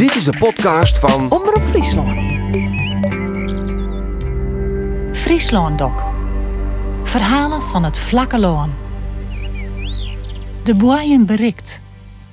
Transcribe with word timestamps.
Dit 0.00 0.14
is 0.14 0.24
de 0.24 0.38
podcast 0.38 0.98
van 0.98 1.30
Omroep 1.30 1.62
Friesland. 1.62 2.18
Friesland 5.16 5.78
Doc. 5.78 6.02
Verhalen 7.02 7.62
van 7.62 7.84
het 7.84 7.98
vlakke 7.98 8.38
loon. 8.38 8.70
De 10.62 10.74
Boeien 10.74 11.26
berikt. 11.26 11.80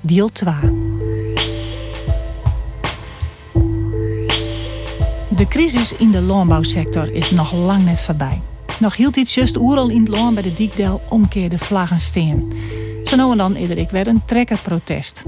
Deel 0.00 0.28
2. 0.28 0.54
De 5.28 5.46
crisis 5.48 5.92
in 5.92 6.10
de 6.10 6.20
landbouwsector 6.20 7.12
is 7.12 7.30
nog 7.30 7.52
lang 7.52 7.84
net 7.84 8.02
voorbij. 8.02 8.40
Nog 8.80 8.96
hield 8.96 9.16
iets 9.16 9.34
just 9.34 9.56
oeral 9.56 9.88
in 9.88 10.00
het 10.00 10.08
loon 10.08 10.34
bij 10.34 10.42
de 10.42 10.52
Diekdel 10.52 11.00
omkeerde 11.08 11.58
vlaggen 11.58 12.00
steen. 12.00 12.52
Zo 13.04 13.16
nou 13.16 13.36
dan 13.36 13.54
eerder 13.54 13.78
ik 13.78 13.90
weer 13.90 14.06
een 14.06 14.22
trekkerprotest. 14.24 15.24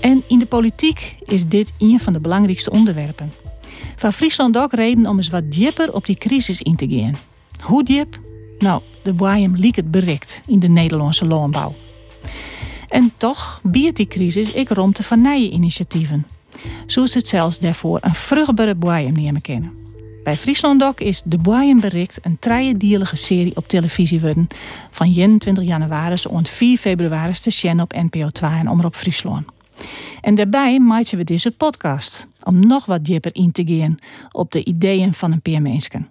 En 0.00 0.22
in 0.26 0.38
de 0.38 0.46
politiek 0.46 1.16
is 1.24 1.46
dit 1.46 1.72
een 1.78 2.00
van 2.00 2.12
de 2.12 2.20
belangrijkste 2.20 2.70
onderwerpen. 2.70 3.32
Van 3.96 4.12
Friesland 4.12 4.58
ook 4.58 4.72
reden 4.72 5.06
om 5.06 5.16
eens 5.16 5.28
wat 5.28 5.52
dieper 5.52 5.92
op 5.92 6.06
die 6.06 6.16
crisis 6.16 6.62
in 6.62 6.76
te 6.76 6.88
gaan. 6.88 7.18
Hoe 7.64 7.84
diep? 7.84 8.20
Nou, 8.58 8.82
de 9.02 9.12
Boeiem 9.12 9.56
liek 9.56 9.76
het 9.76 9.90
bereikt 9.90 10.42
in 10.46 10.58
de 10.58 10.68
Nederlandse 10.68 11.26
landbouw. 11.26 11.74
En 12.88 13.12
toch 13.16 13.60
biedt 13.62 13.96
die 13.96 14.06
crisis 14.06 14.50
ik 14.50 14.68
romte 14.68 15.02
van 15.02 15.20
nieuwe 15.20 15.50
initiatieven. 15.50 16.26
Zo 16.86 17.02
is 17.02 17.14
het 17.14 17.26
zelfs 17.26 17.58
daarvoor 17.58 17.98
een 18.00 18.14
vruchtbare 18.14 18.74
Boeiem 18.74 19.12
nemen 19.12 19.40
kennen. 19.40 19.72
Bij 20.24 20.36
Friesland 20.36 20.80
Doc 20.80 20.94
is 20.94 21.22
De 21.24 21.38
Boeien 21.38 21.80
Bericht 21.80 22.18
een 22.22 22.36
trijendielige 22.38 23.16
serie 23.16 23.56
op 23.56 23.68
televisie 23.68 24.20
worden. 24.20 24.48
Van 24.90 25.06
21 25.06 25.64
januari 25.64 26.16
en 26.30 26.46
4 26.46 26.78
februari 26.78 27.32
te 27.32 27.50
zien 27.50 27.80
op 27.80 27.92
NPO 27.92 28.28
2 28.28 28.50
en 28.50 28.68
Omroep 28.68 28.94
Friesland. 28.94 29.46
En 30.20 30.34
daarbij 30.34 30.78
maken 30.78 31.16
we 31.18 31.24
deze 31.24 31.50
podcast 31.50 32.26
om 32.42 32.66
nog 32.66 32.86
wat 32.86 33.04
dieper 33.04 33.34
in 33.34 33.52
te 33.52 33.62
gaan 33.66 33.94
op 34.32 34.52
de 34.52 34.64
ideeën 34.64 35.14
van 35.14 35.32
een 35.32 35.42
paar 35.42 35.62
mensen. 35.62 36.08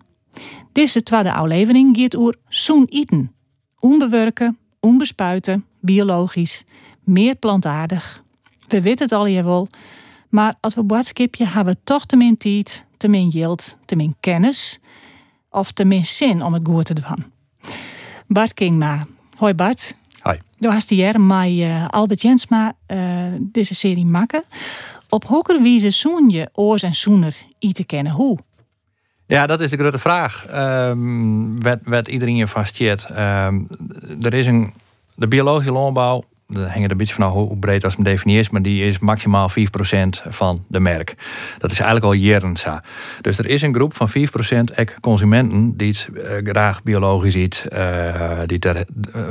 Deze 0.72 1.04
tweede 1.04 1.34
aflevering 1.34 1.98
gaat 1.98 2.16
over 2.16 2.36
zoen 2.48 2.86
eten. 2.90 3.34
Onbewerken, 3.80 4.58
onbespuiten, 4.80 5.66
biologisch, 5.80 6.64
meer 7.04 7.36
plantaardig. 7.36 8.24
We 8.68 8.82
weten 8.82 9.06
het 9.06 9.14
al 9.14 9.26
hier 9.26 9.44
wel, 9.44 9.70
maar 10.30 10.56
als 10.60 10.76
we 10.76 10.84
boodschapje 10.84 11.46
hebben 11.46 11.74
we 11.74 11.80
toch 11.84 12.06
te 12.06 12.16
min 12.16 12.38
tijd, 12.38 12.86
te 12.98 13.08
min 13.08 13.32
geld, 13.32 13.78
te 13.86 13.96
min 13.96 14.16
kennis 14.20 14.80
of 15.50 15.72
te 15.72 15.86
min 15.86 16.06
zin 16.06 16.44
om 16.44 16.54
het 16.54 16.68
goed 16.68 16.86
te 16.86 16.94
doen. 16.94 17.26
Bart 18.28 18.54
Kingma. 18.54 19.08
Hoi 19.38 19.54
Bart. 19.54 19.96
Du 20.60 20.70
hast 20.70 20.90
hier 20.90 21.22
met 21.22 21.50
uh, 21.50 21.88
Albert 21.88 22.22
Jensma 22.22 22.74
uh, 22.88 23.24
deze 23.40 23.76
serie 23.76 24.06
maken. 24.06 24.44
Op 25.10 25.28
welke 25.28 25.62
wijze 25.62 25.90
zoen 25.90 26.30
je 26.30 26.50
oors 26.54 26.84
en 26.84 26.96
zoener 26.96 27.36
te 27.72 27.84
kennen? 27.84 28.14
Hoe? 28.14 28.38
Ja, 29.28 29.46
dat 29.46 29.60
is 29.60 29.70
de 29.70 29.78
grote 29.78 30.00
vraag. 30.00 30.46
Um, 30.90 31.62
wat 31.84 32.08
iedereen 32.08 32.36
je 32.36 32.48
vastjeet. 32.48 33.10
Um, 33.10 33.68
er 34.22 34.34
is 34.34 34.46
een, 34.46 34.74
de 35.16 35.28
biologische 35.28 35.72
landbouw 35.72 36.24
dat 36.50 36.64
hangt 36.64 36.84
er 36.84 36.92
een 36.92 36.98
beetje 36.98 37.14
vanaf 37.14 37.32
hoe 37.32 37.58
breed 37.58 37.84
als 37.84 37.96
men 37.96 38.06
definieert, 38.06 38.52
maar 38.52 38.62
die 38.62 38.84
is 38.84 39.00
maximaal 39.00 39.50
4% 39.50 39.54
van 40.30 40.66
de 40.68 40.80
merk. 40.80 41.16
Dat 41.58 41.72
is 41.72 41.80
eigenlijk 41.80 42.06
al 42.06 42.14
jaren. 42.14 42.48
Dus 43.22 43.38
er 43.38 43.46
is 43.46 43.62
een 43.62 43.74
groep 43.74 43.96
van 43.96 44.10
4% 44.10 45.00
consumenten 45.02 45.78
die 45.78 45.88
het 45.88 46.08
uh, 46.14 46.24
graag 46.44 46.84
biologisch 46.84 47.34
ziet, 47.34 47.66
uh, 47.74 47.80
die 48.46 48.60
er 48.60 48.76
uh, 48.76 48.84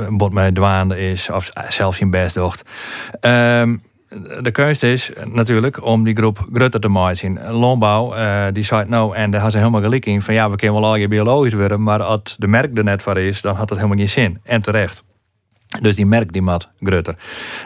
een 0.07 0.17
bot 0.17 0.33
mee 0.33 0.51
dwaande 0.51 0.99
is 1.11 1.29
of 1.29 1.51
zelfs 1.69 1.99
in 1.99 2.09
best 2.09 2.35
docht. 2.35 2.61
Um, 3.21 3.81
de 4.41 4.51
keuze 4.51 4.91
is 4.91 5.11
natuurlijk 5.25 5.83
om 5.83 6.03
die 6.03 6.15
groep 6.15 6.47
groter 6.53 6.79
te 6.79 6.87
maken. 6.87 7.51
Landbouw, 7.51 8.13
die 8.51 8.63
zei 8.63 8.85
nou, 8.87 9.15
en 9.15 9.31
daar 9.31 9.41
had 9.41 9.51
ze 9.51 9.57
helemaal 9.57 9.81
gelijk 9.81 10.05
in 10.05 10.21
van 10.21 10.33
ja, 10.33 10.49
we 10.49 10.55
kunnen 10.55 10.81
wel 10.81 10.89
al 10.89 10.95
je 10.95 11.07
biologisch 11.07 11.53
worden, 11.53 11.83
maar 11.83 12.03
als 12.03 12.35
de 12.37 12.47
merk 12.47 12.77
er 12.77 12.83
net 12.83 13.01
voor 13.01 13.17
is, 13.17 13.41
dan 13.41 13.55
had 13.55 13.67
dat 13.67 13.77
helemaal 13.77 13.97
geen 13.97 14.09
zin. 14.09 14.39
En 14.43 14.61
terecht. 14.61 15.03
Dus 15.81 15.95
die 15.95 16.05
merk 16.05 16.33
die 16.33 16.41
mat 16.41 16.69
grutter. 16.79 17.15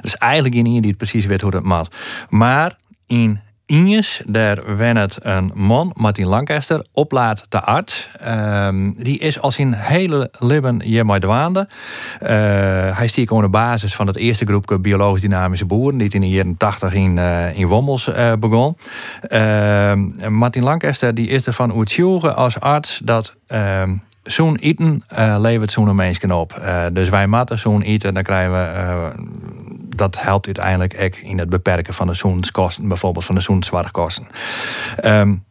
Dus 0.02 0.18
eigenlijk 0.18 0.56
in 0.56 0.64
die 0.64 0.82
het 0.88 0.98
precies 0.98 1.26
weet 1.26 1.42
hoe 1.42 1.52
dat 1.52 1.64
mat. 1.64 1.96
Maar 2.30 2.78
in 3.08 3.40
Injes, 3.66 4.22
daar 4.26 4.76
wen 4.78 4.98
het 4.98 5.18
een 5.22 5.52
man, 5.54 5.92
Martin 5.96 6.26
Lancaster, 6.28 6.86
oplaat 6.92 7.46
de 7.50 7.62
arts. 7.62 8.10
Um, 8.28 8.94
die 8.98 9.20
is 9.20 9.40
als 9.40 9.58
in 9.58 9.74
hele 9.74 10.32
leven 10.40 10.82
hiermee 10.82 11.20
dwaande. 11.20 11.68
Uh, 12.24 12.30
hij 12.98 13.08
stiek 13.08 13.28
gewoon 13.28 13.44
de 13.44 13.50
basis 13.50 13.96
van 13.96 14.08
het 14.08 14.16
eerste 14.16 14.46
groepje 14.46 14.80
biologisch 14.80 15.22
dynamische 15.22 15.66
boeren, 15.66 15.98
die 15.98 16.10
in 16.10 16.22
de 16.22 16.30
jaren 16.30 16.58
80 16.58 16.94
in, 16.94 17.18
uh, 17.18 17.58
in 17.58 17.68
Wommels 17.68 18.08
uh, 18.08 18.32
begon. 18.40 18.78
Martin 20.30 20.64
Lancaster 20.64 21.16
die 21.16 21.28
is 21.28 21.48
ervan 21.48 21.74
uitzogen 21.74 22.36
als 22.36 22.60
arts 22.60 23.02
dat 23.04 23.36
zo'n 24.24 24.56
eten 24.58 25.04
uh, 25.18 25.36
levert 25.40 25.72
zo'n 25.72 25.96
mensen 25.96 26.32
op. 26.32 26.60
Uh, 26.60 26.86
dus 26.94 27.10
wij 27.10 27.28
matten 27.28 27.60
zo'n 27.60 27.82
eten, 27.82 28.14
dan 28.14 28.24
krijgen 28.24 28.52
we. 28.52 28.74
Uh, 28.78 29.26
dat 29.96 30.22
helpt 30.22 30.46
uiteindelijk 30.46 30.96
ook 31.02 31.16
in 31.16 31.40
het 31.40 31.50
beperken 31.50 31.94
van 31.94 32.08
de 32.08 32.14
zoenskosten, 32.14 32.88
bijvoorbeeld 32.88 33.26
van 33.26 33.36
de 33.36 33.42
zoenzwartkosten. 33.42 34.28
Um, 35.06 35.44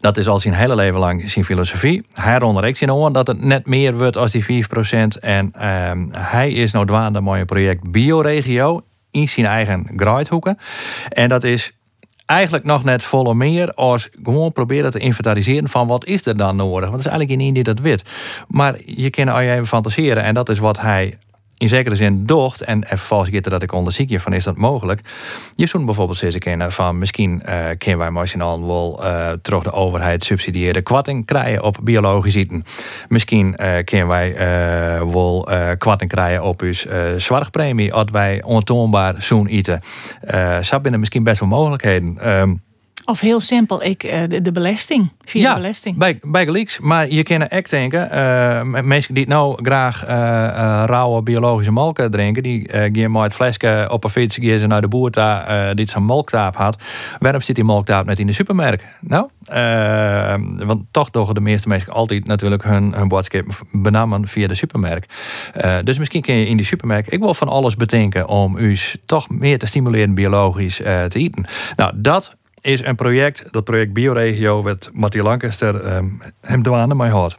dat 0.00 0.16
is 0.16 0.28
al 0.28 0.38
zijn 0.38 0.54
hele 0.54 0.74
leven 0.74 1.00
lang 1.00 1.30
zijn 1.30 1.44
filosofie. 1.44 2.06
Hij 2.12 2.40
onderrekt 2.40 2.80
in 2.80 2.92
oor 2.92 3.12
dat 3.12 3.26
het 3.26 3.42
net 3.42 3.66
meer 3.66 3.96
wordt 3.96 4.16
als 4.16 4.30
die 4.30 4.64
4%. 4.64 5.18
En 5.20 5.68
um, 5.68 6.08
hij 6.12 6.52
is 6.52 6.72
nou 6.72 6.86
dwaande 6.86 7.20
mooi 7.20 7.44
project 7.44 7.90
Bioregio 7.90 8.84
in 9.10 9.28
zijn 9.28 9.46
eigen 9.46 9.86
graaithoeken. 9.96 10.58
En 11.08 11.28
dat 11.28 11.44
is 11.44 11.72
eigenlijk 12.26 12.64
nog 12.64 12.84
net 12.84 13.04
volle 13.04 13.34
meer 13.34 13.74
als 13.74 14.08
gewoon 14.22 14.52
proberen 14.52 14.90
te 14.90 14.98
inventariseren 14.98 15.68
van 15.68 15.86
wat 15.86 16.06
is 16.06 16.26
er 16.26 16.36
dan 16.36 16.56
nodig. 16.56 16.88
Want 16.88 16.92
het 16.92 17.00
is 17.00 17.06
eigenlijk 17.06 17.40
niet 17.40 17.54
die 17.54 17.64
dat 17.64 17.78
weet. 17.78 18.02
Maar 18.48 18.76
je 18.84 19.10
kan 19.10 19.28
al 19.28 19.40
je 19.40 19.52
even 19.52 19.66
fantaseren 19.66 20.22
en 20.22 20.34
dat 20.34 20.48
is 20.48 20.58
wat 20.58 20.80
hij 20.80 21.14
in 21.60 21.68
zekere 21.68 21.96
zin 21.96 22.26
docht, 22.26 22.60
en 22.60 22.84
vervolgens 22.86 23.30
gaat 23.30 23.50
dat 23.50 23.62
ik 23.62 23.72
onderzoek 23.72 24.08
je 24.08 24.20
van 24.20 24.32
is 24.32 24.44
dat 24.44 24.56
mogelijk. 24.56 25.00
Je 25.54 25.66
zou 25.66 25.84
bijvoorbeeld 25.84 26.18
zeggen 26.18 26.40
kennen 26.40 26.72
van 26.72 26.98
misschien 26.98 27.42
uh, 27.46 27.64
kunnen 27.78 27.98
wij 27.98 28.10
machinaal 28.10 28.66
wel 28.66 29.04
uh, 29.04 29.28
terug 29.42 29.62
de 29.62 29.72
overheid 29.72 30.24
subsidieerde 30.24 30.82
kwatting 30.82 31.26
krijgen 31.26 31.62
op 31.62 31.78
biologisch 31.82 32.34
eten. 32.34 32.64
Misschien 33.08 33.56
uh, 33.60 33.72
kunnen 33.84 34.06
wij 34.06 34.30
uh, 34.32 35.12
wel 35.12 35.48
kwatting 35.78 36.10
krijgen 36.10 36.42
op 36.42 36.60
uw 36.60 36.72
zwartpremie 37.16 37.92
als 37.94 38.10
wij 38.10 38.42
ontoonbaar 38.42 39.14
zoen 39.22 39.46
eten. 39.46 39.80
Uh, 40.34 40.58
binnen 40.82 41.00
misschien 41.00 41.24
best 41.24 41.40
wel 41.40 41.48
mogelijkheden. 41.48 42.30
Um, 42.30 42.62
of 43.10 43.20
heel 43.20 43.40
simpel, 43.40 43.82
ik, 43.82 44.02
eh, 44.02 44.20
de, 44.28 44.42
de 44.42 44.52
belasting. 44.52 45.12
Via 45.24 45.42
ja, 45.42 45.54
de 45.54 45.60
belasting. 45.60 45.96
Bij, 45.96 46.18
bij. 46.22 46.68
Maar 46.80 47.10
je 47.10 47.22
kan 47.22 47.46
echt 47.46 47.70
denken, 47.70 48.08
uh, 48.12 48.82
mensen 48.82 49.14
die 49.14 49.28
nou 49.28 49.58
graag 49.62 50.04
uh, 50.04 50.10
uh, 50.10 50.82
rauwe 50.86 51.22
biologische 51.22 51.72
melk 51.72 52.00
drinken, 52.00 52.42
die 52.42 52.68
gaan 52.68 53.10
maar 53.10 53.22
het 53.22 53.34
flesje 53.34 53.86
op 53.90 54.04
een 54.04 54.10
fiets, 54.10 54.38
gaan 54.40 54.58
ze 54.58 54.66
naar 54.66 54.80
de 54.80 54.88
boer 54.88 55.10
daar, 55.10 55.74
die 55.74 55.88
zo'n 55.88 56.04
melktaap 56.04 56.56
had. 56.56 56.82
Waarom 57.18 57.40
zit 57.40 57.54
die 57.54 57.64
melktaap 57.64 58.06
net 58.06 58.18
in 58.18 58.26
de 58.26 58.32
supermarkt? 58.32 58.84
Nou, 59.00 59.28
want 60.66 60.82
toch 60.90 61.10
doen 61.10 61.34
de 61.34 61.40
meeste 61.40 61.68
mensen 61.68 61.92
altijd 61.92 62.26
natuurlijk 62.26 62.64
hun, 62.64 62.92
hun 62.92 63.08
boodschap 63.08 63.44
benamen 63.72 64.28
via 64.28 64.46
de 64.46 64.54
supermarkt. 64.54 65.14
dus 65.84 65.98
misschien 65.98 66.22
kun 66.22 66.34
je 66.34 66.46
in 66.46 66.56
die 66.56 66.66
supermarkt, 66.66 67.12
ik 67.12 67.18
wil 67.18 67.34
van 67.34 67.48
alles 67.48 67.76
bedenken 67.76 68.28
om 68.28 68.56
u 68.56 68.78
toch 69.06 69.28
meer 69.28 69.58
te 69.58 69.66
stimuleren 69.66 70.14
biologisch 70.14 70.76
te 70.76 71.18
eten. 71.18 71.46
Nou, 71.76 71.92
dat 71.96 72.38
is 72.60 72.84
een 72.84 72.94
project, 72.94 73.52
dat 73.52 73.64
project 73.64 73.92
Bioregio, 73.92 74.62
werd 74.62 74.90
Martin 74.92 75.22
Lancaster 75.22 75.96
um, 75.96 76.20
hem 76.40 76.62
douane 76.62 76.94
mij 76.94 77.08
had. 77.08 77.38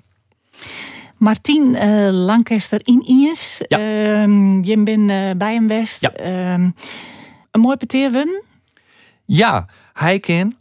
Martien 1.18 1.76
uh, 1.76 2.09
Lancaster 2.12 2.82
in 2.84 3.04
Ies. 3.08 3.62
Ja. 3.68 3.80
Uh, 3.80 4.64
je 4.64 4.84
bent 4.84 5.12
uh, 5.12 5.32
bij 5.38 5.54
hem 5.54 5.68
West. 5.68 6.02
Ja. 6.02 6.54
een 7.52 7.62
mooi 7.62 7.78
peteerwen. 7.78 8.44
Ja, 9.26 9.68
hij 9.94 10.20
kan 10.20 10.56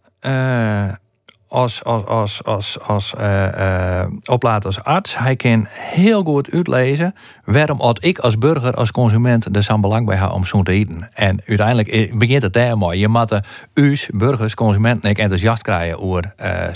als, 1.50 1.84
als, 1.84 2.04
als, 2.06 2.44
als, 2.44 2.80
als 2.80 3.14
uh, 3.20 3.46
uh, 3.58 4.06
oplaat 4.24 4.64
als 4.64 4.84
arts. 4.84 5.18
Hij 5.18 5.36
kan 5.36 5.66
heel 5.68 6.22
goed 6.22 6.50
uitlezen 6.50 7.14
waarom 7.44 7.80
had 7.80 8.04
ik 8.04 8.18
als 8.18 8.38
burger, 8.38 8.74
als 8.74 8.90
consument, 8.90 9.56
er 9.56 9.62
zo'n 9.62 9.80
belang 9.80 10.06
bij 10.06 10.16
haar 10.16 10.32
om 10.32 10.46
zo 10.46 10.62
te 10.62 10.72
eten. 10.72 11.10
En 11.14 11.42
uiteindelijk 11.46 12.18
begint 12.18 12.42
het 12.42 12.52
daar 12.52 12.76
mooi. 12.76 12.98
Je 12.98 13.08
moet 13.08 13.40
us, 13.74 14.08
burgers, 14.12 14.54
consumenten, 14.54 15.14
enthousiast 15.14 15.62
krijgen 15.62 15.98
over 15.98 16.34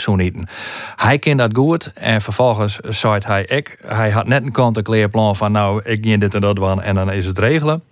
uh, 0.09 0.19
eten. 0.19 0.49
Hij 0.97 1.19
kent 1.19 1.39
dat 1.39 1.57
goed 1.57 1.93
en 1.95 2.23
vervolgens 2.23 2.79
zei 2.79 3.21
hij 3.27 3.45
ik. 3.45 3.79
Hij 3.87 4.11
had 4.11 4.27
net 4.27 4.45
een 4.45 4.53
kant-en-kleer 4.53 5.09
plan 5.09 5.37
van 5.37 5.53
nou, 5.53 5.83
ik 5.85 6.07
ga 6.07 6.17
dit 6.17 6.35
en 6.35 6.41
dat 6.41 6.57
doen 6.57 6.83
en 6.83 6.95
dan 6.95 7.13
is 7.13 7.27
het 7.27 7.39
regelen. 7.39 7.83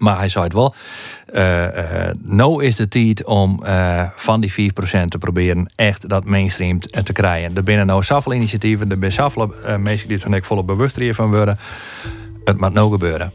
Maar 0.00 0.18
hij 0.18 0.28
zei 0.28 0.44
het 0.44 0.52
wel. 0.52 0.74
Uh, 1.34 1.62
uh, 1.62 2.10
nou 2.22 2.64
is 2.64 2.76
de 2.76 2.88
tijd 2.88 3.24
om 3.24 3.60
uh, 3.64 4.02
van 4.14 4.40
die 4.40 4.72
4% 4.72 5.04
te 5.04 5.18
proberen 5.18 5.70
echt 5.74 6.08
dat 6.08 6.24
mainstream 6.24 6.80
te 6.80 7.12
krijgen. 7.12 7.56
Er 7.56 7.62
binnen 7.62 7.86
nou 7.86 8.02
zoveel 8.02 8.32
initiatieven, 8.32 8.90
er 8.90 8.96
zijn 8.98 9.12
zoveel 9.12 9.78
mensen 9.78 10.08
die 10.08 10.24
er 10.30 10.44
volop 10.44 10.66
bewust 10.66 10.98
van 11.10 11.30
worden. 11.30 11.58
Het 12.44 12.60
moet 12.60 12.72
nou 12.72 12.90
gebeuren. 12.90 13.32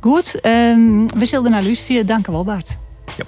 Goed, 0.00 0.46
um, 0.46 1.08
we 1.18 1.24
zullen 1.24 1.50
naar 1.50 1.62
luisteren. 1.62 2.06
Dank 2.06 2.26
u 2.26 2.32
wel, 2.32 2.44
Bart. 2.44 2.76
Ja. 3.16 3.24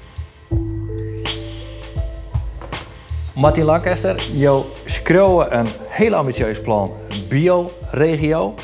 Martin 3.35 3.65
Lancaster, 3.65 4.37
je 4.37 4.65
schreeuwen 4.85 5.59
een 5.59 5.69
heel 5.89 6.15
ambitieus 6.15 6.61
plan 6.61 6.93
bio-regio. 7.29 8.55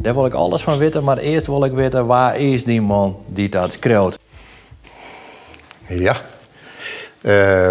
Daar 0.00 0.14
wil 0.14 0.26
ik 0.26 0.34
alles 0.34 0.62
van 0.62 0.78
weten, 0.78 1.04
maar 1.04 1.18
eerst 1.18 1.46
wil 1.46 1.64
ik 1.64 1.72
weten 1.72 2.06
waar 2.06 2.38
is 2.38 2.64
die 2.64 2.80
man 2.80 3.24
die 3.26 3.48
dat 3.48 3.72
schreeuwt. 3.72 4.18
Ja, 5.86 6.16
uh, 7.20 7.70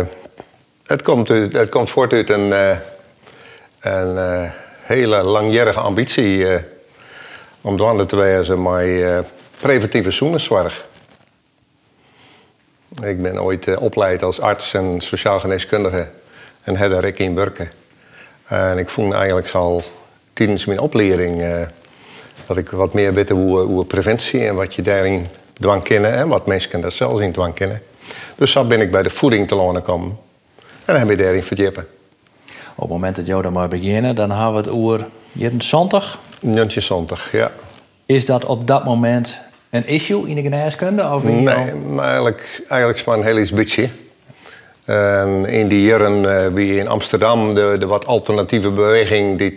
het, 0.84 1.02
komt 1.02 1.28
het 1.28 1.70
komt 1.70 1.90
voort 1.90 2.14
uit 2.14 2.30
een, 2.30 2.48
uh, 2.48 2.78
een 3.80 4.16
uh, 4.16 4.52
hele 4.82 5.24
langjarige 5.24 5.80
ambitie 5.80 6.48
om 7.62 7.78
dwanden 7.78 8.08
te 8.08 8.16
wezen 8.16 8.62
met 8.62 9.26
preventieve 9.60 10.12
zoenenzorg. 10.12 10.88
Ik 13.04 13.22
ben 13.22 13.42
ooit 13.42 13.78
opgeleid 13.78 14.24
als 14.24 14.40
arts 14.40 14.74
en 14.74 15.02
sociaal 15.02 15.40
geneeskundige 15.40 16.08
en 16.64 16.76
herder 16.76 17.04
ik 17.04 17.20
in 17.20 17.34
Burken. 17.34 17.70
En 18.48 18.78
ik 18.78 18.90
voelde 18.90 19.16
eigenlijk 19.16 19.50
al 19.52 19.84
tijdens 20.34 20.66
mijn 20.66 20.80
opleiding 20.80 21.42
dat 22.48 22.58
ik 22.58 22.70
wat 22.70 22.94
meer 22.94 23.14
weet 23.14 23.30
hoe, 23.30 23.60
hoe 23.60 23.86
preventie 23.86 24.48
en 24.48 24.56
wat 24.56 24.76
je 24.76 24.82
daarin 24.82 25.28
dwang 25.60 25.84
kennen 25.84 26.14
en 26.14 26.28
wat 26.28 26.46
mensen 26.46 26.82
dat 26.82 26.94
zelfs 26.94 27.22
in 27.22 27.32
dwang 27.32 27.54
kennen. 27.54 27.82
Dus 28.36 28.52
zo 28.52 28.64
ben 28.64 28.82
ik 28.82 28.92
bij 28.92 29.04
de 29.04 29.10
voeding 29.10 29.48
te 29.48 29.56
lonen 29.56 29.84
komen. 29.84 30.18
En 30.56 30.94
dan 30.94 30.96
heb 30.96 31.10
ik 31.10 31.18
daarin 31.18 31.44
verdiepen. 31.44 31.88
Op 32.76 32.84
het 32.84 32.90
moment 32.90 33.16
dat 33.16 33.26
jou 33.26 33.42
dan 33.42 33.54
maar 33.54 33.68
beginnen, 33.68 34.16
dan 34.16 34.32
hebben 34.32 34.52
we 34.52 34.58
het 34.58 34.70
over 34.70 35.08
zondag. 35.58 36.20
zondag, 36.68 37.32
ja. 37.32 37.52
Is 38.06 38.26
dat 38.26 38.46
op 38.46 38.68
dat 38.68 38.86
moment 38.86 39.40
een 39.70 39.88
issue 39.88 40.28
in 40.28 40.36
de 40.36 40.42
geneeskunde? 40.42 41.10
Of 41.14 41.24
in 41.24 41.44
nee, 41.44 41.76
maar 41.76 42.06
eigenlijk, 42.06 42.62
eigenlijk 42.68 43.00
is 43.00 43.06
maar 43.06 43.18
een 43.18 43.24
heel 43.24 43.38
iets 43.38 43.52
beetje. 43.52 43.90
En 44.86 45.46
in 45.46 45.68
die 45.68 45.86
jaren 45.86 46.24
uh, 46.24 46.48
wie 46.54 46.78
in 46.78 46.88
Amsterdam 46.88 47.54
de, 47.54 47.76
de 47.80 47.86
wat 47.86 48.06
alternatieve 48.06 48.70
beweging 48.70 49.38
die 49.38 49.54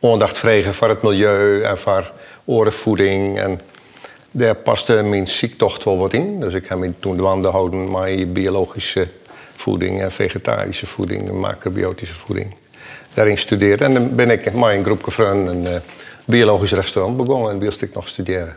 aandacht 0.00 0.38
vregen 0.38 0.74
voor 0.74 0.88
het 0.88 1.02
milieu 1.02 1.62
en 1.62 1.78
voor 1.78 2.12
orenvoeding. 2.44 3.38
En 3.38 3.60
daar 4.30 4.54
paste 4.54 5.02
mijn 5.02 5.26
ziektocht 5.26 5.84
wel 5.84 5.98
wat 5.98 6.12
in. 6.12 6.40
Dus 6.40 6.54
ik 6.54 6.66
heb 6.66 6.78
me 6.78 6.92
toen 6.98 7.16
dwanden 7.16 7.50
houden 7.50 7.90
met 7.90 8.32
biologische 8.32 9.08
voeding 9.54 10.00
en 10.00 10.12
vegetarische 10.12 10.86
voeding 10.86 11.28
en 11.28 11.38
macrobiotische 11.38 12.14
voeding. 12.14 12.54
Daarin 13.14 13.38
studeerd. 13.38 13.80
En 13.80 13.94
dan 13.94 14.14
ben 14.14 14.30
ik 14.30 14.52
met 14.52 14.70
een 14.70 14.84
groep 14.84 15.04
vrienden 15.06 15.64
een 15.64 15.82
biologisch 16.24 16.72
restaurant 16.72 17.16
begonnen 17.16 17.50
en 17.50 17.58
wilde 17.58 17.86
ik 17.86 17.94
nog 17.94 18.08
studeren. 18.08 18.56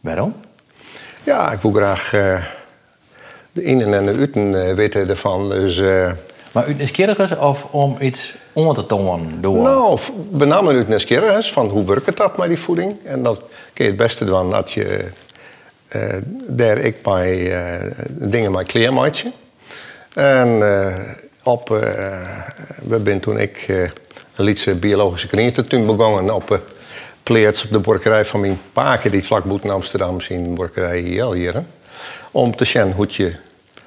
Waarom? 0.00 0.34
Ja, 1.22 1.52
ik 1.52 1.60
wil 1.60 1.72
graag 1.72 2.14
uh, 2.14 2.44
de 3.52 3.62
innen 3.62 3.94
en 3.94 4.06
de 4.06 4.12
uten 4.12 4.52
uh, 4.52 4.72
weten 4.72 5.08
ervan. 5.08 5.48
Dus, 5.48 5.80
maar 6.56 6.66
uit 6.66 7.38
of 7.38 7.66
om 7.70 7.96
iets 8.00 8.34
om 8.52 8.74
te 8.74 8.86
tonen 8.86 9.40
door? 9.40 9.62
Nou, 9.62 9.98
bename 10.30 10.74
uit 10.74 10.88
nieuwsgierigheid 10.88 11.46
van 11.46 11.68
hoe 11.68 11.84
werkt 11.84 12.16
dat 12.16 12.36
met 12.36 12.48
die 12.48 12.58
voeding. 12.58 13.04
En 13.04 13.22
dat 13.22 13.42
kun 13.72 13.84
je 13.84 13.90
het 13.90 13.96
beste 13.96 14.24
doen 14.24 14.50
dat 14.50 14.72
je 14.72 15.04
daar 16.48 16.78
ik 16.78 17.02
bij 17.02 17.52
dingen 18.08 18.52
met 18.52 18.66
kleermaatje. 18.66 19.32
En 20.14 20.48
uh, 20.48 20.96
op, 21.42 21.70
uh, 21.70 21.78
we 22.88 23.00
zijn 23.04 23.20
toen 23.20 23.38
ik 23.38 23.68
uh, 23.68 23.82
een 24.34 24.44
liedse 24.44 24.74
biologische 24.74 25.28
kliniektuin 25.28 25.86
begonnen 25.86 26.34
op 26.34 26.50
uh, 26.50 26.58
pleerts 27.22 27.64
op 27.64 27.70
de 27.70 27.78
borkerij 27.78 28.24
van 28.24 28.40
mijn 28.40 28.60
paken 28.72 29.10
die 29.10 29.24
vlak 29.24 29.44
boeten 29.44 29.70
Amsterdam 29.70 30.20
zien, 30.20 30.54
borkerij 30.54 30.98
hier 30.98 31.64
om 32.30 32.56
te 32.56 32.64
zien 32.64 32.92
hoe 32.92 33.06
je, 33.08 33.32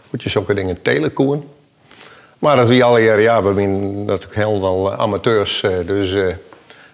hoe 0.09 0.19
je 0.23 0.29
zulke 0.29 0.53
dingen 0.53 0.81
telekoen. 0.81 1.47
Maar 2.39 2.55
dat 2.55 2.67
we 2.67 2.83
alle 2.83 3.01
jaren, 3.01 3.21
ja, 3.21 3.43
we 3.43 3.53
zijn 3.53 4.05
natuurlijk 4.05 4.35
heel 4.35 4.59
veel 4.59 4.93
amateurs, 4.93 5.65
dus 5.85 6.35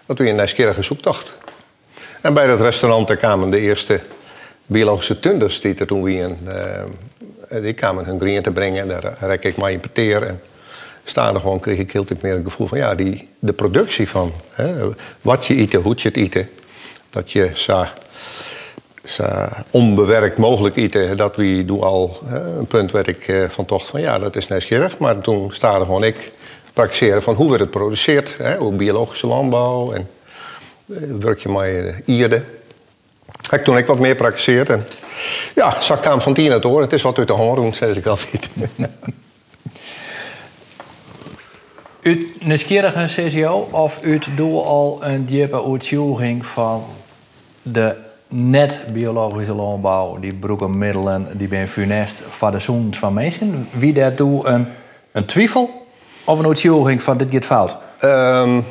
dat 0.06 0.18
we 0.18 0.28
een 0.28 0.36
nieuwsgierige 0.36 0.82
zoektocht. 0.82 1.36
En 2.20 2.34
bij 2.34 2.46
dat 2.46 2.60
restaurant 2.60 3.16
kwamen 3.16 3.50
de 3.50 3.60
eerste 3.60 4.00
biologische 4.66 5.18
tunders 5.18 5.60
die 5.60 5.74
er 5.74 5.86
toen 5.86 6.02
weer 6.02 6.30
eh, 7.48 7.62
die 7.62 7.72
kwamen 7.72 8.04
hun 8.04 8.20
green 8.20 8.42
te 8.42 8.50
brengen 8.50 8.80
en 8.80 8.88
daar 8.88 9.16
rek 9.20 9.44
ik 9.44 9.56
mij 9.56 9.72
importeer. 9.72 10.22
En 10.22 10.40
staan 11.04 11.40
gewoon 11.40 11.60
kreeg 11.60 11.78
ik 11.78 11.92
heel 11.92 12.04
meer 12.20 12.34
het 12.34 12.44
gevoel 12.44 12.66
van 12.66 12.78
ja, 12.78 12.94
die, 12.94 13.28
de 13.38 13.52
productie 13.52 14.08
van 14.08 14.32
hè, 14.50 14.88
wat 15.20 15.46
je 15.46 15.58
eet, 15.58 15.72
hoe 15.72 15.94
je 15.96 16.08
het 16.08 16.16
eet. 16.16 16.46
Dat 17.10 17.32
je 17.32 17.50
zo, 19.06 19.22
zo 19.22 19.48
onbewerkt 19.70 20.38
mogelijk 20.38 20.76
eten, 20.76 21.16
dat 21.16 21.36
we 21.36 21.64
doen 21.64 21.80
al 21.82 22.20
een 22.58 22.66
punt 22.66 22.90
werd 22.90 23.06
ik 23.06 23.28
eh, 23.28 23.48
van 23.48 23.64
tocht 23.64 23.88
van 23.88 24.00
ja, 24.00 24.18
dat 24.18 24.36
is 24.36 24.48
nieuwsgierig. 24.48 24.98
Maar 24.98 25.18
toen 25.18 25.50
staarde 25.52 25.84
gewoon 25.84 26.04
ik 26.04 26.32
praktiseren 26.72 27.22
van 27.22 27.34
hoe 27.34 27.46
wordt 27.46 27.60
het 27.60 27.72
geproduceerd, 27.72 28.36
hoe 28.58 28.72
biologische 28.72 29.26
landbouw 29.26 29.92
en 29.92 30.08
eh, 30.88 30.96
werk 31.20 31.40
je 31.40 31.48
met 31.48 31.94
ierde. 32.04 32.44
Heb 33.50 33.64
toen 33.64 33.76
ik 33.76 33.86
wat 33.86 33.98
meer 33.98 34.14
praktiseerd 34.14 34.70
en 34.70 34.86
ja, 35.54 35.80
zaktaam 35.80 36.20
van 36.20 36.34
tien 36.34 36.52
het 36.52 36.62
hoor. 36.62 36.80
Het 36.80 36.92
is 36.92 37.02
wat 37.02 37.18
uit 37.18 37.26
de 37.26 37.32
hoorn, 37.32 37.74
zeg 37.74 37.96
ik 37.96 38.06
altijd. 38.06 38.48
Uit 42.02 42.44
nieuwsgierige 42.44 43.04
CCO 43.06 43.68
of 43.70 44.00
uit 44.02 44.28
doe 44.36 44.62
al 44.62 44.98
een 45.04 45.24
diepe 45.24 45.64
uitzoeking 45.64 46.46
van 46.46 46.84
de 47.62 48.05
net 48.28 48.84
biologische 48.92 49.54
landbouw, 49.54 50.18
die 50.18 50.34
broeken 50.34 50.78
middelen, 50.78 51.28
die 51.38 51.48
ben 51.48 51.68
funest 51.68 52.22
voor 52.28 52.50
de 52.50 52.58
zoon 52.58 52.94
van 52.94 53.14
mensen? 53.14 53.68
Wie 53.70 53.92
daartoe 53.92 54.46
een, 54.46 54.66
een 55.12 55.26
twijfel 55.26 55.86
of 56.24 56.38
een 56.38 56.46
uitzoeking 56.46 57.02
van 57.02 57.16
dit 57.16 57.30
gaat 57.30 57.44
fout? 57.44 57.76
Um, 58.02 58.64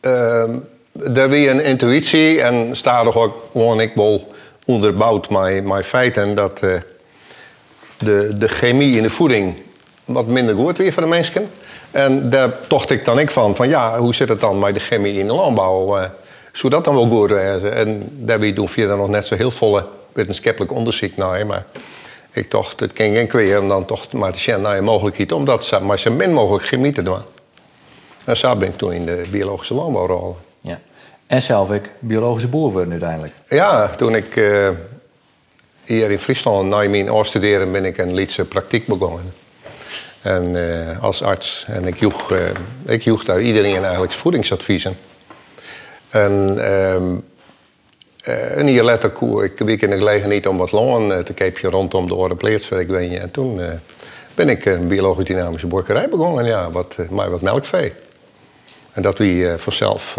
um, 0.00 0.66
een 1.04 1.64
intuïtie 1.64 2.42
en 2.42 2.76
staat 2.76 3.14
ook 3.14 3.48
gewoon 3.52 3.80
ik 3.80 3.94
wel 3.94 4.32
onderbouwd 4.66 5.30
mijn, 5.30 5.84
feiten 5.84 6.34
dat 6.34 6.62
uh, 6.62 6.80
de, 7.98 8.38
de 8.38 8.48
chemie 8.48 8.96
in 8.96 9.02
de 9.02 9.10
voeding 9.10 9.54
wat 10.04 10.26
minder 10.26 10.54
goed 10.54 10.78
weer 10.78 10.92
voor 10.92 11.02
de 11.02 11.08
mensen. 11.08 11.50
En 11.90 12.30
daar 12.30 12.66
tocht 12.66 12.90
ik 12.90 13.04
dan 13.04 13.18
ik 13.18 13.30
van, 13.30 13.56
van 13.56 13.68
ja, 13.68 13.98
hoe 13.98 14.14
zit 14.14 14.28
het 14.28 14.40
dan 14.40 14.58
met 14.58 14.74
de 14.74 14.80
chemie 14.80 15.18
in 15.18 15.26
de 15.26 15.32
landbouw? 15.32 15.98
Uh, 15.98 16.04
zou 16.52 16.72
dat 16.72 16.84
dan 16.84 16.94
wel 16.94 17.06
goed 17.06 17.28
zijn? 17.28 17.62
En 17.72 18.08
daarbij 18.10 18.52
doen 18.52 18.68
we 18.74 18.86
dan 18.86 18.98
nog 18.98 19.08
net 19.08 19.26
zo 19.26 19.36
heel 19.36 19.50
volle 19.50 19.86
wetenschappelijk 20.12 20.72
onderzoek 20.72 21.16
naar. 21.16 21.46
Maar 21.46 21.64
ik 22.32 22.50
dacht, 22.50 22.80
het 22.80 22.90
ging 22.94 23.16
geen 23.16 23.26
kweer 23.26 23.60
om 23.60 23.68
dan 23.68 23.84
toch 23.84 24.12
maar 24.12 24.32
te 24.32 24.40
zien 24.40 24.60
naar 24.60 24.74
je 24.74 24.80
mogelijkheid 24.80 25.32
om 25.32 25.44
dat 25.44 25.80
maar 25.82 25.98
zo 25.98 26.10
min 26.10 26.32
mogelijk 26.32 26.64
chemie 26.64 26.92
te 26.92 27.02
doen. 27.02 27.20
En 28.24 28.36
zo 28.36 28.56
ben 28.56 28.68
ik 28.68 28.76
toen 28.76 28.92
in 28.92 29.06
de 29.06 29.24
biologische 29.30 29.74
landbouw 29.74 30.06
rollen. 30.06 30.36
En 31.32 31.42
zelf 31.42 31.72
ik 31.72 31.90
biologische 31.98 32.48
boer 32.48 32.72
worden 32.72 32.90
uiteindelijk. 32.90 33.34
Ja, 33.48 33.88
toen 33.88 34.14
ik 34.14 34.36
uh, 34.36 34.68
hier 35.84 36.10
in 36.10 36.18
Friesland 36.18 36.68
na 36.68 36.88
mijn 36.88 37.24
studeren 37.24 37.72
ben 37.72 37.84
ik 37.84 37.98
een 37.98 38.14
Lietse 38.14 38.44
praktijk 38.44 38.86
begonnen. 38.86 39.32
En 40.22 40.56
uh, 40.56 41.02
als 41.02 41.22
arts. 41.22 41.64
En 41.68 41.86
ik 41.86 41.98
joeg, 41.98 42.32
uh, 42.32 42.38
ik 42.86 43.02
joeg 43.02 43.24
daar 43.24 43.40
iedereen 43.40 43.82
eigenlijk 43.82 44.12
voedingsadviezen. 44.12 44.96
En 46.12 46.58
ehm, 46.64 47.14
een 48.58 48.72
jaar 48.72 48.84
later 48.84 49.12
ik 49.44 49.58
week 49.58 49.82
in 49.82 49.90
de 49.90 49.96
gelegenheid 49.96 50.46
om 50.46 50.56
wat 50.56 50.72
loon 50.72 51.24
te 51.24 51.32
keepje 51.32 51.68
rondom 51.68 52.06
de 52.06 52.14
Orenpleets. 52.14 52.70
Ik 52.70 52.88
weet 52.88 53.18
En 53.18 53.30
toen 53.30 53.60
ben 54.34 54.48
ik 54.48 54.64
een 54.64 54.88
biologisch 54.88 55.24
dynamische 55.24 55.66
boerderij 55.66 56.08
begonnen. 56.08 56.44
Ja, 56.44 56.70
wat, 56.70 56.96
maar 57.10 57.30
wat 57.30 57.40
melkvee. 57.40 57.92
En 58.92 59.02
dat 59.02 59.18
wie 59.18 59.48
vanzelf 59.56 60.16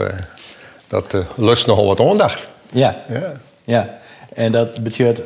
dat 0.94 1.14
uh, 1.14 1.22
lust 1.36 1.68
nogal 1.68 1.86
wat 1.86 2.00
aandacht. 2.00 2.48
Ja. 2.70 3.04
ja. 3.10 3.32
ja. 3.64 4.00
En 4.34 4.52
dat 4.52 4.84
betekent 4.84 5.22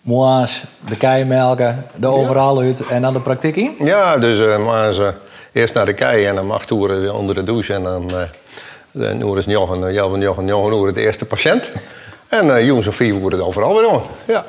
moas, 0.00 0.64
de 0.88 0.96
kei 0.96 1.24
melken, 1.24 1.84
de 1.94 2.06
overal 2.06 2.60
uit 2.60 2.86
en 2.86 3.02
dan 3.02 3.12
de 3.12 3.20
praktijk 3.20 3.56
in? 3.56 3.74
Ja, 3.78 4.18
dus 4.18 4.38
uh, 4.38 4.90
ze 4.90 5.12
eerst 5.52 5.74
naar 5.74 5.86
de 5.86 5.94
kei 5.94 6.24
en 6.24 6.34
dan 6.34 6.50
acht 6.50 6.70
uur 6.70 7.14
onder 7.14 7.34
de 7.34 7.42
douche. 7.42 7.74
En 7.74 7.82
dan 7.82 8.10
nu 8.96 9.36
is 9.36 9.44
Jochen, 9.44 9.92
Jochen, 9.92 10.20
Jochen, 10.20 10.46
Jochen 10.46 10.78
uur 10.78 10.92
de 10.92 11.00
eerste 11.00 11.24
patiënt. 11.24 11.70
En 12.28 12.46
uh, 12.46 12.66
jongens 12.66 12.86
of 12.86 12.96
vier 12.96 13.14
worden 13.14 13.46
overal 13.46 13.74
weer 13.74 13.88
om. 13.88 14.02
Ja. 14.26 14.44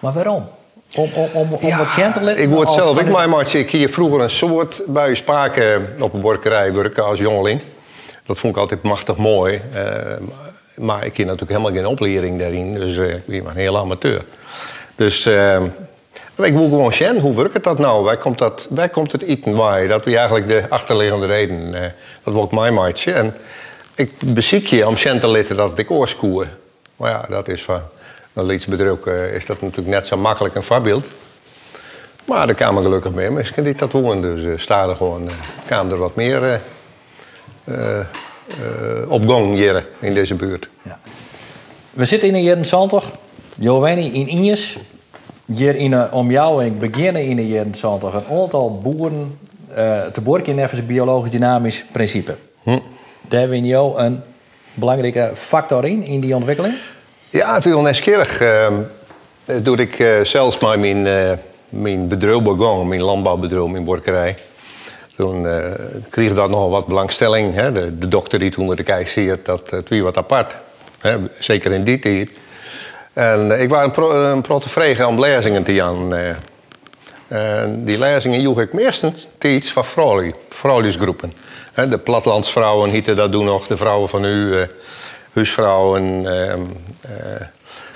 Maar 0.00 0.12
waarom? 0.12 0.48
Om, 0.96 1.10
om, 1.14 1.28
om, 1.32 1.52
om 1.52 1.76
wat 1.76 1.94
te 1.94 2.34
Ik 2.36 2.48
word 2.48 2.70
zelf, 2.70 2.98
ik, 2.98 3.28
maar, 3.28 3.54
ik 3.54 3.70
hier 3.70 3.88
vroeger 3.88 4.20
een 4.20 4.30
soort 4.30 4.82
bij 4.86 5.14
spraken 5.14 5.94
op 6.00 6.12
een 6.12 6.20
borkerij 6.20 6.72
werken 6.72 7.04
als 7.04 7.18
jongeling. 7.18 7.60
Dat 8.24 8.38
vond 8.38 8.54
ik 8.54 8.60
altijd 8.60 8.82
machtig 8.82 9.16
mooi. 9.16 9.60
Uh, 9.74 9.80
maar 10.74 11.04
ik 11.04 11.16
heb 11.16 11.26
natuurlijk 11.26 11.50
helemaal 11.50 11.72
geen 11.72 11.86
opleiding 11.86 12.38
daarin. 12.38 12.74
Dus 12.74 12.96
uh, 12.96 13.10
ik 13.10 13.26
ben 13.26 13.46
een 13.46 13.56
heel 13.56 13.78
amateur. 13.78 14.24
Dus 14.94 15.26
uh, 15.26 15.62
ik 16.36 16.52
wil 16.52 16.68
gewoon 16.68 16.92
zien, 16.92 17.18
hoe 17.18 17.36
werkt 17.36 17.64
dat 17.64 17.78
nou? 17.78 18.04
Waar 18.04 18.16
komt, 18.16 18.38
dat, 18.38 18.66
waar 18.70 18.88
komt 18.88 19.12
het 19.12 19.22
eten 19.22 19.54
waar? 19.54 19.88
Dat 19.88 20.04
we 20.04 20.16
eigenlijk 20.16 20.46
de 20.46 20.64
achterliggende 20.68 21.26
reden. 21.26 21.72
dat 22.22 22.34
wordt 22.34 22.52
mijn 22.52 22.74
maatje. 22.74 23.12
En 23.12 23.34
ik 23.94 24.10
beziek 24.26 24.66
je 24.66 24.88
om 24.88 24.96
zien 24.96 25.18
te 25.18 25.28
litten 25.28 25.56
dat 25.56 25.78
ik 25.78 25.90
oorskoer. 25.90 26.46
Maar 26.96 27.10
ja, 27.10 27.26
dat 27.28 27.48
is 27.48 27.62
van 27.62 27.80
een 28.32 28.44
lietsbedruk 28.44 29.06
is 29.06 29.46
dat 29.46 29.60
natuurlijk 29.60 29.88
net 29.88 30.06
zo 30.06 30.16
makkelijk 30.16 30.54
een 30.54 30.62
voorbeeld. 30.62 31.10
Maar 32.24 32.48
er 32.48 32.54
kwamen 32.54 32.82
gelukkig 32.82 33.12
meer 33.12 33.32
mensen 33.32 33.64
die 33.64 33.74
dat 33.74 33.92
wonen. 33.92 34.22
Dus 34.22 34.42
uh, 34.42 34.58
staat 34.58 34.96
gewoon, 34.96 35.24
uh, 35.24 35.30
kwam 35.66 35.90
er 35.90 35.96
wat 35.96 36.14
meer 36.14 36.60
uh, 37.64 37.98
op 39.08 39.28
gang 39.28 39.54
hier 39.54 39.86
in 39.98 40.14
deze 40.14 40.34
buurt. 40.34 40.68
Ja. 40.82 40.98
We 41.90 42.04
zitten 42.04 42.28
in 42.28 42.34
de 42.34 42.42
jaren 42.42 42.62
20. 42.62 43.12
Giovanni 43.60 44.12
in 44.12 44.26
Injes. 44.28 44.78
Hier 45.46 45.76
in 45.76 45.92
een 45.92 46.12
omjouwing 46.12 46.78
beginnen 46.78 47.24
in 47.24 47.36
de 47.36 47.48
jaren 47.48 47.70
20 47.70 48.14
een 48.14 48.36
aantal 48.40 48.80
boeren 48.80 49.38
te 50.12 50.20
borken 50.22 50.58
in 50.58 50.86
biologisch 50.86 51.30
dynamisch 51.30 51.84
principe. 51.92 52.36
Hm. 52.62 52.78
Daar 53.32 53.48
win 53.48 53.64
een 53.98 54.22
belangrijke 54.74 55.30
factor 55.34 55.84
in, 55.84 56.04
in 56.04 56.20
die 56.20 56.34
ontwikkeling? 56.34 56.74
Ja, 57.30 57.54
het 57.54 57.64
is 57.64 57.72
wel 57.72 57.82
nieuwsgierig. 57.82 58.40
Uh, 58.40 58.66
doe 59.62 59.76
ik 59.76 60.20
zelfs 60.22 60.58
maar 60.58 60.78
mijn 60.78 61.06
mijn 61.72 62.08
bedrijf 62.08 62.42
begon, 62.42 62.88
mijn 62.88 63.02
landbouwbedrijf, 63.02 63.66
mijn 63.66 63.84
borkerij. 63.84 64.36
Toen 65.16 65.44
uh, 65.44 65.56
kreeg 66.10 66.34
dat 66.34 66.50
nogal 66.50 66.70
wat 66.70 66.86
belangstelling. 66.86 67.54
Hè. 67.54 67.72
De, 67.72 67.98
de, 67.98 68.08
dokter 68.08 68.38
die 68.38 68.50
toen 68.50 68.74
de 68.76 68.82
kijk 68.82 69.08
ziet, 69.08 69.44
dat 69.44 69.70
het 69.70 69.88
weer 69.88 70.02
wat 70.02 70.16
apart. 70.16 70.56
Hè. 71.00 71.16
Zeker 71.38 71.72
in 71.72 71.84
die 71.84 71.98
tijd. 71.98 72.30
En 73.12 73.50
uh, 73.50 73.62
ik 73.62 73.68
was 73.68 73.82
een, 73.82 73.90
pro, 73.90 74.60
een 74.60 75.06
om 75.06 75.20
lezingen 75.20 75.62
te 75.62 75.74
gaan. 75.74 76.14
En 77.32 77.84
die 77.84 77.98
lezingen 77.98 78.40
joeg 78.40 78.60
ik 78.60 78.72
meestens 78.72 79.28
iets 79.38 79.72
van 79.72 79.84
vrouwen, 79.84 80.34
vrouwelijksgroepen. 80.48 81.32
De 81.74 81.98
plattelandsvrouwen 81.98 82.90
hieten 82.90 83.16
dat 83.16 83.32
doen 83.32 83.44
nog, 83.44 83.66
de 83.66 83.76
vrouwen 83.76 84.08
van 84.08 84.24
u, 84.24 84.66
huisvrouwen, 85.32 86.26
ehm, 86.26 86.60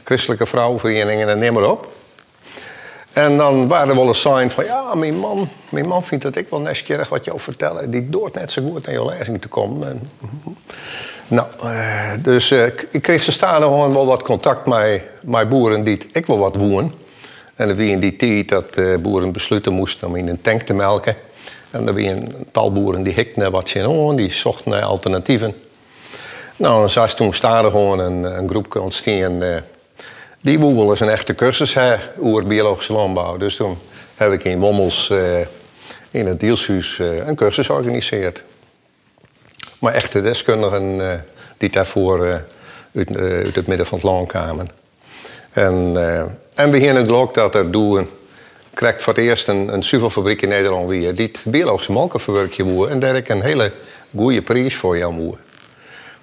christelijke 0.05 0.47
vrouwenverenigingen 0.47 1.29
en 1.29 1.39
neem 1.39 1.53
maar 1.53 1.71
op. 1.71 1.89
En 3.13 3.37
dan 3.37 3.69
waren 3.69 3.89
er 3.89 3.95
wel 3.95 4.09
een 4.09 4.15
sign 4.15 4.49
van, 4.49 4.65
ja, 4.65 4.95
mijn 4.95 5.19
man, 5.19 5.49
mijn 5.69 5.89
man 5.89 6.05
vindt 6.05 6.25
dat 6.25 6.37
ik 6.37 6.49
wel 6.51 6.61
nieuwsgierig 6.61 7.09
wat 7.09 7.25
jou 7.25 7.41
vertellen. 7.41 7.91
Die 7.91 8.11
doort 8.11 8.35
net 8.35 8.53
zo 8.53 8.63
goed 8.63 8.87
naar 8.87 8.95
jouw 8.95 9.09
lezing 9.09 9.41
te 9.41 9.49
komen. 9.49 9.89
En, 9.89 10.09
nou, 11.29 11.47
eh, 11.63 12.11
dus 12.21 12.51
ik 12.91 13.03
kreeg 13.03 13.23
ze 13.23 13.33
staan 13.33 13.63
gewoon 13.63 13.93
wel 13.93 14.07
wat 14.07 14.23
contact 14.23 14.67
met, 14.67 15.03
met 15.21 15.49
boeren 15.49 15.85
die 15.85 15.99
ik 16.13 16.27
wel 16.27 16.39
wat 16.39 16.57
woon. 16.57 16.93
En 17.57 17.77
wie 17.77 17.91
in 17.91 18.01
die 18.01 18.17
tijd 18.17 18.49
dat 18.49 18.79
uh, 18.79 18.97
boeren 18.97 19.33
besluiten 19.33 19.73
moesten 19.73 20.09
om 20.09 20.17
in 20.17 20.29
een 20.29 20.41
tank 20.41 20.63
te 20.63 20.75
melken. 20.75 21.17
En 21.71 21.89
er 21.89 21.95
wie 21.95 22.11
een 22.11 22.35
tal 22.53 22.73
boeren 22.73 23.03
die 23.03 23.13
hikten 23.13 23.51
wat 23.51 23.69
ze 23.69 24.13
die 24.17 24.33
zochten 24.33 24.71
naar 24.71 24.83
alternatieven. 24.83 25.55
Nou, 26.57 26.81
dan 26.81 26.91
zag 26.91 27.15
toen 27.15 27.35
staan 27.35 27.65
gewoon 27.65 27.99
een, 27.99 28.39
een 28.39 28.49
groep 28.49 28.77
ontstaan 28.77 29.63
die 30.47 30.59
Woebel 30.59 30.93
is 30.93 31.01
een 31.01 31.09
echte 31.09 31.35
cursus 31.35 31.75
hè, 31.75 31.97
over 32.19 32.47
biologische 32.47 32.93
landbouw. 32.93 33.37
Dus 33.37 33.57
toen 33.57 33.79
heb 34.15 34.33
ik 34.33 34.45
in 34.45 34.59
Wommels 34.59 35.09
uh, 35.11 35.41
in 36.11 36.27
het 36.27 36.41
Dielshuis 36.41 36.99
een 36.99 37.35
cursus 37.35 37.67
georganiseerd. 37.67 38.43
Maar 39.81 39.93
echte 39.93 40.23
deskundigen 40.23 41.25
die 41.57 41.71
daarvoor 41.71 42.45
uit, 42.95 43.17
uit, 43.17 43.55
het 43.55 43.67
midden 43.67 43.87
van 43.87 43.99
het 43.99 44.07
land 44.07 44.29
kwamen. 44.29 44.69
En, 45.53 45.93
en 46.57 46.71
we 46.71 46.79
hier 46.79 47.15
ook 47.15 47.35
dat 47.35 47.55
er 47.55 47.71
doen 47.71 48.09
krijgt 48.75 49.03
voor 49.03 49.15
het 49.15 49.23
eerst 49.23 49.49
een, 49.49 49.73
een 49.73 49.85
zuivelfabriek 49.85 50.43
in 50.43 50.49
Nederland 50.49 50.89
weer 50.89 51.15
die 51.15 51.27
het 51.27 51.43
biologische 51.47 51.93
molkenverwerkje 51.93 52.65
moet 52.65 52.89
en 52.89 52.99
daar 52.99 53.17
ik 53.17 53.29
een 53.29 53.43
hele 53.43 53.73
goede 54.17 54.43
prijs 54.43 54.75
voor 54.75 54.99
jou 54.99 55.13
moet. 55.13 55.37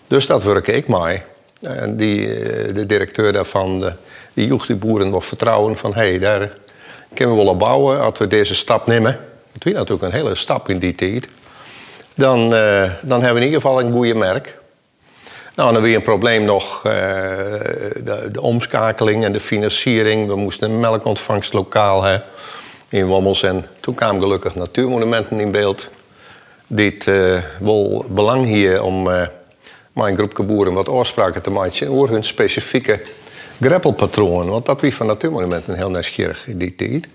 Dus 0.07 0.25
dat 0.25 0.43
werk 0.43 0.67
ik 0.67 0.87
maar. 0.87 1.25
En 1.61 1.95
die, 1.97 2.27
de 2.73 2.85
directeur 2.85 3.33
daarvan, 3.33 3.93
die 4.33 4.47
joeg 4.47 4.65
die 4.65 4.75
boeren 4.75 5.09
nog 5.09 5.25
vertrouwen 5.25 5.77
van... 5.77 5.93
hé, 5.93 6.09
hey, 6.09 6.19
daar 6.19 6.57
kunnen 7.13 7.35
we 7.35 7.43
wel 7.43 7.51
op 7.51 7.59
bouwen 7.59 8.01
als 8.01 8.17
we 8.17 8.27
deze 8.27 8.55
stap 8.55 8.87
nemen. 8.87 9.19
Het 9.53 9.63
was 9.63 9.73
natuurlijk 9.73 10.01
een 10.01 10.19
hele 10.19 10.35
stap 10.35 10.69
in 10.69 10.79
die 10.79 10.95
tijd. 10.95 11.27
Dan, 12.15 12.53
uh, 12.53 12.91
dan 13.01 13.21
hebben 13.21 13.33
we 13.33 13.39
in 13.39 13.45
ieder 13.45 13.61
geval 13.61 13.79
een 13.79 13.91
goede 13.91 14.15
merk. 14.15 14.57
Nou, 15.55 15.73
dan 15.73 15.81
weer 15.81 15.95
een 15.95 16.01
probleem 16.01 16.45
nog, 16.45 16.77
uh, 16.77 16.93
de, 18.03 18.29
de, 18.31 18.41
omschakeling 18.41 19.23
en 19.23 19.31
de 19.31 19.39
financiering. 19.39 20.27
We 20.27 20.35
moesten 20.35 20.71
een 20.71 20.79
melkontvangstlokaal 20.79 22.03
hebben 22.03 22.27
in 22.89 23.05
Wommels. 23.05 23.43
En 23.43 23.65
toen 23.79 23.95
kwamen 23.95 24.21
gelukkig 24.21 24.55
natuurmonumenten 24.55 25.39
in 25.39 25.51
beeld. 25.51 25.89
Dit 26.67 27.05
uh, 27.05 27.41
wel 27.59 28.05
belang 28.09 28.45
hier 28.45 28.83
om 28.83 29.07
uh, 29.07 29.21
mijn 29.91 30.15
groepje 30.15 30.43
boeren 30.43 30.73
wat 30.73 30.89
oorspraken 30.89 31.41
te 31.41 31.49
maken 31.49 31.89
over 31.89 32.09
hun 32.09 32.23
specifieke 32.23 33.01
greppelpatroon. 33.61 34.49
Want 34.49 34.65
dat 34.65 34.81
was 34.81 34.93
van 34.93 35.07
Natuurmonumenten 35.07 35.75
heel 35.75 35.89
nieuwsgierig 35.89 36.47
in 36.47 36.57
die 36.57 36.75
tijd. 36.75 37.07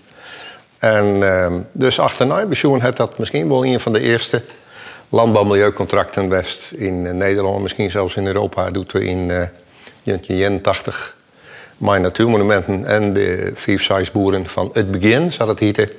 En 0.77 1.05
uh, 1.05 1.47
dus 1.71 1.99
achterna 1.99 2.45
had 2.79 2.97
dat 2.97 3.17
misschien 3.17 3.47
wel 3.47 3.65
een 3.65 3.79
van 3.79 3.93
de 3.93 3.99
eerste 3.99 4.41
landbouwmilieucontracten 5.09 6.29
west 6.29 6.71
in 6.71 7.05
uh, 7.05 7.11
Nederland, 7.11 7.61
misschien 7.61 7.91
zelfs 7.91 8.15
in 8.15 8.27
Europa, 8.27 8.69
doet 8.69 8.91
we 8.91 9.03
in 9.03 9.19
uh, 9.19 9.27
1981 10.03 11.17
mijn 11.77 12.01
natuurmonumenten 12.01 12.85
en 12.85 13.13
de 13.13 13.51
vijf 13.55 14.11
boeren 14.11 14.47
van 14.47 14.69
het 14.73 14.91
begin, 14.91 15.33
zou 15.33 15.49
het 15.49 15.59
heten, 15.59 15.89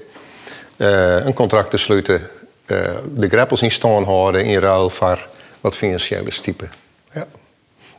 uh, 0.77 1.25
een 1.27 1.33
contract 1.33 1.71
te 1.71 1.77
sluiten, 1.77 2.29
uh, 2.67 2.79
de 3.15 3.29
greppels 3.29 3.63
in 3.63 3.71
stand 3.71 4.07
houden 4.07 4.45
in 4.45 4.59
ruil 4.59 4.91
voor 4.91 5.27
wat 5.61 5.77
financiële 5.77 6.31
stiepen. 6.31 6.71
Ja. 7.13 7.27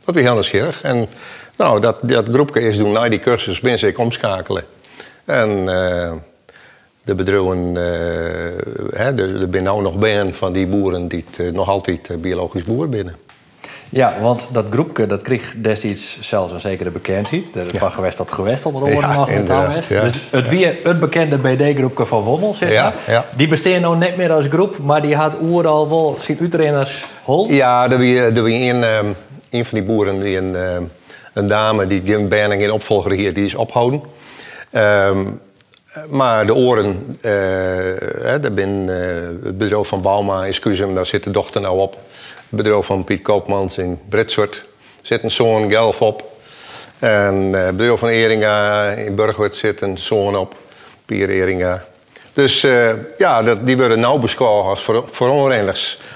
Dat 0.04 0.14
was 0.14 0.24
heel 0.24 0.32
nieuwsgierig. 0.32 0.82
En 0.82 1.08
nou, 1.56 1.80
dat, 1.80 1.98
dat 2.00 2.28
groepje 2.28 2.60
is 2.60 2.76
doen 2.76 2.92
na 2.92 3.08
die 3.08 3.18
cursus 3.18 3.60
ben 3.60 3.86
ik 3.86 3.98
omschakelen. 3.98 4.64
En 5.24 5.68
de 7.04 7.14
bedrijven, 7.14 7.68
uh, 7.68 7.74
hè, 8.98 9.18
er 9.18 9.48
zijn 9.50 9.64
nou 9.64 9.82
nog 9.82 9.98
bijeen 9.98 10.34
van 10.34 10.52
die 10.52 10.66
boeren 10.66 11.08
die 11.08 11.24
het, 11.30 11.38
uh, 11.38 11.52
nog 11.52 11.68
altijd 11.68 12.20
biologisch 12.20 12.64
boer 12.64 12.88
binnen. 12.88 13.16
Ja, 13.88 14.14
want 14.20 14.48
dat 14.52 14.64
groepje 14.70 15.06
dat 15.06 15.22
kreeg 15.22 15.54
destijds 15.56 16.18
zelfs 16.20 16.52
een 16.52 16.60
zekere 16.60 16.90
bekendheid. 16.90 17.52
De 17.52 17.66
van 17.74 17.92
gewest 17.92 18.16
tot 18.16 18.30
gewest 18.30 18.66
onder 18.66 18.84
de 18.84 18.96
ja, 18.96 19.14
nog 19.14 19.88
ja. 19.88 20.02
Dus 20.02 20.20
het 20.30 20.48
weer 20.48 20.76
het 20.82 21.00
bekende 21.00 21.38
BD-groepje 21.38 22.06
van 22.06 22.22
Wommel, 22.22 22.54
zeg 22.54 22.68
maar. 22.68 22.94
Ja, 23.06 23.24
Die 23.36 23.48
bestaan 23.48 23.80
nou 23.80 23.96
net 23.96 24.16
meer 24.16 24.32
als 24.32 24.46
groep, 24.46 24.78
maar 24.78 25.02
die 25.02 25.16
had 25.16 25.36
al 25.64 25.88
wel 25.88 26.16
zijn 26.20 26.38
uitrenners 26.40 27.04
hol. 27.22 27.50
Ja, 27.50 27.90
er 27.90 28.42
was 28.42 28.50
een, 28.50 28.84
een 29.50 29.64
van 29.64 29.78
die 29.78 29.82
boeren 29.82 30.20
die 30.20 30.36
een 30.36 30.56
een 31.32 31.46
dame 31.46 31.86
die 31.86 32.02
Jim 32.02 32.28
Banning 32.28 32.62
in 32.62 32.70
opvolger 32.72 33.12
hier, 33.12 33.34
die 33.34 33.44
is 33.44 33.54
ophouden. 33.54 34.02
Um, 34.72 35.40
maar 36.08 36.46
de 36.46 36.54
oren, 36.54 37.16
uh, 37.22 37.32
hè, 38.22 38.40
daar 38.40 38.52
ben, 38.52 38.86
uh, 38.88 39.44
het 39.44 39.58
bedrijf 39.58 39.88
van 39.88 40.02
Bauma 40.02 40.44
in 40.44 40.94
daar 40.94 41.06
zit 41.06 41.24
de 41.24 41.30
dochter 41.30 41.60
nou 41.60 41.78
op. 41.78 41.92
Het 41.92 42.42
bedrijf 42.48 42.86
van 42.86 43.04
Piet 43.04 43.22
Koopmans 43.22 43.78
in 43.78 44.00
Britswert 44.08 44.64
zit 45.02 45.22
een 45.22 45.30
zoon 45.30 45.70
Gelf 45.70 46.00
op. 46.00 46.30
En 46.98 47.34
uh, 47.34 47.64
het 47.64 47.76
bedrijf 47.76 47.98
van 47.98 48.08
Eringa 48.08 48.90
in 48.90 49.14
Burgwert 49.14 49.56
zit 49.56 49.80
een 49.80 49.98
zoon 49.98 50.36
op, 50.36 50.54
Pier 51.06 51.28
Eringa. 51.28 51.84
Dus 52.32 52.66
ja, 53.18 53.42
dat, 53.42 53.66
die 53.66 53.76
worden 53.76 54.00
nou 54.00 54.20
beschouwd 54.20 54.66
als 54.66 54.82
voor, 54.82 55.04
voor 55.06 55.28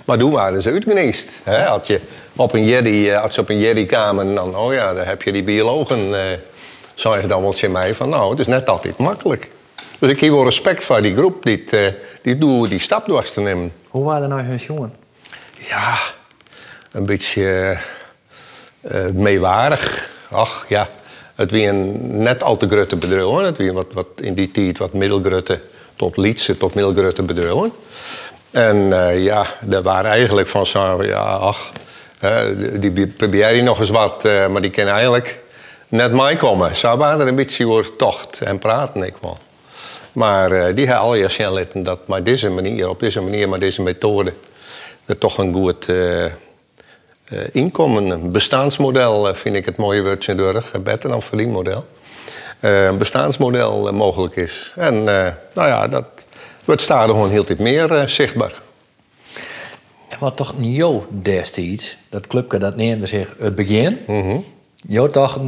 Maar 0.04 0.18
toen 0.18 0.30
waren 0.30 0.62
ze 0.62 0.70
uitgeneest. 0.70 1.28
Hè? 1.42 1.62
Had 1.62 1.86
je 1.86 2.00
op 2.36 2.52
een 2.52 2.86
eh, 2.86 3.22
als 3.22 3.34
je 3.34 3.40
op 3.40 3.48
een 3.48 3.58
Jedi-kamer, 3.58 4.34
dan, 4.34 4.56
oh 4.56 4.72
ja, 4.72 4.94
daar 4.94 5.06
heb 5.06 5.22
je 5.22 5.32
die 5.32 5.42
biologen. 5.42 6.08
Uh, 6.08 6.20
zeggen 6.94 7.28
dan 7.28 7.42
wel 7.42 7.52
tegen 7.52 7.72
mij 7.72 7.94
van, 7.94 8.08
nou, 8.08 8.30
het 8.30 8.38
is 8.38 8.46
net 8.46 8.68
altijd 8.68 8.98
makkelijk. 8.98 9.48
Dus 9.98 10.10
ik 10.10 10.20
heb 10.20 10.30
wel 10.30 10.44
respect 10.44 10.84
voor 10.84 11.00
die 11.00 11.16
groep 11.16 11.42
die, 11.42 11.64
uh, 11.70 11.86
die, 12.22 12.38
die, 12.38 12.68
die 12.68 12.78
stap 12.78 13.06
door 13.06 13.24
te 13.24 13.40
nemen. 13.40 13.72
Hoe 13.88 14.04
waren 14.04 14.28
nou 14.28 14.42
hun 14.42 14.56
jongen? 14.56 14.92
Ja, 15.58 15.94
een 16.90 17.06
beetje 17.06 17.76
uh, 18.80 19.06
meewarig. 19.12 20.10
Ach 20.30 20.64
ja, 20.68 20.88
het 21.34 21.50
was 21.50 21.60
een 21.60 22.22
net 22.22 22.42
al 22.42 22.56
te 22.56 22.68
grote 22.68 22.96
bedrijf. 22.96 23.44
Het 23.44 23.58
was 23.58 23.70
wat, 23.70 23.86
wat 23.92 24.06
in 24.20 24.34
die 24.34 24.50
tijd 24.50 24.78
wat 24.78 24.92
middelgrote 24.92 25.60
tot 25.96 26.16
Lietse, 26.16 26.56
tot 26.56 26.74
middelgrote 26.74 27.22
bedrijven. 27.22 27.72
En 28.50 28.76
uh, 28.76 29.24
ja, 29.24 29.46
daar 29.60 29.82
waren 29.82 30.10
eigenlijk 30.10 30.48
van 30.48 30.66
zo, 30.66 31.02
ja, 31.02 31.22
ach, 31.22 31.70
die 32.74 33.06
probeer 33.06 33.54
je 33.54 33.62
nog 33.62 33.80
eens 33.80 33.90
wat, 33.90 34.24
uh, 34.24 34.46
maar 34.46 34.60
die 34.60 34.70
kunnen 34.70 34.94
eigenlijk 34.94 35.42
net 35.88 36.12
mij 36.12 36.36
komen. 36.36 36.76
Zo 36.76 36.96
waren 36.96 37.20
er 37.20 37.26
een 37.26 37.34
beetje 37.34 37.68
over 37.68 37.96
tocht 37.96 38.40
en 38.40 38.58
praten 38.58 39.02
ik 39.02 39.14
wel. 39.20 39.38
Maar 40.16 40.52
uh, 40.52 40.74
die 40.74 40.86
hebben 40.86 41.04
al 41.04 41.14
je 41.14 41.50
laten 41.50 41.82
dat 41.82 42.06
maar 42.06 42.22
deze 42.22 42.50
manier, 42.50 42.88
op 42.88 43.00
deze 43.00 43.20
manier, 43.20 43.48
met 43.48 43.60
deze 43.60 43.82
methode, 43.82 44.32
er 45.04 45.18
toch 45.18 45.38
een 45.38 45.52
goed 45.52 45.88
uh, 45.88 46.24
inkomen, 47.52 48.10
een 48.10 48.32
bestaansmodel, 48.32 49.34
vind 49.34 49.54
ik 49.54 49.64
het 49.64 49.76
mooie 49.76 50.02
woordje 50.02 50.34
door, 50.34 50.62
beter 50.82 51.10
dan 51.10 51.22
verdienmodel. 51.22 51.84
een 52.60 52.98
bestaansmodel 52.98 53.92
mogelijk 53.92 54.36
is. 54.36 54.72
En 54.76 55.04
nou 55.04 55.34
ja, 55.68 55.88
dat 55.88 56.06
wordt 56.64 56.82
stadig 56.82 57.14
gewoon 57.14 57.30
heel 57.30 57.44
veel 57.44 57.56
meer 57.58 58.08
zichtbaar. 58.08 58.54
En 60.08 60.16
wat 60.20 60.36
toch 60.36 60.54
Jo 60.58 61.06
destijds, 61.10 61.96
dat 62.08 62.26
clubje 62.26 62.58
dat 62.58 62.76
neemde 62.76 63.06
zich 63.06 63.34
het 63.38 63.54
begin. 63.54 63.98
Mm 64.06 64.22
-hmm. 64.22 64.44
Jo 64.86 65.08
toch, 65.08 65.40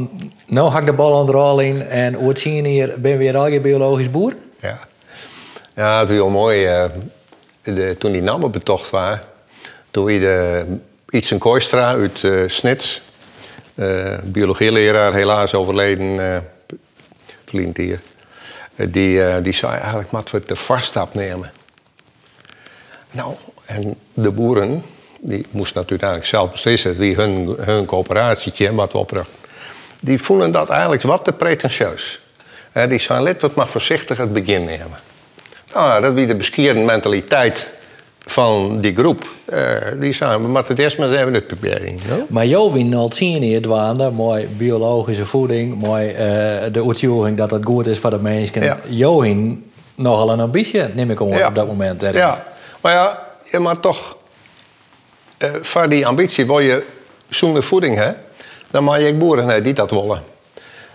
nou 0.47 0.69
hak 0.69 0.85
de 0.85 0.93
bal 0.93 1.19
aan 1.19 1.25
de 1.25 1.31
rol 1.31 1.59
in 1.59 1.81
en 1.81 2.13
hoe 2.13 2.29
het 2.29 2.39
zien 2.39 2.65
hier, 2.65 2.95
ben 3.01 3.17
weer 3.17 3.37
al 3.37 3.47
je 3.47 3.61
biologisch 3.61 4.11
boer? 4.11 4.33
Ja. 4.59 4.79
Ja, 5.75 5.99
het 5.99 6.07
was 6.07 6.17
heel 6.17 6.29
mooi. 6.29 6.65
eh, 6.65 6.85
de, 7.61 7.95
toen 7.97 8.11
die 8.11 8.21
namen 8.21 8.51
betocht 8.51 8.89
waren, 8.89 9.21
toen 9.91 10.13
je 10.13 10.19
de 10.19 10.65
iets 11.09 11.31
een 11.31 11.37
Kooistra 11.37 11.87
uit 11.87 12.23
eh, 12.23 12.43
Snits, 12.47 13.01
eh, 13.75 14.17
biologieleraar, 14.23 15.13
helaas 15.13 15.53
overleden, 15.53 16.43
verliezen 17.45 17.83
hier. 17.83 17.99
Die, 18.75 19.41
die 19.41 19.53
zei 19.53 19.73
eigenlijk, 19.73 20.11
moeten 20.11 20.35
we 20.35 20.45
de 20.45 20.55
vaststap 20.55 21.13
nemen. 21.13 21.51
Nou, 23.11 23.33
en 23.65 23.95
de 24.13 24.31
boeren, 24.31 24.83
die 25.19 25.45
moesten 25.51 25.81
natuurlijk 25.81 26.25
zelf 26.25 26.51
beslissen 26.51 26.97
wie 26.97 27.15
hun, 27.15 27.55
hun 27.59 27.85
coöperatietje 27.85 28.75
wat 28.75 28.93
opbracht. 28.93 29.35
Die 29.99 30.21
voelen 30.21 30.51
dat 30.51 30.69
eigenlijk 30.69 31.01
wat 31.01 31.23
te 31.23 31.31
pretentieus. 31.33 32.19
Die 32.73 32.99
zijn 32.99 33.23
lid 33.23 33.41
wat 33.41 33.55
maar 33.55 33.67
voorzichtig 33.67 34.17
het 34.17 34.33
begin 34.33 34.65
nemen. 34.65 34.99
Nou, 35.73 36.01
dat 36.01 36.13
wie 36.13 36.27
de 36.27 36.35
beskierde 36.35 36.79
mentaliteit 36.79 37.71
van 38.25 38.79
die 38.81 38.95
groep. 38.95 39.29
Eh, 39.45 39.75
die 39.99 40.13
zijn, 40.13 40.41
we 40.41 40.47
moeten 40.47 40.67
het 40.73 40.79
eerst 40.79 40.97
maar 40.97 41.09
eens 41.09 41.19
even 41.19 41.33
uitproberen. 41.33 41.99
no? 42.09 42.25
Maar 42.29 42.45
Jo 42.45 42.71
win 42.71 42.93
al 42.93 43.11
zien 43.11 43.41
hier 43.41 43.61
dwaande, 43.61 44.11
mooi 44.11 44.47
biologische 44.57 45.25
voeding, 45.25 45.81
mooi 45.81 46.07
eh, 46.09 46.15
de 46.71 46.83
uitvoering 46.87 47.37
dat 47.37 47.51
het 47.51 47.65
goed 47.65 47.85
is 47.87 47.99
voor 47.99 48.09
de 48.09 48.19
mensen. 48.21 48.63
Ja. 48.63 48.77
Jo 48.87 49.21
in 49.21 49.71
nogal 49.95 50.31
een 50.31 50.39
ambitie, 50.39 50.81
neem 50.83 51.09
ik 51.11 51.19
om 51.19 51.33
Ja. 51.33 51.47
op 51.47 51.55
dat 51.55 51.67
moment. 51.67 52.01
hè. 52.01 52.09
Ja, 52.09 52.45
maar 52.81 52.93
ja, 52.93 53.23
je 53.51 53.59
moet 53.59 53.81
toch... 53.81 54.17
eh 55.37 55.49
voor 55.61 55.89
die 55.89 56.07
ambitie 56.07 56.45
wil 56.45 56.59
je 56.59 56.83
zoende 57.29 57.61
voeding, 57.61 57.97
hè? 57.97 58.11
Dan 58.71 58.83
moet 58.83 59.01
je 59.01 59.15
boeren 59.15 59.43
hebben 59.45 59.63
die 59.63 59.73
dat 59.73 59.91
willen. 59.91 60.23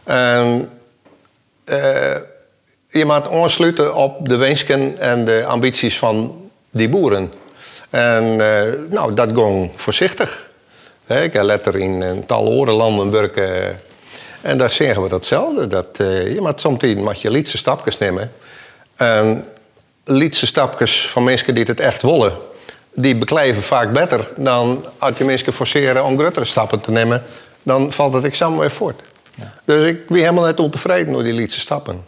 En 0.05 0.69
je 2.89 3.05
moet 3.05 3.31
aansluiten 3.31 3.95
op 3.95 4.29
de 4.29 4.37
wensen 4.37 4.99
en 4.99 5.25
de 5.25 5.45
ambities 5.47 5.99
van 5.99 6.43
die 6.71 6.89
boeren. 6.89 7.33
En 7.91 8.41
eh, 8.41 8.73
nou, 8.91 9.15
dat 9.15 9.31
ging 9.35 9.71
voorzichtig. 9.77 10.51
Ik 11.07 11.33
heb 11.33 11.43
letter 11.43 11.77
in 11.77 12.01
een 12.01 12.27
tal 12.27 12.67
landen 12.67 13.11
werken. 13.11 13.81
En 14.41 14.59
daar 14.59 14.71
zeggen 14.71 15.03
we 15.03 15.09
datzelfde. 15.09 15.67
Dat, 15.67 15.99
eh, 15.99 16.35
je 16.35 16.41
moet 16.41 16.61
soms 16.61 17.21
je 17.21 17.31
lietse 17.31 17.59
stapjes 17.59 17.99
nemen. 17.99 18.33
En 18.97 19.45
lietse 20.05 20.47
stapjes 20.47 21.09
van 21.09 21.25
mensen 21.25 21.55
die 21.55 21.65
het 21.65 21.81
echt 21.81 22.03
willen, 22.03 22.33
die 22.95 23.17
beklijven 23.17 23.63
vaak 23.63 23.93
beter 23.93 24.31
dan 24.37 24.85
als 24.99 25.19
je 25.19 25.25
mensen 25.25 25.53
forceren 25.53 26.05
om 26.05 26.19
grotere 26.19 26.45
stappen 26.45 26.81
te 26.81 26.91
nemen. 26.91 27.23
Dan 27.63 27.93
valt 27.93 28.13
het 28.15 28.25
examen 28.25 28.59
weer 28.59 28.71
voort. 28.71 29.03
Dus 29.65 29.89
ik 29.89 30.07
ben 30.07 30.19
helemaal 30.19 30.45
net 30.45 30.61
ontevreden 30.61 31.13
door 31.13 31.23
die 31.23 31.33
lietse 31.33 31.61
stappen. 31.61 32.05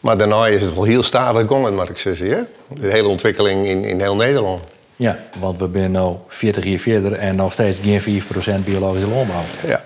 Maar 0.00 0.16
daarna 0.16 0.46
is 0.46 0.62
het 0.62 0.74
wel 0.74 0.84
heel 0.84 1.02
stadig 1.02 1.46
gegaan, 1.48 1.74
moet 1.74 1.88
ik 1.88 1.98
zeggen. 1.98 2.48
De 2.68 2.90
hele 2.90 3.08
ontwikkeling 3.08 3.66
in, 3.66 3.84
in 3.84 4.00
heel 4.00 4.16
Nederland. 4.16 4.62
Ja, 4.96 5.18
want 5.38 5.58
we 5.58 5.68
zijn 5.72 5.90
nu 5.90 6.08
40 6.28 6.64
jaar 6.64 6.78
verder 6.78 7.12
en 7.12 7.36
nog 7.36 7.52
steeds 7.52 7.80
geen 7.80 8.22
4% 8.60 8.64
biologische 8.64 9.08
landbouw. 9.08 9.42
Ja, 9.66 9.84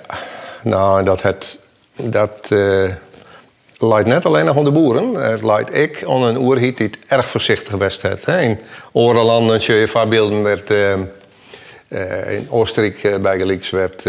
nou, 0.63 1.05
dat, 1.05 1.23
het, 1.23 1.59
dat 1.97 2.51
eh, 2.51 2.91
leidt 3.79 4.09
net 4.09 4.27
alleen 4.27 4.45
nog 4.45 4.57
om 4.57 4.65
de 4.65 4.71
boeren. 4.71 5.15
Het 5.15 5.43
leidt 5.43 5.75
ik 5.75 6.03
om 6.07 6.23
een 6.23 6.39
oerhiet 6.39 6.77
die 6.77 6.87
het 6.87 6.99
erg 7.07 7.29
voorzichtig 7.29 7.71
geweest 7.71 8.03
heeft. 8.03 8.25
hè. 8.25 8.41
In 8.41 8.61
andere 8.93 9.23
landen, 9.23 9.63
zie 9.63 9.75
je 9.75 9.89
voorbeelden, 9.89 10.43
werd 10.43 10.71
eh, 10.71 10.93
eh, 11.89 12.35
in 12.35 12.47
Oostenrijk 12.51 13.03
uh, 13.03 13.17
bijgelijks 13.17 13.71
werd 13.71 14.05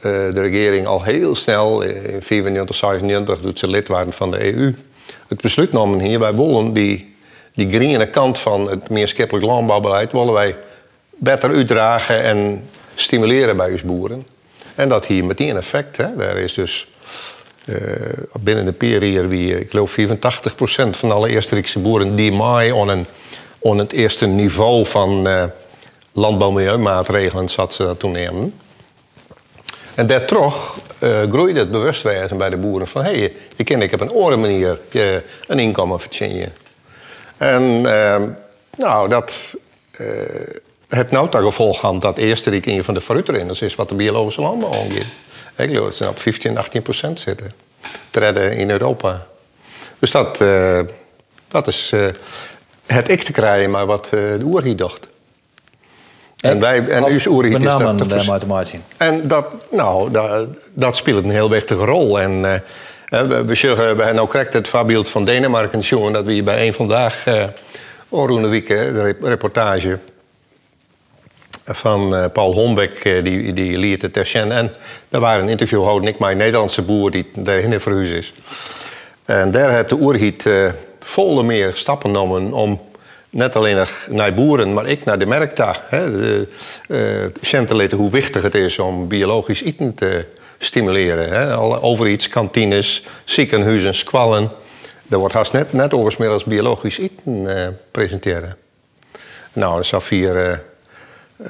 de 0.00 0.40
regering 0.40 0.86
al 0.86 1.02
heel 1.02 1.34
snel, 1.34 1.84
eh, 1.84 2.14
in 2.14 2.22
94, 2.22 2.76
96, 2.76 3.38
toen 3.40 3.56
ze 3.56 3.68
lid 3.68 3.88
waren 3.88 4.12
van 4.12 4.30
de 4.30 4.54
EU, 4.54 4.74
het 5.28 5.40
besluit 5.40 5.72
namen 5.72 6.00
hier, 6.00 6.18
wij 6.18 6.34
willen 6.34 6.72
die, 6.72 7.14
die 7.54 7.70
groene 7.70 8.06
kant 8.06 8.38
van 8.38 8.70
het 8.70 8.88
meerschappelijk 8.88 9.46
landbouwbeleid, 9.46 10.12
willen 10.12 10.32
wij 10.32 10.56
beter 11.10 11.50
uitdragen 11.50 12.22
en 12.22 12.68
stimuleren 12.94 13.56
bij 13.56 13.70
ons 13.70 13.82
boeren. 13.82 14.26
En 14.74 14.88
dat 14.88 15.06
hier 15.06 15.24
meteen 15.24 15.56
effect. 15.56 15.96
Hè. 15.96 16.16
Daar 16.16 16.36
is 16.36 16.54
dus 16.54 16.88
eh, 17.64 17.76
binnen 18.40 18.64
de 18.64 18.72
periode 18.72 19.28
wie, 19.28 19.54
eh, 19.54 19.60
ik 19.60 19.70
geloof 19.70 19.90
84% 19.90 20.96
van 20.96 21.12
alle 21.12 21.28
Eerste-Rijkse 21.28 21.78
boeren 21.78 22.16
die 22.16 22.32
maai 22.32 22.72
on, 22.72 22.88
een, 22.88 23.06
on 23.58 23.78
het 23.78 23.92
eerste 23.92 24.26
niveau 24.26 24.86
van 24.86 25.28
eh 25.28 25.44
landbouwmilieumaatregelen 26.18 27.48
zat 27.48 27.72
ze 27.72 27.82
dat 27.82 27.98
toen 27.98 28.12
nemen. 28.12 28.54
En 29.98 30.06
daardoor 30.06 30.54
eh 30.98 31.22
groeide 31.30 31.58
het 31.58 31.70
bewustwijn 31.70 32.36
bij 32.36 32.50
de 32.50 32.56
boeren 32.56 32.88
van 32.88 33.04
hé, 33.04 33.18
hey, 33.18 33.32
je 33.56 33.64
kent 33.64 33.82
ik 33.82 33.90
heb 33.90 34.00
een 34.00 34.12
andere 34.12 34.36
manier 34.36 34.78
je 34.90 35.22
een 35.46 35.58
inkomen 35.58 36.00
verdienen. 36.00 36.52
En 37.36 37.62
eh, 37.86 38.22
nou, 38.76 39.08
dat 39.08 39.54
eh, 39.90 40.06
het 40.88 41.10
tot 41.10 41.34
gevolg 41.34 41.80
had 41.80 42.02
dat 42.02 42.18
Eerste 42.18 42.50
een 42.66 42.84
van 42.84 42.94
de 42.94 43.00
fruitrenners 43.00 43.62
is 43.62 43.74
wat 43.74 43.88
de 43.88 43.94
biologische 43.94 44.40
landbouw 44.40 44.72
aangeeft. 44.72 45.06
Ik 45.56 45.68
geloof 45.68 45.84
dat 45.84 45.96
ze 45.96 46.08
op 46.08 46.20
15, 46.20 46.58
18 46.58 46.82
procent 46.82 47.20
zitten. 47.20 47.52
Te 48.10 48.20
redden 48.20 48.56
in 48.56 48.70
Europa. 48.70 49.26
Dus 49.98 50.10
dat, 50.10 50.40
eh, 50.40 50.80
dat 51.48 51.66
is 51.66 51.92
het 52.86 53.08
ik 53.08 53.22
te 53.22 53.32
krijgen, 53.32 53.70
maar 53.70 53.86
wat 53.86 54.08
de 54.10 54.40
Oerhi 54.42 54.74
dacht. 54.74 55.08
En, 56.38 56.60
wij, 56.60 56.88
en 56.88 57.04
uw 57.04 57.18
Oerhi 57.28 57.54
is 57.54 57.62
dat 57.62 58.26
maar 58.26 58.38
te 58.38 58.46
maken 58.46 58.66
zien. 58.66 58.82
en 58.96 59.28
dat, 59.28 59.46
nou, 59.70 60.10
dat, 60.10 60.48
dat 60.72 60.96
speelt 60.96 61.24
een 61.24 61.30
heel 61.30 61.50
wichtige 61.50 61.84
rol. 61.84 62.20
En 62.20 62.44
eh, 62.44 63.20
we, 63.20 63.44
we 63.44 63.54
zeggen, 63.54 63.78
we 63.78 63.84
hebben 63.84 64.14
nou 64.14 64.28
correct 64.28 64.52
het 64.52 64.68
voorbeeld 64.68 65.08
van 65.08 65.24
Denemarken 65.24 65.80
jongen 65.80 66.12
dat 66.12 66.24
we 66.24 66.32
hier 66.32 66.44
bij 66.44 66.66
een 66.66 66.74
vandaag, 66.74 67.24
hè, 67.24 68.92
de 68.92 69.02
rep- 69.02 69.22
reportage 69.22 69.98
van 71.64 72.16
eh, 72.16 72.24
Paul 72.32 72.52
Hombeck, 72.54 73.02
die, 73.24 73.52
die 73.52 73.78
liet 73.78 74.02
het 74.02 74.12
Terchen. 74.12 74.52
En 74.52 74.72
daar 75.08 75.20
waren 75.20 75.42
een 75.42 75.48
interview 75.50 75.82
houden, 75.82 76.08
ik, 76.08 76.18
mijn 76.18 76.36
Nederlandse 76.36 76.82
boer 76.82 77.10
die 77.10 77.30
daarin 77.34 77.80
verhuisd 77.80 78.12
is. 78.12 78.32
En 79.24 79.50
daar 79.50 79.70
heeft 79.70 79.88
de 79.88 79.94
Oerhiet 79.94 80.46
eh 80.46 80.68
volle 81.04 81.42
meer 81.42 81.70
stappen 81.74 82.10
genomen 82.10 82.52
om 82.52 82.80
net 83.30 83.56
alleen 83.56 83.86
naar 84.10 84.34
boeren, 84.34 84.72
maar 84.72 84.86
ik 84.86 85.04
naar 85.04 85.18
de 85.18 85.26
marktdag. 85.26 85.82
Hè, 85.88 86.08
laten 87.68 87.96
hoe 87.96 88.10
wichtig 88.10 88.42
het 88.42 88.54
is 88.54 88.78
om 88.78 89.08
biologisch 89.08 89.62
eten 89.62 89.94
te 89.94 90.24
stimuleren. 90.58 91.28
Hè. 91.28 91.54
Alle 91.54 91.82
overiets, 91.82 92.28
kantines, 92.28 93.02
ziekenhuizen, 93.24 93.94
squallen. 93.94 94.50
Daar 95.06 95.18
wordt 95.18 95.34
haast 95.34 95.52
net, 95.52 95.72
net 95.72 95.92
overigens 95.92 96.16
meer 96.16 96.30
als 96.30 96.44
biologisch 96.44 96.98
eten 96.98 97.56
eh, 97.56 97.68
presenteren. 97.90 98.56
Nou, 99.52 99.84
Safir, 99.84 100.50
eh 100.50 100.58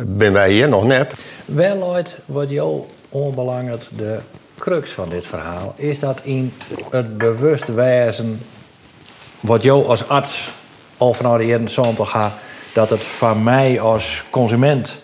ben 0.06 0.32
wij 0.32 0.52
hier 0.52 0.68
nog 0.68 0.84
net. 0.84 1.14
Wel 1.44 1.82
ooit 1.82 2.16
wordt 2.24 2.50
jou 2.50 2.82
onbelangrijk 3.08 3.82
de 3.96 4.18
crux 4.58 4.90
van 4.90 5.08
dit 5.08 5.26
verhaal. 5.26 5.74
Is 5.76 5.98
dat 5.98 6.20
in 6.22 6.52
het 6.90 7.18
bewust 7.18 7.74
wijzen 7.74 8.40
wat 9.40 9.62
jou 9.62 9.86
als 9.86 10.08
arts 10.08 10.50
al 10.98 11.14
vanuit 11.14 11.40
de 11.40 11.46
jaren 11.46 11.68
70 11.68 12.10
gaat, 12.10 12.32
dat 12.72 12.90
het 12.90 13.04
van 13.04 13.42
mij 13.42 13.80
als 13.80 14.24
consument 14.30 15.00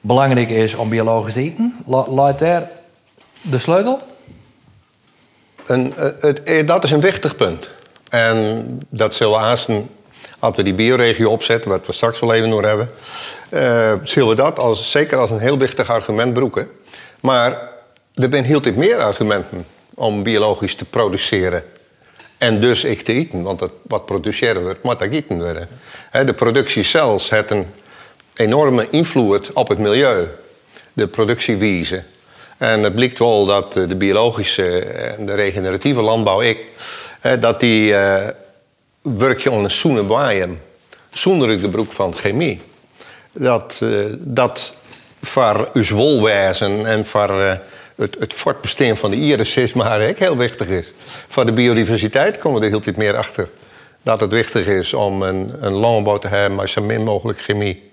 belangrijk 0.00 0.50
is 0.50 0.74
om 0.74 0.88
biologisch 0.88 1.34
te 1.34 1.40
eten? 1.40 1.74
La- 1.86 2.08
Laat 2.08 2.38
daar 2.38 2.70
de 3.42 3.58
sleutel? 3.58 4.00
Eh, 5.66 5.84
het, 6.20 6.42
eh, 6.42 6.66
dat 6.66 6.84
is 6.84 6.90
een 6.90 7.00
wichtig 7.00 7.36
punt. 7.36 7.70
En 8.10 8.66
dat 8.88 9.14
zullen 9.14 9.38
aanstaan, 9.40 9.88
als 10.38 10.56
we 10.56 10.62
die 10.62 10.74
bioregio 10.74 11.30
opzetten, 11.30 11.70
wat 11.70 11.86
we 11.86 11.92
straks 11.92 12.20
wel 12.20 12.34
even 12.34 12.48
nog 12.48 12.60
hebben, 12.60 12.90
eh, 13.48 13.92
zullen 14.02 14.28
we 14.28 14.34
dat 14.34 14.58
als, 14.58 14.90
zeker 14.90 15.18
als 15.18 15.30
een 15.30 15.38
heel 15.38 15.58
wichtig 15.58 15.90
argument 15.90 16.32
broeken. 16.32 16.68
Maar 17.20 17.50
er 18.14 18.28
zijn 18.30 18.44
heel 18.44 18.62
veel 18.62 18.72
meer 18.74 18.98
argumenten 18.98 19.66
om 19.94 20.22
biologisch 20.22 20.74
te 20.74 20.84
produceren. 20.84 21.64
En 22.44 22.60
dus 22.60 22.84
ik 22.84 23.02
te 23.02 23.12
eten, 23.12 23.42
want 23.42 23.62
wat 23.82 24.06
produceren 24.06 24.62
wordt, 24.62 24.82
moet 24.82 25.02
ook 25.02 25.12
eten 25.12 25.38
worden. 25.40 25.68
De 26.24 26.34
productie 26.34 26.82
zelfs 26.82 27.30
heeft 27.30 27.50
een 27.50 27.66
enorme 28.34 28.86
invloed 28.90 29.52
op 29.52 29.68
het 29.68 29.78
milieu. 29.78 30.28
De 30.92 31.06
productiewijze. 31.06 32.04
En 32.58 32.82
het 32.82 32.94
blijkt 32.94 33.18
wel 33.18 33.46
dat 33.46 33.76
eh, 33.76 33.88
de 33.88 33.94
biologische 33.94 34.78
en 34.78 35.26
de 35.26 35.34
regeneratieve 35.34 36.00
landbouw, 36.00 36.42
ik, 36.42 36.66
dat 37.40 37.60
die 37.60 37.94
eh 37.94 38.28
werk 39.02 39.40
je 39.40 39.50
onder 39.50 39.70
zoene 39.70 40.02
baaien, 40.02 40.60
zonder 41.12 41.60
de 41.60 41.68
broek 41.68 41.92
van 41.92 42.14
chemie. 42.14 42.60
Dat, 43.32 43.80
eh, 43.82 43.88
dat 44.18 44.74
voor 45.22 45.70
uw 45.72 45.86
wolwezen 45.94 46.86
en 46.86 47.06
voor 47.06 47.60
het, 47.96 48.16
het 48.18 48.34
van 48.96 49.10
de 49.10 49.16
iris 49.16 49.56
is 49.56 49.72
maar 49.72 50.00
heel 50.18 50.36
wichtig 50.36 50.68
is. 50.68 50.92
Voor 51.28 51.46
de 51.46 51.52
biodiversiteit 51.52 52.38
komen 52.38 52.58
we 52.58 52.64
er 52.64 52.72
heel 52.72 52.80
tijd 52.80 52.96
meer 52.96 53.16
achter. 53.16 53.48
Dat 54.02 54.20
het 54.20 54.32
wichtig 54.32 54.66
is 54.66 54.94
om 54.94 55.22
een, 55.22 55.52
een 55.60 55.72
landbouw 55.72 56.18
te 56.18 56.28
hebben 56.28 56.54
met 56.54 56.68
zo 56.68 56.82
min 56.82 57.02
mogelijk 57.02 57.40
chemie. 57.40 57.90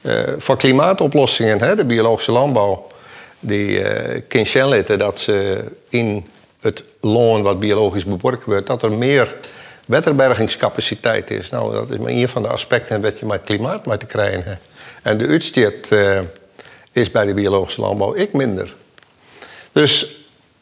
Eh, 0.00 0.22
voor 0.38 0.56
klimaatoplossingen, 0.56 1.60
hè, 1.60 1.76
de 1.76 1.84
biologische 1.84 2.32
landbouw, 2.32 2.86
die 3.40 3.82
eh 3.82 4.22
kan 4.28 4.46
dat 4.98 5.20
ze 5.20 5.64
in 5.88 6.26
het 6.60 6.84
loon 7.00 7.42
wat 7.42 7.60
biologisch 7.60 8.04
beworken 8.04 8.50
wordt, 8.50 8.66
dat 8.66 8.82
er 8.82 8.92
meer 8.92 9.34
wetterbergingscapaciteit 9.86 11.30
is. 11.30 11.50
Nou, 11.50 11.72
dat 11.72 11.90
is 11.90 11.98
maar 11.98 12.10
een 12.10 12.28
van 12.28 12.42
de 12.42 12.48
aspecten 12.48 13.00
wat 13.00 13.18
je 13.18 13.26
met 13.26 13.44
klimaat 13.44 13.86
moet 13.86 14.00
te 14.00 14.06
krijgen. 14.06 14.58
En 15.02 15.18
de 15.18 15.26
uitstoot 15.26 15.90
uh, 15.90 16.18
is 16.92 17.10
bij 17.10 17.26
de 17.26 17.34
biologische 17.34 17.80
landbouw 17.80 18.14
ik 18.14 18.32
minder. 18.32 18.74
Dus 19.76 20.16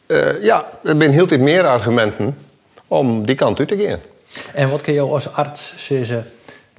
uh, 0.07 0.43
ja, 0.43 0.65
er 0.83 0.95
zijn 0.97 1.11
heel 1.11 1.27
veel 1.27 1.39
meer 1.39 1.67
argumenten 1.67 2.37
om 2.87 3.25
die 3.25 3.35
kant 3.35 3.59
uit 3.59 3.67
te 3.67 3.77
gaan. 3.77 3.99
En 4.53 4.69
wat 4.69 4.81
kun 4.81 4.93
je 4.93 5.01
als 5.01 5.33
arts 5.33 5.73
zeggen, 5.77 6.25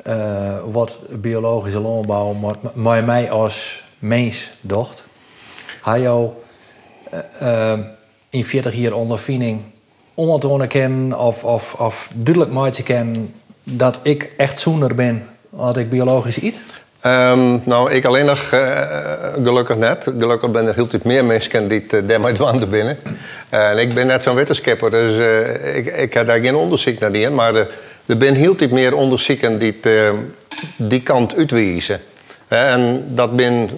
uh, 0.06 0.58
wat 0.64 0.98
biologische 1.10 1.80
landbouw 1.80 2.36
maar 2.74 3.04
mij 3.04 3.30
als 3.30 3.84
mens 3.98 4.50
docht? 4.60 5.04
Hij 5.82 6.00
jou 6.00 6.30
in 8.30 8.44
40 8.44 8.74
jaar 8.74 8.92
ondervinding 8.92 9.60
te 10.14 10.66
kennen 10.66 11.18
of, 11.18 11.44
of, 11.44 11.74
of 11.74 12.10
duidelijk 12.14 12.52
te 12.72 12.82
kennen 12.82 13.34
dat 13.62 13.98
ik 14.02 14.32
echt 14.36 14.58
zoener 14.58 14.94
ben 14.94 15.28
als 15.50 15.76
ik 15.76 15.90
biologisch 15.90 16.42
eet? 16.42 16.60
Um, 17.06 17.62
nou, 17.64 17.92
ik 17.92 18.04
alleen 18.04 18.24
nog 18.24 18.52
uh, 18.52 18.80
gelukkig 19.44 19.76
net. 19.76 20.04
Gelukkig 20.18 20.50
ben 20.50 20.66
er 20.66 20.74
heel 20.74 20.86
veel 20.86 21.00
meer 21.02 21.24
mensen 21.24 21.68
die 21.68 21.84
uh, 21.90 22.00
daarmee 22.06 22.34
wanden 22.34 22.68
binnen. 22.68 22.98
En 23.48 23.78
ik 23.78 23.94
ben 23.94 24.06
net 24.06 24.22
zo'n 24.22 24.34
wetenschapper, 24.34 24.90
dus 24.90 25.14
ik, 25.74 25.86
ik 25.96 26.14
heb 26.14 26.26
daar 26.26 26.38
geen 26.38 26.54
onderzoek 26.54 26.98
naar 26.98 27.12
die. 27.12 27.30
Maar 27.30 27.54
er, 27.54 27.68
er 28.06 28.16
zijn 28.18 28.34
heel 28.34 28.54
veel 28.56 28.68
meer 28.68 28.94
onderzoeken 28.94 29.58
die 29.58 29.80
die 30.76 31.02
kant 31.02 31.36
uitwijzen. 31.36 32.00
En 32.48 33.04
dat 33.08 33.30
zijn 33.36 33.70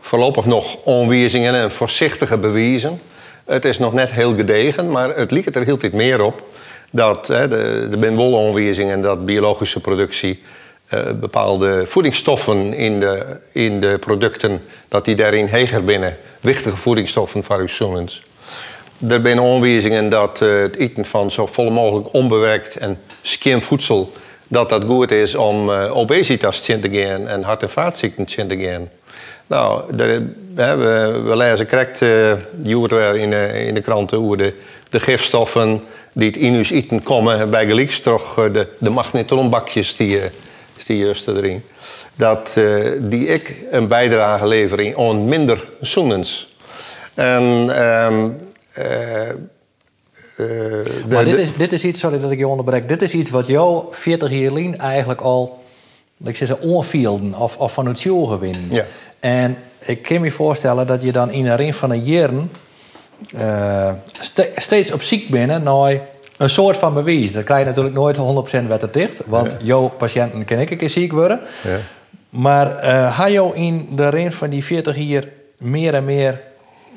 voorlopig 0.00 0.44
nog 0.44 0.76
onwijzingen 0.84 1.54
en 1.54 1.70
voorzichtige 1.70 2.38
bewijzen. 2.38 3.00
Het 3.44 3.64
is 3.64 3.78
nog 3.78 3.92
net 3.92 4.12
heel 4.12 4.36
gedegen, 4.36 4.90
maar 4.90 5.16
het 5.16 5.30
lijkt 5.30 5.54
er 5.54 5.64
heel 5.64 5.78
veel 5.78 5.90
meer 5.92 6.22
op 6.22 6.42
dat 6.90 7.26
de, 7.26 7.86
de 7.90 7.96
ben 7.96 8.90
en 8.90 9.02
dat 9.02 9.26
biologische 9.26 9.80
productie 9.80 10.40
uh, 10.94 11.00
bepaalde 11.20 11.84
voedingsstoffen 11.86 12.74
in 12.74 13.00
de, 13.00 13.36
in 13.52 13.80
de 13.80 13.98
producten, 14.00 14.62
dat 14.88 15.04
die 15.04 15.14
daarin 15.14 15.46
heger 15.46 15.84
binnen. 15.84 16.16
Wichtige 16.40 16.76
voedingsstoffen 16.76 17.42
zoonens. 17.76 18.22
Er 19.08 19.20
zijn 19.22 19.40
aanwijzingen 19.40 20.08
dat 20.08 20.40
uh, 20.40 20.60
het 20.60 20.76
eten 20.76 21.04
van 21.04 21.30
zo 21.30 21.46
vol 21.46 21.70
mogelijk 21.70 22.12
onbewerkt 22.12 22.76
en 22.76 22.98
skim 23.22 23.62
voedsel, 23.62 24.12
dat 24.48 24.68
dat 24.68 24.84
goed 24.84 25.10
is 25.10 25.34
om 25.34 25.68
uh, 25.68 25.96
obesitas 25.96 26.60
te 26.60 26.88
gaan 26.90 27.28
en 27.28 27.42
hart- 27.42 27.62
en 27.62 27.70
vaatziekten 27.70 28.48
te 28.48 28.58
gaan. 28.58 28.88
Nou, 29.46 29.82
we, 29.96 31.22
we 31.24 31.36
lezen 31.36 31.68
correct 31.68 32.00
uh, 32.00 32.32
in, 33.14 33.32
in 33.66 33.74
de 33.74 33.80
kranten 33.80 34.18
hoe 34.18 34.36
de, 34.36 34.54
gifstoffen 35.00 35.82
die 36.12 36.26
het 36.26 36.36
in 36.36 36.54
eten 36.70 37.02
komen 37.02 37.50
bij 37.50 37.66
gelijks 37.66 38.00
toch 38.00 38.34
de, 38.34 38.66
de 38.78 38.90
magnetronbakjes 38.90 39.96
die, 39.96 40.20
die 40.84 40.98
juist 40.98 41.28
erin. 41.28 41.62
Dat 42.14 42.54
uh, 42.58 42.90
die 43.00 43.26
ik 43.26 43.54
een 43.70 43.88
bijdrage 43.88 44.46
lever 44.46 44.96
aan 44.96 45.24
minder 45.24 45.68
zoenens. 45.80 46.56
En 47.14 47.42
um, 47.42 48.36
uh, 48.78 49.28
uh, 50.36 50.86
maar 51.08 51.24
dit 51.24 51.36
is, 51.36 51.56
dit 51.56 51.72
is 51.72 51.84
iets, 51.84 52.00
sorry 52.00 52.18
dat 52.18 52.30
ik 52.30 52.38
je 52.38 52.48
onderbreek, 52.48 52.88
dit 52.88 53.02
is 53.02 53.12
iets 53.12 53.30
wat 53.30 53.46
jou 53.46 53.84
40 53.90 54.30
jaar 54.30 54.72
eigenlijk 54.72 55.20
al, 55.20 55.58
ik 56.24 56.36
zeg, 56.36 56.58
onvielden 56.58 57.34
of, 57.34 57.56
of 57.56 57.72
van 57.72 57.86
het 57.86 58.00
jogen 58.00 58.38
winnen. 58.38 58.66
Ja. 58.70 58.84
En 59.20 59.56
ik 59.80 60.02
kan 60.02 60.20
me 60.20 60.30
voorstellen 60.30 60.86
dat 60.86 61.02
je 61.02 61.12
dan 61.12 61.30
in 61.30 61.46
een 61.46 61.56
ring 61.56 61.76
van 61.76 61.90
een 61.90 62.02
jaren 62.02 62.50
uh, 63.34 63.92
steeds 64.56 64.92
op 64.92 65.02
ziek 65.02 65.28
bent 65.28 65.64
naar 65.64 65.98
een 66.36 66.50
soort 66.50 66.76
van 66.76 66.94
bewijs. 66.94 67.32
Dat 67.32 67.44
krijg 67.44 67.60
je 67.60 67.66
natuurlijk 67.66 67.94
nooit 67.94 68.16
100% 68.64 68.66
wetter 68.66 68.92
dicht, 68.92 69.22
want 69.26 69.52
ja. 69.52 69.58
jouw 69.62 69.88
patiënten 69.88 70.44
kan 70.44 70.58
ik 70.58 70.70
een 70.70 70.76
keer 70.76 70.90
ziek 70.90 71.12
worden. 71.12 71.40
Ja. 71.62 71.76
Maar 72.28 72.84
uh, 72.84 73.18
had 73.18 73.32
je 73.32 73.50
in 73.54 73.88
de 73.90 74.08
ring 74.08 74.34
van 74.34 74.50
die 74.50 74.64
40 74.64 74.96
jaar 74.96 75.24
meer 75.58 75.94
en 75.94 76.04
meer 76.04 76.40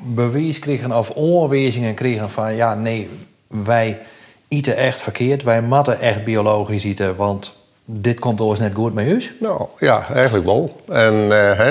bewijs 0.02 0.58
kregen 0.58 0.92
of 0.92 1.10
onwijzingen 1.10 1.94
kregen 1.94 2.30
van 2.30 2.54
ja, 2.54 2.74
nee, 2.74 3.08
wij 3.46 3.98
eten 4.48 4.76
echt 4.76 5.00
verkeerd, 5.00 5.42
wij 5.42 5.62
matten 5.62 6.00
echt 6.00 6.24
biologisch 6.24 6.84
eten, 6.84 7.16
want 7.16 7.54
dit 7.84 8.18
komt 8.18 8.40
ons 8.40 8.58
net 8.58 8.74
goed 8.74 8.94
met 8.94 9.06
u? 9.06 9.22
Nou 9.40 9.66
ja, 9.78 10.06
eigenlijk 10.14 10.44
wel. 10.44 10.80
En 10.88 11.14
uh, 11.14 11.70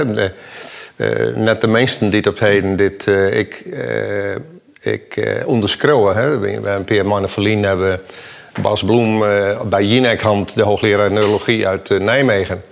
uh, 0.96 1.36
net 1.36 1.62
de 1.62 1.68
meesten 1.68 2.10
die 2.10 2.20
het 2.20 2.28
op 2.28 2.40
heden 2.40 2.76
dit, 2.76 3.06
uh, 3.06 3.46
ik, 4.80 5.16
uh, 5.16 5.48
onderschreeuwen. 5.48 6.16
Hè. 6.16 6.40
We 6.40 6.50
hebben 6.50 6.84
Pierre 6.84 7.08
Manneverlien 7.08 7.64
hebben 7.64 8.02
Bas 8.62 8.84
Bloem 8.84 9.20
bij 9.70 9.84
Jinek 9.84 10.22
de 10.54 10.64
hoogleraar 10.64 11.12
neurologie 11.12 11.68
uit 11.68 11.90
Nijmegen. 11.90 12.64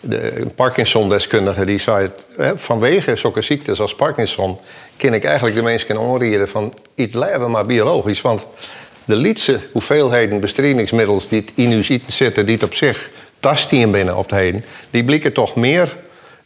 De 0.00 0.46
Parkinson-deskundige 0.54 1.64
die 1.64 1.78
zei 1.78 2.02
het, 2.02 2.26
hè, 2.36 2.58
vanwege 2.58 3.16
zulke 3.16 3.42
ziektes 3.42 3.80
als 3.80 3.94
Parkinson... 3.94 4.58
ken 4.96 5.14
ik 5.14 5.24
eigenlijk 5.24 5.56
de 5.56 5.62
mensen 5.62 5.98
onreden 5.98 6.48
van 6.48 6.74
iets 6.94 7.14
leven 7.14 7.50
maar 7.50 7.66
biologisch. 7.66 8.20
Want 8.20 8.46
de 9.04 9.16
lietse 9.16 9.60
hoeveelheden 9.72 10.40
bestrijdingsmiddels 10.40 11.28
die 11.28 11.44
in 11.54 11.70
uw 11.70 11.82
zitten, 12.06 12.46
die 12.46 12.62
op 12.62 12.74
zich 12.74 13.10
tastien 13.40 13.90
binnen 13.90 14.16
op 14.16 14.30
het 14.30 14.38
heden, 14.38 14.64
die 14.90 15.04
blikken 15.04 15.32
toch 15.32 15.56
meer 15.56 15.96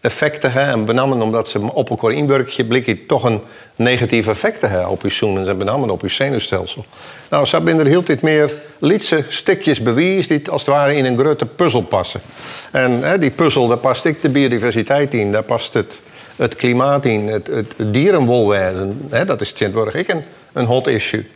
effecten 0.08 0.52
hebben. 0.52 0.72
En 0.72 0.84
benamelijk 0.84 1.22
omdat 1.22 1.48
ze 1.48 1.72
op 1.72 1.90
elkaar 1.90 2.12
inwerken, 2.12 2.66
blikken 2.66 3.06
toch 3.06 3.24
een 3.24 3.40
negatieve 3.76 4.30
effecten 4.30 4.70
hebben 4.70 4.88
op 4.88 5.02
uw 5.02 5.10
zoenen 5.10 5.48
en 5.48 5.58
benamelijk 5.58 5.92
op 5.92 6.02
uw 6.02 6.08
zenuwstelsel. 6.08 6.84
Nou, 7.30 7.44
zo 7.44 7.60
zijn 7.64 7.78
er 7.78 7.86
heel 7.86 8.02
tijd 8.02 8.22
meer 8.22 8.54
lietse 8.78 9.24
stukjes 9.28 9.82
bewijs 9.82 10.26
die 10.28 10.50
als 10.50 10.60
het 10.66 10.74
ware 10.74 10.94
in 10.94 11.04
een 11.04 11.18
grote 11.18 11.46
puzzel 11.46 11.82
passen. 11.82 12.20
En 12.70 13.02
hè, 13.02 13.18
die 13.18 13.30
puzzel, 13.30 13.68
daar 13.68 13.76
past 13.76 14.04
ik 14.04 14.22
de 14.22 14.28
biodiversiteit 14.28 15.14
in, 15.14 15.32
daar 15.32 15.42
past 15.42 15.74
het, 15.74 16.00
het 16.36 16.56
klimaat 16.56 17.04
in, 17.04 17.28
het, 17.28 17.46
het, 17.46 17.74
dierenwolwezen. 17.76 19.06
Hè, 19.10 19.24
dat 19.24 19.40
is 19.40 19.52
tegenwoordig 19.52 19.94
ik 19.94 20.08
een, 20.08 20.24
een 20.52 20.66
hot 20.66 20.86
issue. 20.86 21.26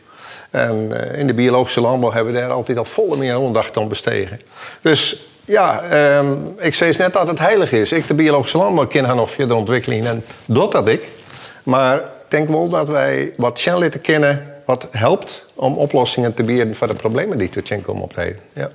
En 0.50 0.90
uh, 0.92 1.18
in 1.18 1.26
de 1.26 1.34
biologische 1.34 1.80
landbouw 1.80 2.12
hebben 2.12 2.32
we 2.32 2.38
daar 2.38 2.50
altijd 2.50 2.78
al 2.78 2.84
volle 2.84 3.16
meer 3.16 3.34
aandacht 3.34 3.76
aan 3.76 3.88
besteden. 3.88 4.40
Dus 4.80 5.26
ja, 5.44 5.82
um, 6.18 6.54
ik 6.58 6.74
zei 6.74 6.94
net 6.98 7.12
dat 7.12 7.26
het 7.26 7.38
heilig 7.38 7.72
is. 7.72 7.92
Ik, 7.92 8.06
de 8.06 8.14
biologische 8.14 8.58
landbouw, 8.58 8.86
ken 8.86 9.04
haar 9.04 9.14
nog 9.14 9.30
verder 9.30 9.56
ontwikkeling 9.56 10.06
en 10.06 10.24
dat 10.44 10.72
dat 10.72 10.88
ik. 10.88 11.08
Maar 11.62 11.96
ik 11.98 12.04
denk 12.28 12.48
wel 12.48 12.68
dat 12.68 12.88
wij 12.88 13.32
wat 13.36 13.58
Shanlitten 13.58 14.00
kennen, 14.00 14.54
wat 14.66 14.88
helpt 14.90 15.46
om 15.54 15.78
oplossingen 15.78 16.34
te 16.34 16.42
bieden 16.42 16.76
voor 16.76 16.86
de 16.86 16.94
problemen 16.94 17.38
die 17.38 17.50
tot 17.50 17.82
komen 17.82 18.02
optreden. 18.02 18.40
Ja. 18.52 18.70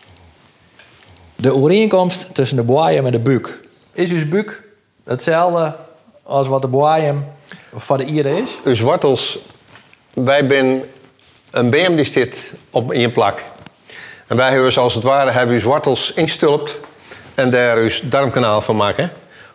De 1.36 1.54
overeenkomst 1.54 2.28
tussen 2.34 2.58
de 2.58 2.64
boaiem 2.64 3.06
en 3.06 3.12
de 3.12 3.20
buik. 3.20 3.60
Is 3.94 4.12
uw 4.12 4.28
buik 4.28 4.64
hetzelfde 5.04 5.76
als 6.24 6.48
wat 6.48 6.62
de 6.62 6.68
boaiem 6.68 7.26
van 7.74 7.98
de 7.98 8.06
ieren 8.06 8.42
is? 8.42 8.58
Uw 8.64 8.86
wortels, 8.86 9.40
wij 10.14 10.46
zijn 10.48 10.84
een 11.52 11.70
BM 11.70 11.96
die 11.96 12.06
zit 12.06 12.54
op 12.70 12.94
in 12.94 13.00
je 13.00 13.10
plak. 13.10 13.44
En 14.28 14.38
wij 14.38 14.52
hebben 14.52 14.76
als 14.76 14.94
het 14.94 15.04
ware 15.04 15.32
hebben 15.32 15.56
uw 15.56 15.62
wortels 15.62 16.14
instulpt 16.14 16.80
en 17.36 17.50
daar 17.50 17.78
uw 17.78 17.90
darmkanaal 18.04 18.62
van 18.62 18.76
maken. 18.76 19.12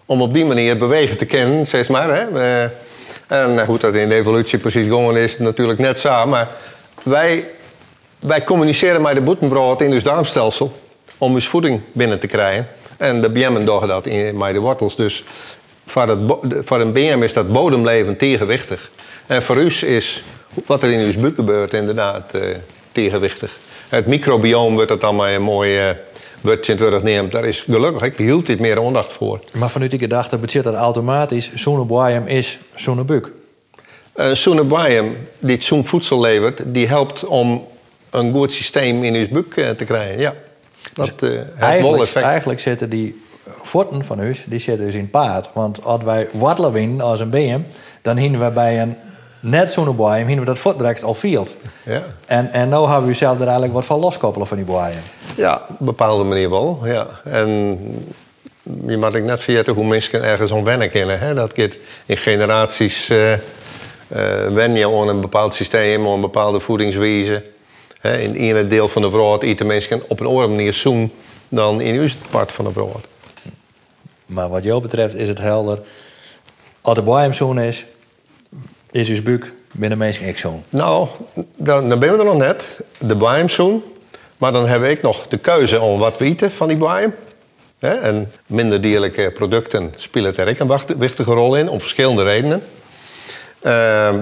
Om 0.07 0.23
op 0.23 0.35
die 0.35 0.45
manier 0.45 0.77
bewegen 0.77 1.17
te 1.17 1.25
kennen, 1.25 1.67
zeg 1.67 1.89
maar. 1.89 2.09
Hè. 2.09 2.41
Eh, 2.41 2.71
en 3.27 3.65
hoe 3.65 3.79
dat 3.79 3.95
in 3.95 4.09
de 4.09 4.15
evolutie 4.15 4.59
precies 4.59 4.87
gegaan 4.87 5.17
is, 5.17 5.39
natuurlijk 5.39 5.79
net 5.79 5.99
zo. 5.99 6.27
Maar 6.27 6.49
wij, 7.03 7.49
wij 8.19 8.45
communiceren 8.45 9.03
met 9.03 9.15
de 9.15 9.21
boetenbrood 9.21 9.81
in 9.81 9.93
uw 9.93 10.01
darmstelsel 10.01 10.81
om 11.19 11.35
uw 11.35 11.41
voeding 11.41 11.81
binnen 11.93 12.19
te 12.19 12.27
krijgen. 12.27 12.69
En 12.97 13.21
de 13.21 13.31
BM'en 13.31 13.65
doen 13.65 13.87
dat 13.87 14.07
in, 14.07 14.37
met 14.37 14.53
de 14.53 14.59
wortels. 14.59 14.97
Dus 14.97 15.25
voor, 15.87 16.09
het, 16.09 16.19
voor 16.65 16.81
een 16.81 16.93
BM 16.93 17.21
is 17.23 17.33
dat 17.33 17.53
bodemleven 17.53 18.17
tegenwichtig. 18.17 18.91
En 19.27 19.43
voor 19.43 19.57
u 19.57 19.67
is 19.87 20.25
wat 20.67 20.83
er 20.83 20.91
in 20.91 21.01
uw 21.01 21.21
buik 21.21 21.35
gebeurt 21.35 21.75
inderdaad 21.75 22.35
uh, 22.35 22.43
tegenwichtig. 22.93 23.59
Het 23.93 24.07
microbioom 24.07 24.75
wordt 24.75 24.91
het 24.91 25.05
allemaal 25.05 25.29
een 25.29 25.43
mooi 25.43 25.89
uh, 25.89 25.95
woordje 26.41 27.01
neemt. 27.03 27.33
Daar 27.33 27.45
is 27.45 27.61
gelukkig 27.61 28.03
ik 28.03 28.17
hield 28.17 28.47
dit 28.47 28.61
meer 28.61 28.85
aandacht 28.85 29.13
voor. 29.13 29.41
Maar 29.53 29.71
vanuit 29.71 29.91
die 29.91 30.01
gedachte 30.01 30.39
betekent 30.39 30.65
dat 30.65 30.83
automatisch 30.83 31.51
zo'n 31.55 32.27
is 32.27 32.59
zo'n 32.75 33.07
buk. 33.07 33.33
Uh, 34.17 34.33
zo'n 34.33 34.69
biome 34.69 35.11
die 35.39 35.63
zo'n 35.63 35.87
voedsel 35.87 36.21
levert, 36.21 36.63
die 36.67 36.87
helpt 36.89 37.25
om 37.25 37.67
een 38.11 38.33
goed 38.33 38.53
systeem 38.53 39.05
in 39.05 39.15
uw 39.15 39.29
buk 39.29 39.57
uh, 39.57 39.71
te 39.71 39.85
krijgen. 39.85 40.19
Ja. 40.19 40.35
Dat 40.95 41.23
uh, 41.23 41.41
eigenlijk, 41.59 42.03
effect. 42.03 42.27
eigenlijk 42.27 42.61
zitten 42.61 42.91
die 42.91 43.23
voeten 43.61 44.05
van 44.05 44.21
u, 44.21 44.37
die 44.47 44.59
zitten 44.59 44.87
dus 44.87 44.95
in 44.95 45.11
paard. 45.11 45.51
Want 45.55 45.85
als 45.85 46.05
wij 46.05 46.29
wortelen 46.33 46.73
winnen 46.73 47.01
als 47.01 47.21
een 47.21 47.31
BM, 47.31 47.61
dan 48.03 48.17
hinnen 48.17 48.41
we 48.41 48.51
bij 48.51 48.83
een 48.83 48.97
net 49.43 49.71
zo'n 49.71 49.97
boeien, 49.97 50.17
hebben 50.17 50.39
we 50.39 50.45
dat 50.45 50.59
voortdrechts 50.59 51.03
al 51.03 51.15
field. 51.15 51.57
Ja. 51.83 52.03
En, 52.27 52.53
en 52.53 52.69
nu 52.69 52.77
hebben 52.77 53.07
we 53.07 53.15
zelf 53.15 53.37
er 53.37 53.43
eigenlijk 53.43 53.73
wat 53.73 53.85
van 53.85 53.99
loskoppelen 53.99 54.47
van 54.47 54.57
die 54.57 54.67
boeien. 54.67 55.03
Ja, 55.37 55.63
op 55.69 55.81
een 55.81 55.87
bepaalde 55.87 56.25
manier 56.25 56.51
wel. 56.51 56.81
Ja. 56.85 57.07
En 57.25 57.49
je 58.87 58.97
moet 58.97 59.15
ik 59.15 59.25
net 59.25 59.43
vergeten 59.43 59.75
hoe 59.75 59.85
mensen 59.85 60.23
ergens 60.23 60.51
om 60.51 60.65
wennen 60.65 60.91
kennen. 60.91 61.19
Hè? 61.19 61.35
Dat 61.35 61.53
gaat 61.55 61.79
in 62.07 62.17
generaties 62.17 63.11
uh, 63.11 63.33
uh, 63.33 63.39
wennen 64.49 64.79
je 64.79 64.87
aan 64.87 65.09
een 65.09 65.21
bepaald 65.21 65.55
systeem, 65.55 66.07
aan 66.07 66.13
een 66.13 66.21
bepaalde 66.21 66.61
voedingswijze. 66.61 67.45
Hè, 68.01 68.19
in 68.19 68.29
het 68.29 68.39
ene 68.39 68.67
deel 68.67 68.89
van 68.89 69.03
de 69.03 69.11
brood 69.11 69.43
eten 69.43 69.67
mensen 69.67 70.03
op 70.09 70.21
een 70.21 70.27
andere 70.27 70.49
manier 70.49 70.75
zoen 70.75 71.13
dan 71.49 71.81
in 71.81 71.95
uw 71.95 72.09
part 72.31 72.53
van 72.53 72.65
de 72.65 72.71
brood. 72.71 73.07
Maar 74.27 74.49
wat 74.49 74.65
jou 74.65 74.81
betreft 74.81 75.15
is 75.15 75.29
het 75.29 75.39
helder. 75.39 75.81
Als 76.81 76.95
de 76.95 77.03
boy 77.03 77.33
zoon 77.33 77.59
is, 77.59 77.87
is 78.93 79.09
uw 79.09 79.23
buik 79.23 79.53
binnen 79.73 79.99
ik 80.29 80.39
zoon. 80.39 80.63
Nou, 80.69 81.09
dan, 81.57 81.89
dan 81.89 81.99
ben 81.99 82.13
we 82.13 82.19
er 82.19 82.25
nog 82.25 82.37
net. 82.37 82.79
De 82.99 83.17
bijeemzoen. 83.17 83.83
Maar 84.37 84.53
dan 84.53 84.67
we 84.89 84.97
ook 84.97 85.03
nog 85.03 85.27
de 85.29 85.39
keuze 85.39 85.81
om 85.81 85.99
wat 85.99 86.19
we 86.19 86.25
eten 86.25 86.51
van 86.51 86.69
die. 86.69 87.13
Hè, 87.79 87.95
En 87.95 88.33
minder 88.47 88.81
dierlijke 88.81 89.31
producten 89.35 89.95
spelen 89.97 90.37
er 90.37 90.49
ook 90.49 90.59
een 90.59 90.99
wichtige 90.99 91.33
rol 91.33 91.57
in, 91.57 91.69
om 91.69 91.81
verschillende 91.81 92.23
redenen. 92.23 92.63
Ehm, 93.61 94.19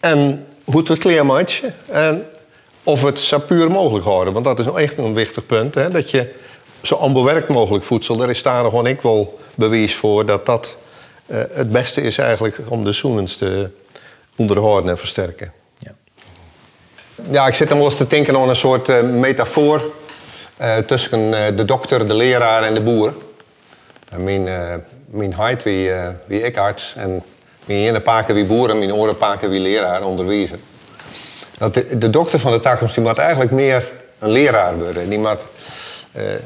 en 0.00 0.46
hoe 0.64 0.82
het 0.88 0.98
kleermatje. 0.98 1.72
En 1.86 2.26
of 2.82 3.02
het 3.02 3.18
zo 3.18 3.38
puur 3.38 3.70
mogelijk 3.70 4.04
houden. 4.04 4.32
Want 4.32 4.44
dat 4.44 4.58
is 4.58 4.66
echt 4.66 4.98
een 4.98 5.14
wichtig 5.14 5.46
punt. 5.46 5.74
Hè, 5.74 5.90
dat 5.90 6.10
je 6.10 6.34
zo 6.82 6.94
onbewerkt 6.94 7.48
mogelijk 7.48 7.84
voedsel, 7.84 8.16
daar 8.16 8.30
is 8.30 8.42
daar 8.42 8.64
gewoon 8.64 8.86
ik 8.86 9.00
wel 9.00 9.38
bewijs 9.54 9.94
voor 9.94 10.26
dat 10.26 10.46
dat 10.46 10.76
eh, 11.26 11.40
het 11.52 11.70
beste 11.70 12.00
is 12.00 12.18
eigenlijk 12.18 12.58
om 12.68 12.84
de 12.84 12.92
zoenens 12.92 13.36
te 13.36 13.70
onderhouden 14.36 14.90
en 14.90 14.98
versterken. 14.98 15.52
Ja. 15.78 15.92
Ja, 17.30 17.46
ik 17.46 17.54
zit 17.54 17.68
dan 17.68 17.76
wel 17.76 17.86
eens 17.86 17.96
te 17.96 18.06
denken 18.06 18.36
aan 18.36 18.48
een 18.48 18.56
soort 18.56 18.88
eh, 18.88 19.02
metafoor 19.02 19.82
eh, 20.56 20.76
tussen 20.76 21.30
de 21.56 21.64
dokter, 21.64 22.06
de 22.06 22.14
leraar 22.14 22.62
en 22.62 22.74
de 22.74 22.80
boer. 22.80 23.14
En 24.08 24.24
mijn, 24.24 24.48
mijn 25.06 25.32
huid 25.32 25.62
wie, 25.62 25.90
wie 26.26 26.42
ik 26.42 26.56
arts 26.56 26.94
en 26.96 27.22
mijn 27.64 27.78
ene 27.78 28.00
paken 28.00 28.34
wie 28.34 28.44
boer 28.44 28.70
en 28.70 28.78
mijn 28.78 28.94
oren 28.94 29.16
paken 29.16 29.50
wie 29.50 29.60
leraar 29.60 30.02
onderwijzer. 30.02 30.58
Dat 31.58 31.74
de, 31.74 31.98
de 31.98 32.10
dokter 32.10 32.38
van 32.38 32.52
de 32.52 32.60
toekomst 32.60 32.94
die 32.94 33.04
moet 33.04 33.18
eigenlijk 33.18 33.50
meer 33.50 33.90
een 34.18 34.30
leraar 34.30 34.78
worden. 34.78 35.08
Die 35.08 35.18
moet 35.18 35.48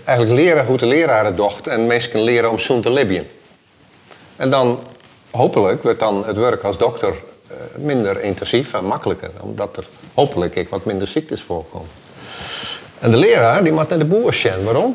eigenlijk 0.04 0.40
leren 0.40 0.66
hoe 0.66 0.76
de 0.76 0.86
leraar 0.86 1.24
het 1.24 1.36
docht 1.36 1.66
en 1.66 1.86
mensen 1.86 2.10
kunnen 2.10 2.28
leren 2.28 2.50
om 2.50 2.58
zoen 2.58 2.80
te 2.80 2.92
libben. 2.92 3.26
En 4.36 4.50
dan 4.50 4.80
hopelijk 5.30 5.82
wordt 5.82 6.00
dan 6.00 6.26
het 6.26 6.36
werk 6.36 6.62
als 6.62 6.78
dokter 6.78 7.14
eh, 7.46 7.56
minder 7.76 8.22
intensief 8.22 8.74
en 8.74 8.84
makkelijker. 8.84 9.30
Omdat 9.40 9.76
er 9.76 9.86
hopelijk 10.14 10.54
ik 10.54 10.68
wat 10.68 10.84
minder 10.84 11.08
ziektes 11.08 11.42
voorkomen. 11.42 11.88
En 12.98 13.10
de 13.10 13.16
leraar 13.16 13.62
die 13.64 13.72
moet 13.72 13.88
naar 13.88 13.98
de 13.98 14.04
boer 14.04 14.34
zien. 14.34 14.64
Waarom? 14.64 14.94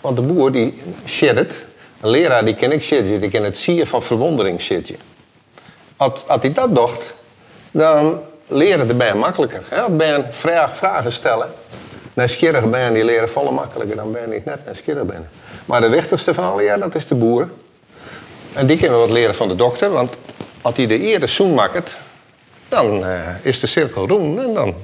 Want 0.00 0.16
de 0.16 0.22
boer 0.22 0.52
die 0.52 0.82
shit 1.06 1.38
het. 1.38 1.66
Een 2.00 2.10
leraar 2.10 2.44
die 2.44 2.54
ken 2.54 2.72
ik 2.72 2.82
shit. 2.82 3.20
Die 3.20 3.30
kan 3.30 3.44
het 3.44 3.58
zien 3.58 3.86
van 3.86 4.02
verwondering 4.02 4.60
shit. 4.60 4.92
Als, 5.96 6.24
hij 6.40 6.52
dat 6.52 6.74
docht, 6.74 7.14
dan 7.70 8.20
leren 8.46 8.86
de 8.86 8.94
bijen 8.94 9.18
makkelijker. 9.18 9.62
Als 9.82 9.96
bijen 9.96 10.26
vraag, 10.30 10.76
vragen 10.76 11.12
stellen. 11.12 11.48
Nieuwsgierig 12.12 12.70
bijen 12.70 12.92
die 12.92 13.04
leren 13.04 13.30
volle 13.30 13.50
makkelijker 13.50 13.96
dan 13.96 14.12
bijen 14.12 14.30
die 14.30 14.42
net 14.44 14.64
nieuwsgierig 14.64 15.04
zijn. 15.08 15.28
Maar 15.64 15.80
de 15.80 15.88
wichtigste 15.88 16.34
van 16.34 16.44
alle, 16.44 16.62
ja, 16.62 16.76
dat 16.76 16.94
is 16.94 17.06
de 17.06 17.14
boer. 17.14 17.48
En 18.52 18.66
die 18.66 18.78
kunnen 18.78 19.00
we 19.00 19.06
wat 19.06 19.14
leren 19.14 19.34
van 19.34 19.48
de 19.48 19.56
dokter, 19.56 19.90
want 19.90 20.16
als 20.62 20.76
hij 20.76 20.86
de 20.86 20.98
eerder 20.98 21.28
zoen 21.28 21.54
maakt, 21.54 21.96
dan 22.68 23.04
eh, 23.04 23.18
is 23.42 23.60
de 23.60 23.66
cirkel 23.66 24.08
rond 24.08 24.38
en 24.38 24.54
dan 24.54 24.74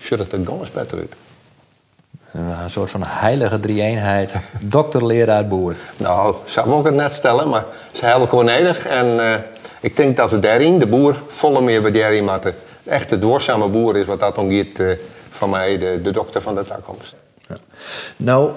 ziet 0.00 0.18
het 0.18 0.32
er 0.32 0.38
gewoon 0.44 0.60
eens 0.60 0.70
beter 0.70 0.98
uit. 0.98 1.12
Een 2.32 2.70
soort 2.70 2.90
van 2.90 3.02
heilige 3.04 3.60
drie-eenheid. 3.60 4.34
Dokter, 4.64 5.06
leraar, 5.06 5.46
boer. 5.46 5.76
Nou, 5.96 6.34
zou 6.44 6.78
ik 6.78 6.84
het 6.84 6.94
net 6.94 7.12
stellen, 7.12 7.48
maar 7.48 7.64
ze 7.92 7.98
zijn 7.98 8.16
heel 8.16 8.30
oneindig. 8.30 8.86
En 8.86 9.32
eh, 9.32 9.40
ik 9.80 9.96
denk 9.96 10.16
dat 10.16 10.30
we 10.30 10.40
daarin, 10.40 10.78
de 10.78 10.86
boer, 10.86 11.22
volle 11.28 11.60
meer 11.60 11.82
waardering 11.82 12.30
moeten. 12.30 12.54
De 12.82 12.90
echte 12.90 13.18
doorzame 13.18 13.68
boer 13.68 13.96
is 13.96 14.06
wat 14.06 14.20
dat 14.20 14.38
omgeeft 14.38 14.80
eh 14.80 14.86
van 15.30 15.50
mij, 15.50 15.78
de, 15.78 16.00
de 16.02 16.10
dokter 16.10 16.42
van 16.42 16.54
de 16.54 16.62
toekomst. 16.62 17.14
Ja. 17.48 17.56
Nou, 18.16 18.50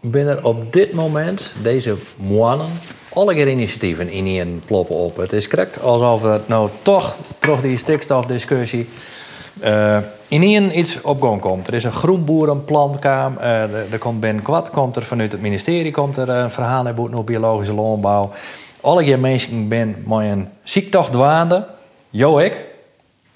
binnen 0.00 0.44
op 0.44 0.72
dit 0.72 0.92
moment, 0.92 1.50
deze 1.62 1.96
maanden, 2.16 2.80
alle 3.16 3.50
initiatieven 3.50 4.08
in 4.10 4.24
hier 4.24 4.46
ploppen 4.64 4.96
op. 4.96 5.16
Het 5.16 5.32
is 5.32 5.48
correct 5.48 5.82
alsof 5.82 6.22
het 6.22 6.48
nou 6.48 6.70
toch, 6.82 7.16
toch 7.38 7.60
die 7.60 7.78
stikstofdiscussie, 7.78 8.88
eh 9.60 9.98
in 10.28 10.42
hier 10.42 10.72
iets 10.72 11.00
op 11.00 11.22
gang 11.22 11.40
komt. 11.40 11.68
Er 11.68 11.74
is 11.74 11.84
een 11.84 11.92
groenboerenplan, 11.92 12.98
kwam, 12.98 13.36
eh, 13.36 13.92
er, 13.92 13.98
komt 13.98 14.20
Ben 14.20 14.42
Kwad, 14.42 14.70
komt 14.70 14.96
er 14.96 15.02
vanuit 15.02 15.32
het 15.32 15.40
ministerie 15.40 15.92
komt 15.92 16.16
er 16.16 16.28
een 16.28 16.50
verhaal 16.50 16.82
naar 16.82 17.24
biologische 17.24 17.74
landbouw. 17.74 18.32
Alle 18.80 19.04
keer 19.04 19.18
mensen 19.18 19.68
ben 19.68 19.96
met 20.06 20.18
een 20.18 20.48
ziektocht 20.62 21.12
dwaande, 21.12 21.66
jo 22.10 22.38
ik, 22.38 22.64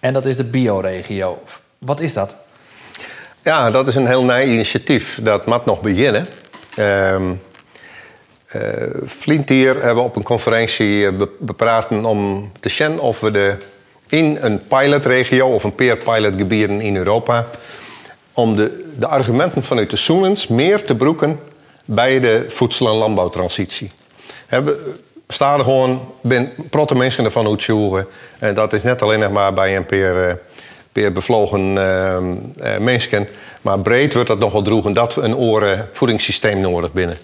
en 0.00 0.12
dat 0.12 0.24
is 0.24 0.36
de 0.36 0.44
bioregio. 0.44 1.38
Wat 1.78 2.00
is 2.00 2.12
dat? 2.12 2.34
Ja, 3.42 3.70
dat 3.70 3.88
is 3.88 3.94
een 3.94 4.06
heel 4.06 4.24
nieuw 4.24 4.36
initiatief. 4.36 5.20
Dat 5.22 5.46
moet 5.46 5.64
nog 5.64 5.80
beginnen. 5.80 6.26
Ehm 6.76 7.32
eh, 8.50 8.60
Flint 9.06 9.48
hier 9.48 9.74
hebben 9.74 9.94
we 9.94 10.00
op 10.00 10.16
een 10.16 10.22
conferentie 10.22 11.06
eh, 11.06 11.16
be- 11.16 11.28
bepraten 11.38 12.04
om 12.04 12.50
te 12.60 12.68
zien 12.68 13.00
of 13.00 13.20
we 13.20 13.30
de, 13.30 13.56
in 14.08 14.38
een 14.40 14.66
pilotregio 14.66 15.48
of 15.48 15.64
een 15.64 15.74
peer 15.74 15.96
pilotgebieden 15.96 16.80
in 16.80 16.96
Europa, 16.96 17.46
om 18.32 18.56
de, 18.56 18.90
de 18.98 19.06
argumenten 19.06 19.62
vanuit 19.62 19.90
de 19.90 19.96
Soenens 19.96 20.46
meer 20.46 20.84
te 20.84 20.94
broeken 20.94 21.40
bij 21.84 22.20
de 22.20 22.44
voedsel- 22.48 22.88
en 22.88 22.94
landbouwtransitie. 22.94 23.90
Hebben, 24.46 24.76
staan 25.28 25.62
gewoon 25.62 26.12
ben 26.20 26.52
protte 26.70 26.94
mensen 26.94 27.24
ervan 27.24 27.46
uitzoeken. 27.46 28.06
En 28.38 28.54
dat 28.54 28.72
is 28.72 28.82
net 28.82 29.02
alleen 29.02 29.18
nog 29.18 29.32
maar 29.32 29.54
bij 29.54 29.76
een 29.76 29.86
peer, 29.86 30.28
eh, 30.28 30.34
peer 30.92 31.12
bevlogen 31.12 31.78
eh, 31.78 32.16
eh, 32.16 32.80
mensen. 32.80 33.28
Maar 33.62 33.78
breed 33.80 34.12
wordt 34.14 34.28
dat 34.28 34.38
nog 34.38 34.52
wel 34.52 34.62
droegen 34.62 34.92
dat 34.92 35.14
we 35.14 35.20
een 35.20 35.36
oren 35.36 35.88
voedingssysteem 35.92 36.60
nodig 36.60 36.92
binnen. 36.92 37.16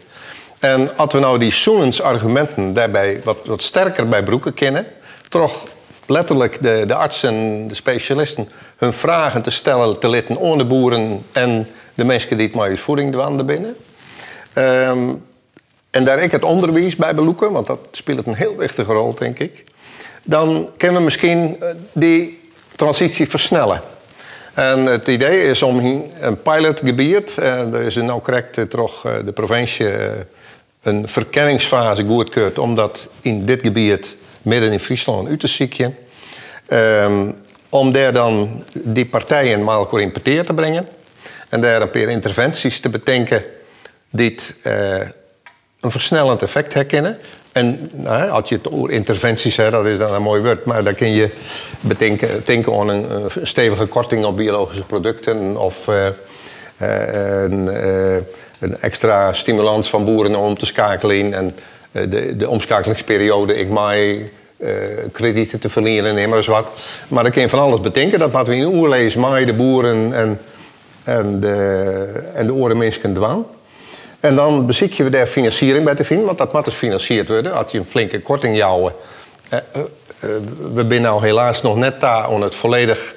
En 0.59 0.97
als 0.97 1.13
we 1.13 1.19
nou 1.19 1.39
die 1.39 1.51
Soenens 1.51 2.03
argumenten 2.03 2.75
daarbij 2.75 3.21
wat, 3.25 3.39
wat 3.45 3.63
sterker 3.63 4.09
bij 4.09 4.23
broeken 4.23 4.55
kennen, 4.55 4.87
toch 5.29 5.67
letterlijk 6.07 6.63
de, 6.63 6.85
de 6.87 6.95
artsen, 6.95 7.69
de 7.69 7.75
specialisten, 7.75 8.49
hun 8.77 8.93
vragen 8.93 9.43
te 9.43 9.51
stellen, 9.51 9.99
te 9.99 10.09
litten 10.09 10.39
aan 10.41 10.59
de 10.59 10.65
boeren 10.65 11.25
en 11.33 11.69
de 11.95 12.05
mensen 12.05 12.37
die 12.37 12.47
het 12.47 12.57
maar 12.57 12.77
voeding 12.77 13.13
dwanden 13.13 13.47
binnen. 13.47 13.77
Ehm, 14.53 15.09
en 15.91 16.05
daar 16.05 16.23
ik 16.23 16.31
het 16.31 16.43
onderwijs 16.43 16.97
bij 16.97 17.15
beloeken, 17.15 17.53
want 17.53 17.67
dat 17.67 17.79
speelt 17.91 18.27
een 18.27 18.35
heel 18.35 18.57
wichtige 18.57 18.93
rol, 18.93 19.15
denk 19.15 19.39
ik. 19.39 19.65
Dan 20.23 20.71
kunnen 20.77 20.97
we 20.97 21.05
misschien 21.05 21.57
eh, 21.61 21.69
die 21.93 22.51
transitie 22.75 23.29
versnellen. 23.29 23.83
En 24.55 24.87
het 24.87 25.09
idee 25.09 25.43
is 25.43 25.63
om 25.63 26.05
een 26.21 26.43
pilotgebied, 26.43 27.39
eh, 27.39 27.75
er 27.75 27.81
is 27.81 27.95
nou 27.95 28.21
correct 28.21 28.59
eh, 28.59 28.65
toch 28.65 29.07
de 29.25 29.33
provincie 29.33 29.89
een 30.87 31.09
verkenningsfase 31.09 32.05
goedkeurt 32.05 32.59
om 32.59 32.75
dat 32.75 33.09
in 33.21 33.45
dit 33.45 33.61
gebied 33.63 34.17
midden 34.43 34.73
in 34.73 34.81
Friesland 34.81 35.43
zieken. 35.43 35.97
Ehm, 36.67 37.31
om 37.69 37.93
daar 37.93 38.13
dan 38.13 38.65
die 38.73 39.07
partijen 39.07 39.65
maar 39.65 39.77
elkaar 39.77 40.01
in 40.01 40.13
peteer 40.13 40.45
te 40.45 40.55
brengen. 40.55 40.89
En 41.49 41.61
daar 41.61 41.83
een 41.83 41.91
paar 41.91 42.01
interventies 42.01 42.81
te 42.81 42.89
bedenken 42.89 43.43
die 44.11 44.35
eh, 44.63 45.01
een 45.81 45.91
versnellend 45.91 46.43
effect 46.43 46.75
herkennen. 46.75 47.19
En 47.53 47.91
nou, 47.93 48.31
als 48.31 48.49
je 48.49 48.55
het 48.55 48.73
over 48.73 48.91
interventies 48.91 49.57
hebt, 49.57 49.73
dat 49.73 49.87
is 49.87 49.99
dan 49.99 50.15
een 50.15 50.23
mooi 50.23 50.43
woord, 50.43 50.65
maar 50.65 50.85
dan 50.85 50.95
kun 50.95 51.11
je 51.11 51.31
bedenken, 51.81 52.43
denken 52.45 52.79
aan 52.81 52.89
een, 52.89 53.07
stevige 53.43 53.87
korting 53.87 54.25
op 54.25 54.37
biologische 54.37 54.85
producten 54.85 55.57
of 55.57 55.89
eh, 55.89 56.07
een, 58.59 58.81
extra 58.81 59.33
stimulans 59.33 59.89
van 59.89 60.05
boeren 60.05 60.37
om 60.37 60.59
te 60.59 60.67
schakelen 60.67 61.35
en 61.35 61.57
eh, 61.93 62.03
de, 62.11 62.37
de 62.37 62.49
omschakelingsperiode, 62.49 63.57
ik 63.57 63.69
maai 63.69 64.31
eh, 64.57 64.71
kredieten 65.13 65.59
te 65.59 65.69
verlenen 65.69 66.17
en 66.17 66.29
maar 66.29 66.39
eens 66.39 66.47
wat. 66.47 66.69
Maar 67.09 67.23
dan 67.23 67.33
kun 67.33 67.43
je 67.43 67.49
van 67.49 67.59
alles 67.59 67.81
bedenken. 67.81 68.19
Dat 68.19 68.33
laten 68.33 68.53
we 68.53 68.59
in 68.59 68.67
oerlees, 68.67 69.15
de 69.15 69.55
boeren 69.57 70.15
en, 70.15 70.41
en 71.05 71.41
de, 71.41 72.07
en 72.35 72.47
de 72.47 73.13
dwaan. 73.13 73.47
En 74.21 74.37
dan 74.37 74.67
beziek 74.67 74.93
je 74.93 75.11
daar 75.11 75.27
financiering 75.27 75.85
bij 75.85 75.95
te 75.95 76.05
vinden, 76.05 76.27
want 76.27 76.39
dat 76.39 76.53
moet 76.53 76.65
dus 76.65 76.73
gefinancierd 76.73 77.29
worden. 77.29 77.53
Als 77.53 77.73
je 77.73 77.79
een 77.79 77.85
flinke 77.85 78.21
korting 78.21 78.57
jouwen. 78.57 78.93
Eh, 79.49 79.59
we 80.75 80.85
zijn 80.89 81.03
nou 81.03 81.23
helaas 81.23 81.63
nog 81.63 81.77
net 81.77 82.01
daar 82.01 82.31
om 82.31 82.43
het 82.43 82.55
volledig 82.55 83.15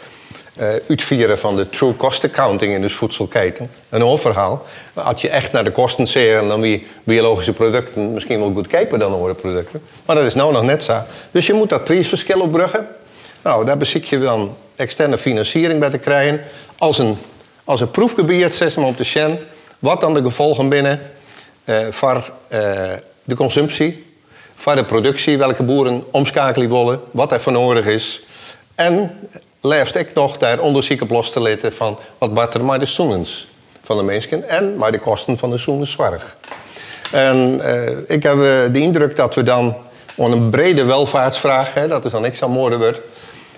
eh 0.59 0.67
uitvieren 0.89 1.37
van 1.37 1.55
de 1.55 1.69
true 1.69 1.95
cost 1.95 2.23
accounting 2.23 2.73
in 2.73 2.81
de 2.81 2.89
voedselketen. 2.89 3.69
Een 3.89 4.03
overhaal. 4.03 4.65
Als 4.93 5.21
je 5.21 5.29
echt 5.29 5.51
naar 5.51 5.63
de 5.63 5.71
kosten 5.71 6.07
zeer, 6.07 6.47
dan 6.47 6.61
wie 6.61 6.87
biologische 7.03 7.53
producten 7.53 8.13
misschien 8.13 8.39
wel 8.39 8.51
goedkoper 8.51 8.99
dan 8.99 9.13
andere 9.13 9.33
producten. 9.33 9.81
Maar 10.05 10.15
dat 10.15 10.25
is 10.25 10.35
nou 10.35 10.53
nog 10.53 10.63
net 10.63 10.83
zo. 10.83 11.01
Dus 11.31 11.47
je 11.47 11.53
moet 11.53 11.69
dat 11.69 11.83
prijsverschil 11.83 12.41
opbruggen. 12.41 12.87
Nou, 13.41 13.65
daar 13.65 13.77
beziek 13.77 14.03
je 14.03 14.19
dan 14.19 14.55
externe 14.75 15.17
financiering 15.17 15.79
bij 15.79 15.89
te 15.89 15.97
krijgen. 15.97 16.41
Als 16.77 16.97
een, 16.97 17.17
als 17.63 17.81
een 17.81 17.91
proefgebied, 17.91 18.75
maar, 18.75 18.85
om 18.85 18.95
te 18.95 19.03
zien 19.03 19.39
wat 19.79 20.01
dan 20.01 20.13
de 20.13 20.23
gevolgen 20.23 20.69
binnen 20.69 21.01
eh, 21.63 21.77
voor 21.89 22.31
eh, 22.47 22.59
de 23.23 23.35
consumptie, 23.35 24.13
voor 24.55 24.75
de 24.75 24.83
productie, 24.83 25.37
welke 25.37 25.63
boeren 25.63 26.03
omschakelen 26.11 26.69
willen, 26.69 27.01
wat 27.11 27.31
er 27.31 27.41
voor 27.41 27.51
nodig 27.51 27.85
is. 27.85 28.21
En 28.75 29.19
leefst 29.61 29.95
ik 29.95 30.13
nog 30.13 30.37
daar 30.37 30.59
onderzoek 30.59 31.01
op 31.01 31.09
los 31.09 31.31
te 31.31 31.41
letten 31.41 31.73
van 31.73 31.99
wat 32.17 32.53
er 32.53 32.65
maar 32.65 32.79
de 32.79 32.85
zoenens 32.85 33.47
van 33.81 33.97
de 33.97 34.03
mensen 34.03 34.49
en 34.49 34.77
maar 34.77 34.91
de 34.91 34.99
kosten 34.99 35.37
van 35.37 35.49
de 35.49 35.57
zoenenzorg. 35.57 36.37
En 37.11 37.61
eh, 37.61 37.97
ik 38.07 38.23
heb 38.23 38.33
eh, 38.33 38.41
de 38.71 38.79
indruk 38.79 39.15
dat 39.15 39.35
we 39.35 39.43
dan 39.43 39.75
om 40.15 40.31
een 40.31 40.49
brede 40.49 40.85
welvaartsvraag, 40.85 41.73
hè, 41.73 41.87
dat 41.87 42.05
is 42.05 42.11
dan 42.11 42.21
niks 42.21 42.43
aan 42.43 42.51
moorden 42.51 42.79
wordt, 42.79 43.01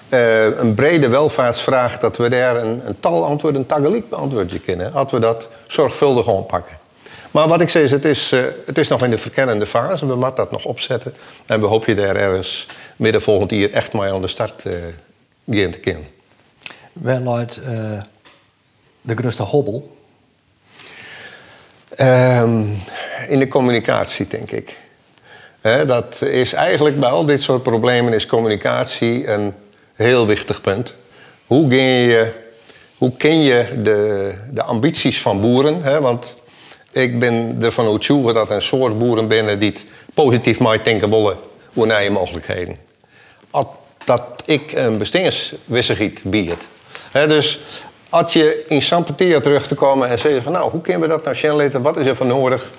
eh, 0.09 0.57
een 0.57 0.73
brede 0.73 1.07
welvaartsvraag, 1.07 1.99
dat 1.99 2.17
we 2.17 2.29
daar 2.29 2.55
een, 2.55 2.81
een 2.85 2.99
tal 2.99 3.25
antwoorden, 3.25 3.61
een 3.61 3.67
tageliek 3.67 4.09
beantwoordje 4.09 4.59
kunnen. 4.59 4.93
Dat 4.93 5.11
we 5.11 5.19
dat 5.19 5.47
zorgvuldig 5.67 6.29
aanpakken. 6.29 6.79
Maar 7.31 7.47
wat 7.47 7.61
ik 7.61 7.69
zeg 7.69 7.83
is, 7.83 7.91
het 7.91 8.05
is, 8.05 8.31
het 8.65 8.77
is 8.77 8.87
nog 8.87 9.03
in 9.03 9.09
de 9.09 9.17
verkennende 9.17 9.65
fase. 9.65 10.05
We 10.05 10.15
moeten 10.15 10.35
dat 10.35 10.51
nog 10.51 10.65
opzetten. 10.65 11.13
En 11.45 11.59
we 11.59 11.65
hopen 11.65 11.95
je 11.95 12.01
daar 12.01 12.15
ergens 12.15 12.67
midden 12.95 13.21
volgend 13.21 13.51
jaar 13.51 13.69
echt 13.69 13.93
mee 13.93 14.11
aan 14.11 14.21
de 14.21 14.27
start 14.27 14.63
te 15.51 15.79
kunnen. 15.79 16.07
Wel 16.93 17.35
uit 17.35 17.59
uh, 17.63 18.01
de 19.01 19.15
grootste 19.15 19.43
hobbel? 19.43 19.97
Um, 21.99 22.81
in 23.27 23.39
de 23.39 23.47
communicatie, 23.47 24.27
denk 24.27 24.51
ik. 24.51 24.77
He, 25.61 25.85
dat 25.85 26.21
is 26.21 26.53
eigenlijk 26.53 26.99
bij 26.99 27.09
al 27.09 27.25
dit 27.25 27.41
soort 27.41 27.63
problemen 27.63 28.13
is 28.13 28.25
communicatie 28.25 29.27
een 29.27 29.53
heel 29.93 30.27
wichtig 30.27 30.61
punt. 30.61 30.95
Hoe, 31.47 31.67
ken 31.67 31.83
je, 31.83 32.33
hoe 32.97 33.17
ken 33.17 33.41
je 33.41 33.81
de, 33.83 34.33
de 34.51 34.63
ambities 34.63 35.21
van 35.21 35.41
boeren? 35.41 35.81
Hè? 35.83 36.01
Want 36.01 36.35
ik 36.91 37.19
ben 37.19 37.57
ervan 37.61 37.85
overtuigd 37.85 38.33
dat 38.33 38.49
er 38.49 38.55
een 38.55 38.61
soort 38.61 38.99
boeren 38.99 39.27
binnen 39.27 39.59
die 39.59 39.69
het 39.69 39.85
positief 40.13 40.59
mij 40.59 40.81
denken 40.81 41.09
willen 41.09 41.37
hoe 41.73 41.85
nieuwe 41.85 42.09
mogelijkheden. 42.09 42.77
Dat 44.05 44.23
ik 44.45 44.71
een 44.71 44.97
bestingerswissegiet 44.97 46.21
biedt. 46.23 46.67
dus 47.11 47.59
als 48.09 48.33
je 48.33 48.63
in 48.67 48.81
Sampeteer 48.81 49.41
terug 49.41 49.67
te 49.67 49.75
komen 49.75 50.09
en 50.09 50.19
zeggen 50.19 50.43
van 50.43 50.51
nou, 50.51 50.71
hoe 50.71 50.81
kunnen 50.81 51.01
we 51.01 51.07
dat 51.07 51.23
nou 51.23 51.35
snel 51.35 51.81
Wat 51.81 51.97
is 51.97 52.05
er 52.05 52.15
voor 52.15 52.25
nodig? 52.25 52.71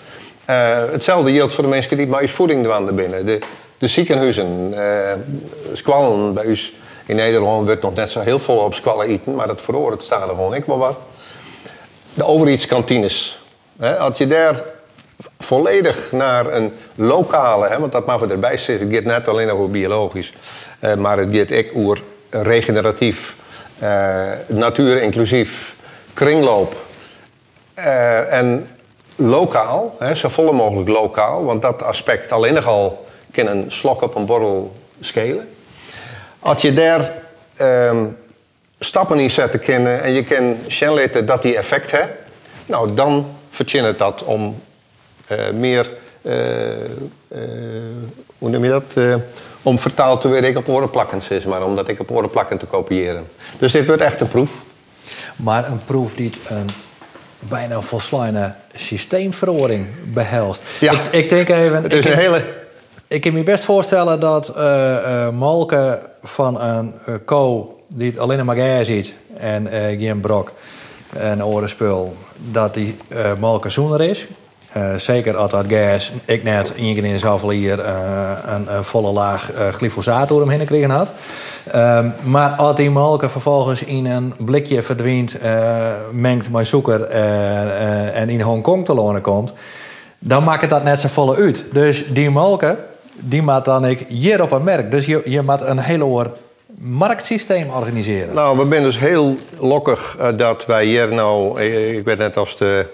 Uh, 0.50 0.78
hetzelfde 0.90 1.32
geldt 1.32 1.54
voor 1.54 1.64
de 1.64 1.70
mensen 1.70 1.96
die 1.96 2.06
bij 2.06 2.28
voeding 2.28 2.66
er 2.66 2.94
binnen. 2.94 3.26
De, 3.26 3.38
de 3.78 3.88
ziekenhuizen, 3.88 4.72
uh, 4.74 5.12
squallen 5.72 6.34
bij 6.34 6.46
ons 6.46 6.72
in 7.06 7.16
Nederland 7.16 7.66
wordt 7.66 7.82
nog 7.82 7.94
net 7.94 8.10
zo 8.10 8.20
heel 8.20 8.38
veel 8.38 8.56
op 8.56 8.74
squallen 8.74 9.06
eten, 9.06 9.34
maar 9.34 9.46
dat 9.46 9.62
veroordeelt 9.62 10.02
staan 10.02 10.28
gewoon 10.28 10.54
ik 10.54 10.64
wel 10.64 10.78
wat. 10.78 10.96
De 12.14 12.24
overheidskantines. 12.24 13.38
als 13.98 14.18
je 14.18 14.26
daar 14.26 14.62
volledig 15.38 16.12
naar 16.12 16.52
een 16.52 16.72
lokale, 16.94 17.68
hè, 17.68 17.78
want 17.78 17.92
dat 17.92 18.06
mag 18.06 18.20
we 18.20 18.26
erbij 18.26 18.56
zeggen, 18.56 18.86
het 18.86 18.94
gaat 18.94 19.04
net 19.04 19.28
alleen 19.28 19.50
over 19.50 19.70
biologisch, 19.70 20.32
uh, 20.80 20.94
maar 20.94 21.18
het 21.18 21.36
gaat 21.36 21.52
ook 21.52 21.70
over 21.74 22.02
regeneratief, 22.30 23.36
uh, 23.82 24.22
natuur 24.46 25.02
inclusief, 25.02 25.76
kringloop. 26.14 26.76
Uh, 27.78 28.32
en 28.32 28.68
lokaal, 29.16 29.96
hè, 29.98 30.14
zo 30.14 30.28
vol 30.28 30.52
mogelijk 30.52 30.88
lokaal, 30.88 31.44
want 31.44 31.62
dat 31.62 31.82
aspect 31.82 32.32
alleen 32.32 32.54
nog 32.54 32.66
al 32.66 33.06
kan 33.30 33.46
een 33.46 33.64
slok 33.68 34.02
op 34.02 34.14
een 34.14 34.26
borrel 34.26 34.76
schelen. 35.00 35.48
Als 36.38 36.62
je 36.62 36.72
daar 36.72 37.12
um, 37.60 38.18
stappen 38.78 39.18
in 39.18 39.30
zetten 39.30 40.02
en 40.02 40.12
je 40.12 40.24
kan 40.24 40.58
zien 40.68 41.26
dat 41.26 41.42
die 41.42 41.56
effect 41.56 41.90
heeft, 41.90 42.12
nou 42.66 42.94
dan 42.94 43.36
verdient 43.50 43.86
het 43.86 43.98
dat 43.98 44.24
om 44.24 44.62
meer, 45.54 45.90
uh, 46.22 46.34
hoe 48.38 48.50
noem 48.50 48.64
je 48.64 48.70
dat, 48.70 49.20
om 49.62 49.78
vertaald 49.78 50.20
te 50.20 50.28
worden 50.28 50.56
op 50.56 50.68
orenplakkens 50.68 51.28
is, 51.28 51.44
maar 51.44 51.64
omdat 51.64 51.88
ik 51.88 52.00
op 52.00 52.10
orenplakken 52.10 52.58
te 52.58 52.66
kopiëren. 52.66 53.24
Dus 53.58 53.72
dit 53.72 53.86
wordt 53.86 54.02
echt 54.02 54.20
een 54.20 54.28
proef. 54.28 54.64
Maar 55.36 55.70
een 55.70 55.84
proef 55.84 56.14
die 56.14 56.30
een 56.48 56.68
bijna 57.38 57.80
volslagen 57.80 58.56
systeemverhoring 58.74 59.86
behelst. 60.12 60.62
Ja, 60.80 60.92
ik, 60.92 61.06
ik 61.10 61.28
denk 61.28 61.48
even. 61.48 61.82
Het 61.82 61.92
is 61.92 62.04
een 62.04 62.18
hele. 62.18 62.44
Ik 63.08 63.20
kan 63.20 63.32
me 63.32 63.42
best 63.42 63.64
voorstellen 63.64 64.20
dat 64.20 64.52
uh, 64.56 64.64
uh, 64.64 65.30
molken 65.30 66.00
van 66.22 66.60
een 66.60 66.94
uh, 67.08 67.14
ko 67.24 67.76
die 67.94 68.10
het 68.10 68.18
alleen 68.18 68.44
maar 68.44 68.56
gas 68.56 68.86
ziet 68.86 69.14
en 69.34 69.68
geen 69.98 70.20
brok 70.20 70.52
en 71.08 71.44
orenspul, 71.44 72.16
dat 72.36 72.74
die 72.74 72.96
molken 73.38 73.72
zoener 73.72 74.00
is. 74.00 74.26
Zeker 74.96 75.36
als 75.36 75.50
dat 75.50 75.64
gas, 75.68 76.12
ik 76.24 76.42
net 76.42 76.74
één 76.74 76.94
keer 76.94 77.04
in 77.04 77.18
zoveel 77.18 77.50
hier 77.50 77.86
een, 77.86 78.76
een, 78.76 78.84
volle 78.84 79.12
laag 79.12 79.50
glyfosaat 79.72 80.28
door 80.28 80.40
hem 80.40 80.48
heen 80.48 80.60
gekregen 80.60 80.90
had. 80.90 81.10
Um, 81.74 82.14
maar 82.22 82.50
als 82.50 82.76
die 82.76 82.90
molken 82.90 83.30
vervolgens 83.30 83.84
in 83.84 84.06
een 84.06 84.34
blikje 84.38 84.82
verdwijnt, 84.82 85.36
mengt 86.12 86.50
met 86.50 86.66
suiker 86.66 87.02
en 88.12 88.28
in 88.28 88.40
Hongkong 88.40 88.84
te 88.84 88.94
lonen 88.94 89.20
komt, 89.20 89.52
dan 90.18 90.44
maakt 90.44 90.60
het 90.60 90.70
dat 90.70 90.84
net 90.84 91.00
zo 91.00 91.08
volle 91.08 91.36
uit. 91.36 91.64
Dus 91.72 92.04
die 92.08 92.30
molken 92.30 92.78
die 93.24 93.42
maakt 93.42 93.64
dan 93.64 93.84
ik 93.84 94.04
hier 94.08 94.42
op 94.42 94.52
een 94.52 94.64
merk. 94.64 94.90
Dus 94.90 95.06
je, 95.06 95.22
je 95.24 95.42
moet 95.42 95.60
een 95.60 95.78
heel 95.78 96.02
oor 96.02 96.36
marktsysteem 96.78 97.70
organiseren. 97.70 98.34
Nou, 98.34 98.58
we 98.58 98.66
zijn 98.70 98.82
dus 98.82 98.98
heel 98.98 99.36
lokkig 99.58 100.16
uh, 100.20 100.28
dat 100.36 100.66
wij 100.66 100.84
hier 100.84 101.14
nou... 101.14 101.60
Ik, 101.60 101.96
ik 101.96 102.04
weet 102.04 102.18
net 102.18 102.36
als 102.36 102.56
de, 102.56 102.86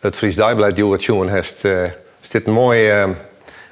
het 0.00 0.16
Fries 0.16 0.34
Dagblad 0.34 0.74
die 0.74 0.84
heeft... 1.28 1.64
Uh, 1.64 1.82
zit 2.20 2.46
een 2.46 2.52
mooi, 2.52 3.02
uh, 3.02 3.08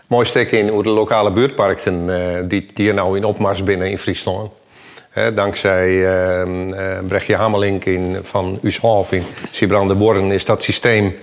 mooi 0.07 0.27
stuk 0.27 0.51
in 0.51 0.69
hoe 0.69 0.83
de 0.83 0.89
lokale 0.89 1.31
buurtparken... 1.31 2.07
die, 2.49 2.67
die 2.75 2.85
hier 2.85 2.95
nou 2.95 3.17
in 3.17 3.25
opmars 3.25 3.63
binnen 3.63 3.91
in 3.91 3.99
Friesland. 3.99 4.51
dankzij 5.35 6.07
Brechtje 7.09 7.37
Hamelink 7.37 7.85
in, 7.85 8.19
van 8.23 8.59
Ushof 8.63 9.13
in 9.13 9.23
Siebrande 9.51 9.95
is 10.33 10.45
dat 10.45 10.63
systeem 10.63 11.17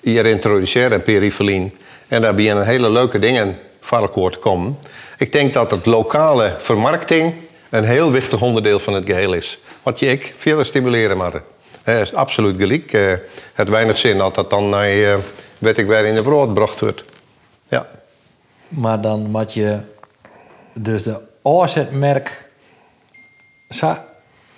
hier 0.00 0.26
introduceerd 0.26 0.92
en 0.92 1.02
Perifelien. 1.02 1.74
En 2.08 2.22
daar 2.22 2.34
een 2.50 2.62
hele 2.62 2.90
leuke 2.90 3.18
dingen 3.18 3.58
varkenoord 3.80 4.38
komen. 4.38 4.78
Ik 5.18 5.32
denk 5.32 5.52
dat 5.52 5.70
het 5.70 5.86
lokale 5.86 6.54
vermarkting 6.58 7.34
een 7.70 7.84
heel 7.84 8.12
wichtig 8.12 8.42
onderdeel 8.42 8.78
van 8.78 8.94
het 8.94 9.06
geheel 9.06 9.32
is. 9.32 9.58
Wat 9.82 9.98
je 9.98 10.06
ik 10.06 10.34
veel 10.36 10.64
stimuleren 10.64 11.16
moet. 11.16 11.42
Het 11.82 12.00
is 12.00 12.14
absoluut 12.14 12.54
gelijk. 12.58 12.92
Uh, 12.92 13.14
het 13.52 13.68
weinig 13.68 13.98
zin 13.98 14.18
dat 14.18 14.34
dat 14.34 14.50
dan 14.50 14.68
naar, 14.68 14.94
uh, 14.94 15.14
weet 15.58 15.78
ik 15.78 15.86
weer, 15.86 16.04
in 16.04 16.14
de 16.14 16.22
brood 16.22 16.48
gebracht 16.48 16.80
wordt. 16.80 17.04
Ja. 17.68 17.86
Maar 18.68 19.00
dan 19.00 19.30
moet 19.30 19.54
je 19.54 19.80
dus 20.80 21.02
de 21.02 21.20
oorzetmerk 21.42 22.48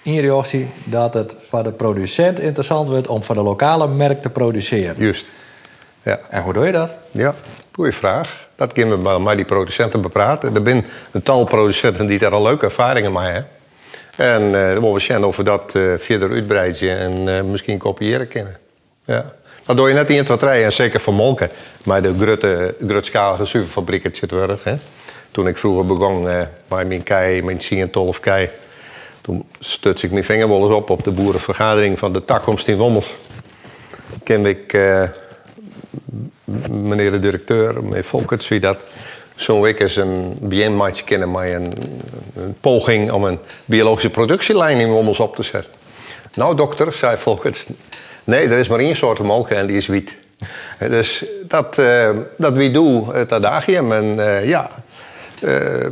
in 0.03 0.19
reactie 0.19 0.69
dat 0.85 1.15
het 1.15 1.37
voor 1.39 1.63
de 1.63 1.73
producent 1.73 2.41
interessant 2.41 2.89
wordt 2.89 3.09
om 3.09 3.23
voor 3.23 3.35
de 3.35 3.43
lokale 3.43 3.89
merk 3.89 4.23
te 4.23 4.31
produceren. 4.31 4.95
Juist. 4.99 5.33
Ja. 6.03 6.21
En 6.31 6.43
hoe 6.43 6.53
doe 6.53 6.67
je 6.67 6.73
dat? 6.73 6.95
Ja, 7.11 7.35
goede 7.73 7.93
vraag. 7.93 8.49
Dat 8.57 8.73
kunnen 8.73 9.03
we 9.03 9.21
met 9.21 9.37
die 9.37 9.45
producenten 9.45 10.01
bepraten. 10.01 10.55
Er 10.55 10.63
zijn 10.65 10.87
een 11.11 11.23
tal 11.23 11.45
producenten 11.45 12.07
die 12.07 12.19
daar 12.19 12.33
al 12.33 12.43
leuke 12.43 12.65
ervaringen 12.65 13.13
mee 13.13 13.25
hebben. 13.25 13.49
En 14.17 14.43
uh, 14.43 14.93
we 14.93 15.01
zien 15.01 15.25
of 15.25 15.37
we 15.37 15.43
dat 15.43 15.73
uh, 15.77 15.93
verder 15.99 16.31
uitbreiden 16.31 16.99
en 16.99 17.27
uh, 17.27 17.51
misschien 17.51 17.79
kopiëren 17.79 18.29
kunnen. 18.29 18.57
Ja. 19.05 19.33
Dat 19.65 19.87
je 19.87 19.93
net 19.93 20.11
in 20.11 20.17
het 20.17 20.43
rijden, 20.43 20.65
en 20.65 20.73
zeker 20.73 21.01
voor 21.01 21.15
molken. 21.15 21.51
Maar 21.83 22.03
de 22.03 22.15
grote, 22.21 22.75
grootschalige 22.87 23.45
zit. 23.45 24.81
Toen 25.31 25.47
ik 25.47 25.59
vroeger 25.59 25.87
begon 25.87 26.23
met 26.23 26.49
mijn 26.69 27.03
kei, 27.03 27.43
mijn 27.43 27.59
10 27.59 27.91
12 27.91 28.21
kei... 28.21 28.51
toen 29.21 29.45
stuts 29.61 30.03
ik 30.03 30.11
mijn 30.11 30.25
vinger 30.25 30.49
wel 30.49 30.63
eens 30.63 30.75
op 30.75 30.91
op 30.91 31.05
de 31.05 31.11
boerenvergadering 31.11 31.99
van 31.99 32.13
de 32.13 32.25
takkomst 32.25 32.69
in 32.69 32.77
Wommels. 32.77 33.15
Ken 34.23 34.47
ik 34.47 34.73
meneer 36.71 37.11
de 37.11 37.19
directeur, 37.19 37.85
meneer 37.85 38.05
Volkerts, 38.05 38.49
wie 38.49 38.61
dat 38.61 38.79
zo'n 39.35 39.61
week 39.61 39.81
eens 39.81 39.97
een 39.97 40.37
BN-match 40.41 41.05
kennen 41.05 41.31
met 41.31 41.53
een, 41.53 41.73
poging 42.61 43.11
om 43.11 43.25
een 43.25 43.39
biologische 43.65 44.11
productielijn 44.11 44.79
in 44.79 44.89
Wommels 44.89 45.21
op 45.21 45.37
te 45.37 45.43
zetten. 45.43 45.73
Nou, 46.35 46.57
dokter, 46.57 46.93
zei 46.93 47.17
Volkerts, 47.17 47.67
nee, 48.25 48.49
er 48.49 48.59
is 48.59 48.69
maar 48.69 48.79
één 48.79 48.97
soort 48.97 49.19
molk 49.19 49.49
en 49.49 49.67
die 49.67 49.77
is 49.77 49.87
wit. 49.87 50.17
Dus 50.79 51.25
dat, 51.47 51.79
uh, 51.79 52.09
dat 52.37 52.53
wie 52.53 52.71
doe 52.71 53.27
adagium. 53.29 53.93
En 53.93 54.05
uh, 54.05 54.49
ja. 54.49 54.71
Uh, 55.41 55.87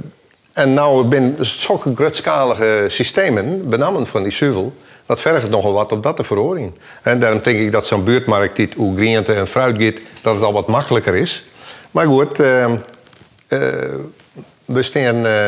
en 0.52 0.74
nou 0.74 1.04
ben 1.04 1.36
zulke 1.40 1.92
grootschalige 1.94 2.84
systemen, 2.88 3.68
benamen 3.68 4.06
van 4.06 4.22
die 4.22 4.32
zuivel, 4.32 4.74
dat 5.06 5.20
vergt 5.20 5.50
nogal 5.50 5.72
wat 5.72 5.92
op 5.92 6.02
dat 6.02 6.16
te 6.16 6.24
verhoren. 6.24 6.76
En 7.02 7.18
daarom 7.18 7.40
denk 7.42 7.58
ik 7.58 7.72
dat 7.72 7.86
zo'n 7.86 8.04
buurtmarkt 8.04 8.56
die 8.56 8.68
hoe 8.76 8.96
groente 8.96 9.32
en 9.32 9.46
fruit 9.46 9.82
gaat, 9.82 9.94
dat 10.22 10.34
het 10.34 10.44
al 10.44 10.52
wat 10.52 10.66
makkelijker 10.66 11.14
is. 11.14 11.46
Maar 11.90 12.06
goed, 12.06 12.40
we 14.64 14.82
staan... 14.82 15.16
Uh, 15.16 15.46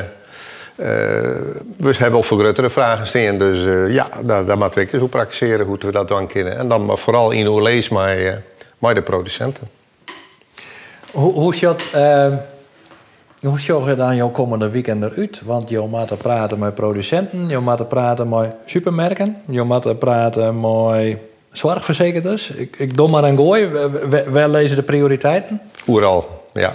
we 0.76 1.90
hebben 1.90 2.10
wel 2.10 2.22
voor 2.22 2.38
grotere 2.38 2.70
vragen 2.70 3.06
staan. 3.06 3.38
Dus 3.38 3.64
ja, 3.94 4.08
daar, 4.24 4.44
daar 4.44 4.58
moeten 4.58 4.84
we 4.84 4.88
eens 4.90 5.00
hoe 5.00 5.08
praktiseren 5.08 5.66
hoe 5.66 5.78
we 5.78 5.90
dat 5.90 6.08
dan 6.08 6.26
kunnen. 6.26 6.56
En 6.56 6.68
dan 6.68 6.84
maar 6.84 6.98
vooral 6.98 7.30
in 7.30 7.46
hoe 7.46 7.62
lees 7.62 7.88
met, 7.88 8.38
met 8.78 8.96
de 8.96 9.02
producenten. 9.02 9.68
Hoe, 11.10 11.32
hoe 11.32 11.54
zit 11.54 11.90
Hoe 13.40 13.60
zorg 13.60 13.86
je 13.86 13.94
dan 13.94 14.16
jouw 14.16 14.30
komende 14.30 14.70
weekend 14.70 15.02
eruit? 15.02 15.42
Want 15.44 15.68
je 15.68 15.78
moet 15.78 16.18
praten 16.18 16.58
met 16.58 16.74
producenten, 16.74 17.48
je 17.48 17.58
moet 17.58 17.88
praten 17.88 18.28
met 18.28 18.50
supermerken, 18.64 19.36
je 19.50 19.62
moet 19.62 19.98
praten 19.98 20.60
met 20.60 21.16
zorgverzekerders. 21.52 22.50
Ik, 22.50 22.76
ik 22.78 22.96
doe 22.96 23.08
maar 23.08 23.24
een 23.24 23.36
gooi. 23.36 23.68
Waar 24.28 24.48
lezen 24.48 24.76
de 24.76 24.82
prioriteiten? 24.82 25.60
Oeral, 25.86 26.44
ja. 26.52 26.72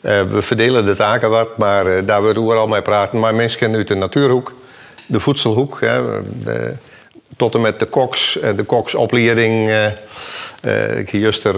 Eh, 0.00 0.22
we 0.22 0.42
verdelen 0.42 0.84
de 0.84 0.96
taken 0.96 1.30
wat, 1.30 1.56
maar 1.56 1.86
uh, 1.86 2.06
daar 2.06 2.22
we 2.22 2.38
overal 2.38 2.66
mee 2.66 2.82
praten. 2.82 3.18
Maar 3.18 3.34
mensen 3.34 3.74
uit 3.74 3.88
de 3.88 3.94
natuurhoek, 3.94 4.54
de 5.06 5.20
voedselhoek, 5.20 5.80
hè, 5.80 6.22
de, 6.42 6.72
tot 7.36 7.54
en 7.54 7.60
met 7.60 7.78
de 7.78 7.86
koks, 7.86 8.38
de 8.56 8.62
koksopleiding. 8.62 9.68
Uh, 10.60 10.98
ik 10.98 11.10
juist 11.10 11.44
er 11.44 11.54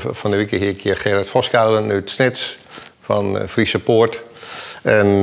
van 0.00 0.30
de 0.30 0.36
week 0.36 0.52
een 0.52 0.76
keer 0.76 0.96
Gerard 0.96 1.28
Voskuilen 1.28 1.90
uit 1.90 2.10
Snits 2.10 2.58
van 3.00 3.38
Friese 3.48 3.78
Poort. 3.78 4.22
En 4.82 5.20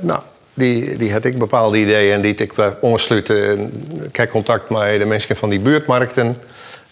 nou, 0.00 0.20
die, 0.54 0.96
die 0.96 1.12
had 1.12 1.24
ik 1.24 1.38
bepaalde 1.38 1.78
ideeën 1.78 2.12
en 2.12 2.20
die 2.20 2.34
ik 2.34 2.52
ondersluiten. 2.80 3.72
Ik 4.02 4.16
heb 4.16 4.30
contact 4.30 4.70
met 4.70 4.98
de 4.98 5.06
mensen 5.06 5.36
van 5.36 5.48
die 5.48 5.60
buurtmarkten. 5.60 6.36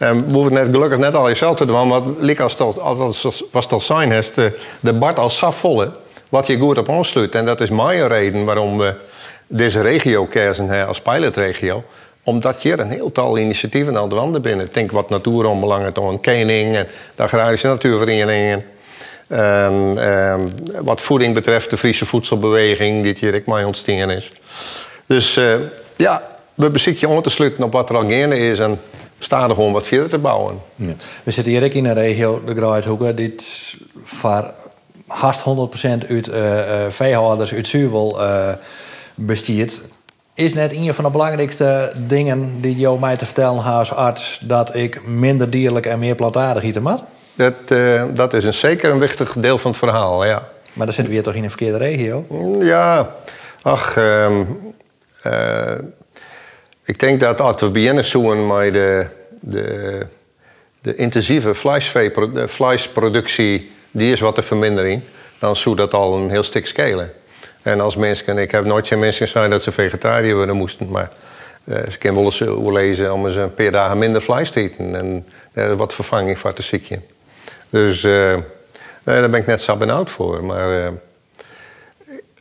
En 0.01 0.27
we 0.27 0.33
hoeven 0.33 0.53
net 0.53 0.69
gelukkig 0.71 0.99
net 0.99 1.15
al 1.15 1.29
jezelf 1.29 1.57
te 1.57 1.65
doen, 1.65 1.89
want 1.89 2.21
lik 2.21 2.41
als 2.41 2.53
het, 2.53 2.81
als, 2.81 3.45
was 3.51 3.87
zijn, 3.87 4.13
is 4.13 4.33
de, 4.33 4.59
de 4.81 4.93
Bart 4.93 5.19
als 5.19 5.37
safvolle, 5.37 5.91
wat 6.29 6.47
je 6.47 6.59
goed 6.59 6.79
op 6.79 6.89
aansluit. 6.89 7.35
En 7.35 7.45
dat 7.45 7.61
is 7.61 7.71
mijn 7.71 8.09
reden 8.09 8.45
waarom 8.45 8.79
we 8.79 8.95
deze 9.47 9.81
regio 9.81 10.27
kiezen 10.27 10.87
als 10.87 11.01
pilotregio. 11.01 11.85
Omdat 12.25 12.63
hier 12.63 12.81
een 12.81 12.91
heel 12.91 13.13
tal 13.13 13.39
initiatieven 13.39 13.99
aan 13.99 14.09
de 14.09 14.15
wanden 14.15 14.43
binnen. 14.43 14.69
Denk 14.73 14.91
wat 14.91 15.11
natuurombelangen, 15.11 15.93
een 15.95 16.21
kening, 16.21 16.77
en 16.77 16.89
de 17.17 17.23
agrarische 17.23 17.67
natuurverenigingen. 17.67 18.65
En, 19.27 19.95
ehm, 19.97 20.41
wat 20.83 21.01
voeding 21.01 21.35
betreft, 21.35 21.71
de 21.71 21.77
Friese 21.77 22.07
voedselbeweging, 22.07 23.03
die 23.03 23.17
hier 23.19 23.35
ik 23.35 23.47
mij 23.47 23.65
ontstaan 23.65 24.11
is. 24.11 24.33
Dus 25.07 25.37
uh, 25.37 25.55
ja, 25.97 26.23
we 26.55 26.71
bezitten 26.71 27.09
je 27.09 27.15
aan 27.15 27.23
te 27.23 27.31
sluiten 27.31 27.65
op 27.65 27.73
wat 27.73 27.89
er 27.89 27.97
al 27.97 28.11
gaande 28.11 28.39
is. 28.39 28.59
En 28.59 28.81
staan 29.23 29.49
er 29.49 29.55
gewoon 29.55 29.73
wat 29.73 29.87
verder 29.87 30.09
te 30.09 30.19
bouwen. 30.19 30.61
Ja. 30.77 30.93
We 31.25 31.31
zitten 31.31 31.53
hier 31.53 31.75
in 31.75 31.87
een 31.87 31.95
regio, 31.95 32.43
de 32.45 32.55
Graaithoeken, 32.55 33.17
dit 33.17 33.77
waar 34.23 34.53
haast 35.07 35.45
100% 35.45 35.45
uit 36.09 36.29
uh, 36.29 36.35
veehouders 36.89 37.55
uit 37.55 37.67
Zuurwel 37.67 38.23
uh, 38.23 38.49
bestiert. 39.15 39.81
Is 40.35 40.55
net 40.55 40.73
een 40.73 40.95
van 40.95 41.05
de 41.05 41.11
belangrijkste 41.11 41.93
dingen 41.97 42.61
die 42.61 42.77
jou 42.77 43.01
mij 43.01 43.17
te 43.17 43.25
vertellen 43.25 43.65
als 43.65 43.93
arts... 43.93 44.41
dat 44.43 44.75
ik 44.75 45.07
minder 45.07 45.51
dierlijk 45.51 45.87
en 45.87 45.99
meer 45.99 46.15
plantaardig 46.15 46.63
eten 46.63 46.83
moet? 46.83 47.03
Dat, 47.35 47.55
uh, 47.69 48.03
dat 48.15 48.35
is 48.35 48.45
een, 48.45 48.55
zeker 48.55 48.91
een 48.91 48.99
wichtig 48.99 49.33
deel 49.33 49.59
van 49.59 49.71
het 49.71 49.81
verhaal, 49.81 50.25
ja. 50.25 50.49
Maar 50.73 50.87
dan 50.87 50.95
zitten 50.95 51.05
we 51.05 51.13
hier 51.13 51.23
toch 51.23 51.35
in 51.35 51.43
een 51.43 51.51
verkeerde 51.51 51.79
regio? 51.79 52.27
Ja, 52.61 53.15
ach... 53.63 53.97
Um, 53.97 54.59
uh, 55.27 55.73
ik 56.91 56.99
denk 56.99 57.21
dat 57.21 57.41
als 57.41 57.61
we 57.61 57.71
beginnen 57.71 58.07
zoeken 58.07 58.47
met 58.47 58.73
de, 58.73 59.07
de, 59.41 60.07
de 60.81 60.95
intensieve 60.95 61.55
vleesproductie, 62.47 63.71
die 63.91 64.13
is 64.13 64.21
wat 64.21 64.35
te 64.35 64.43
vermindering, 64.43 65.03
dan 65.39 65.57
zou 65.57 65.77
dat 65.77 65.95
al 65.95 66.17
een 66.17 66.31
heel 66.31 66.43
stuk 66.43 66.67
schelen. 66.67 67.13
En 67.63 67.81
als 67.81 67.97
mensen, 67.97 68.39
ik 68.39 68.51
heb 68.51 68.65
nooit 68.65 68.87
geen 68.87 68.99
mensen 68.99 69.27
gezegd 69.27 69.51
dat 69.51 69.63
ze 69.63 69.73
vegetariër 69.73 70.35
worden 70.35 70.57
moesten, 70.57 70.91
maar 70.91 71.11
ze 71.65 71.99
kunnen 71.99 72.23
wel 72.23 72.33
eens 72.33 72.73
lezen 72.73 73.13
om 73.13 73.27
eens 73.27 73.37
een 73.37 73.55
paar 73.55 73.71
dagen 73.71 73.99
minder 73.99 74.23
vlees 74.23 74.51
te 74.51 74.61
eten 74.61 74.95
en 74.95 75.27
er 75.53 75.77
wat 75.77 75.95
vervanging 75.95 76.39
voor 76.39 76.53
te 76.53 76.63
ziekje. 76.63 77.01
Dus 77.69 78.03
nee, 78.03 78.43
daar 79.05 79.31
ben 79.31 79.41
ik 79.41 79.47
net 79.47 79.63
zo 79.63 79.77
benauwd 79.77 80.11
voor. 80.11 80.45
Maar 80.45 80.79
uh, 80.79 80.89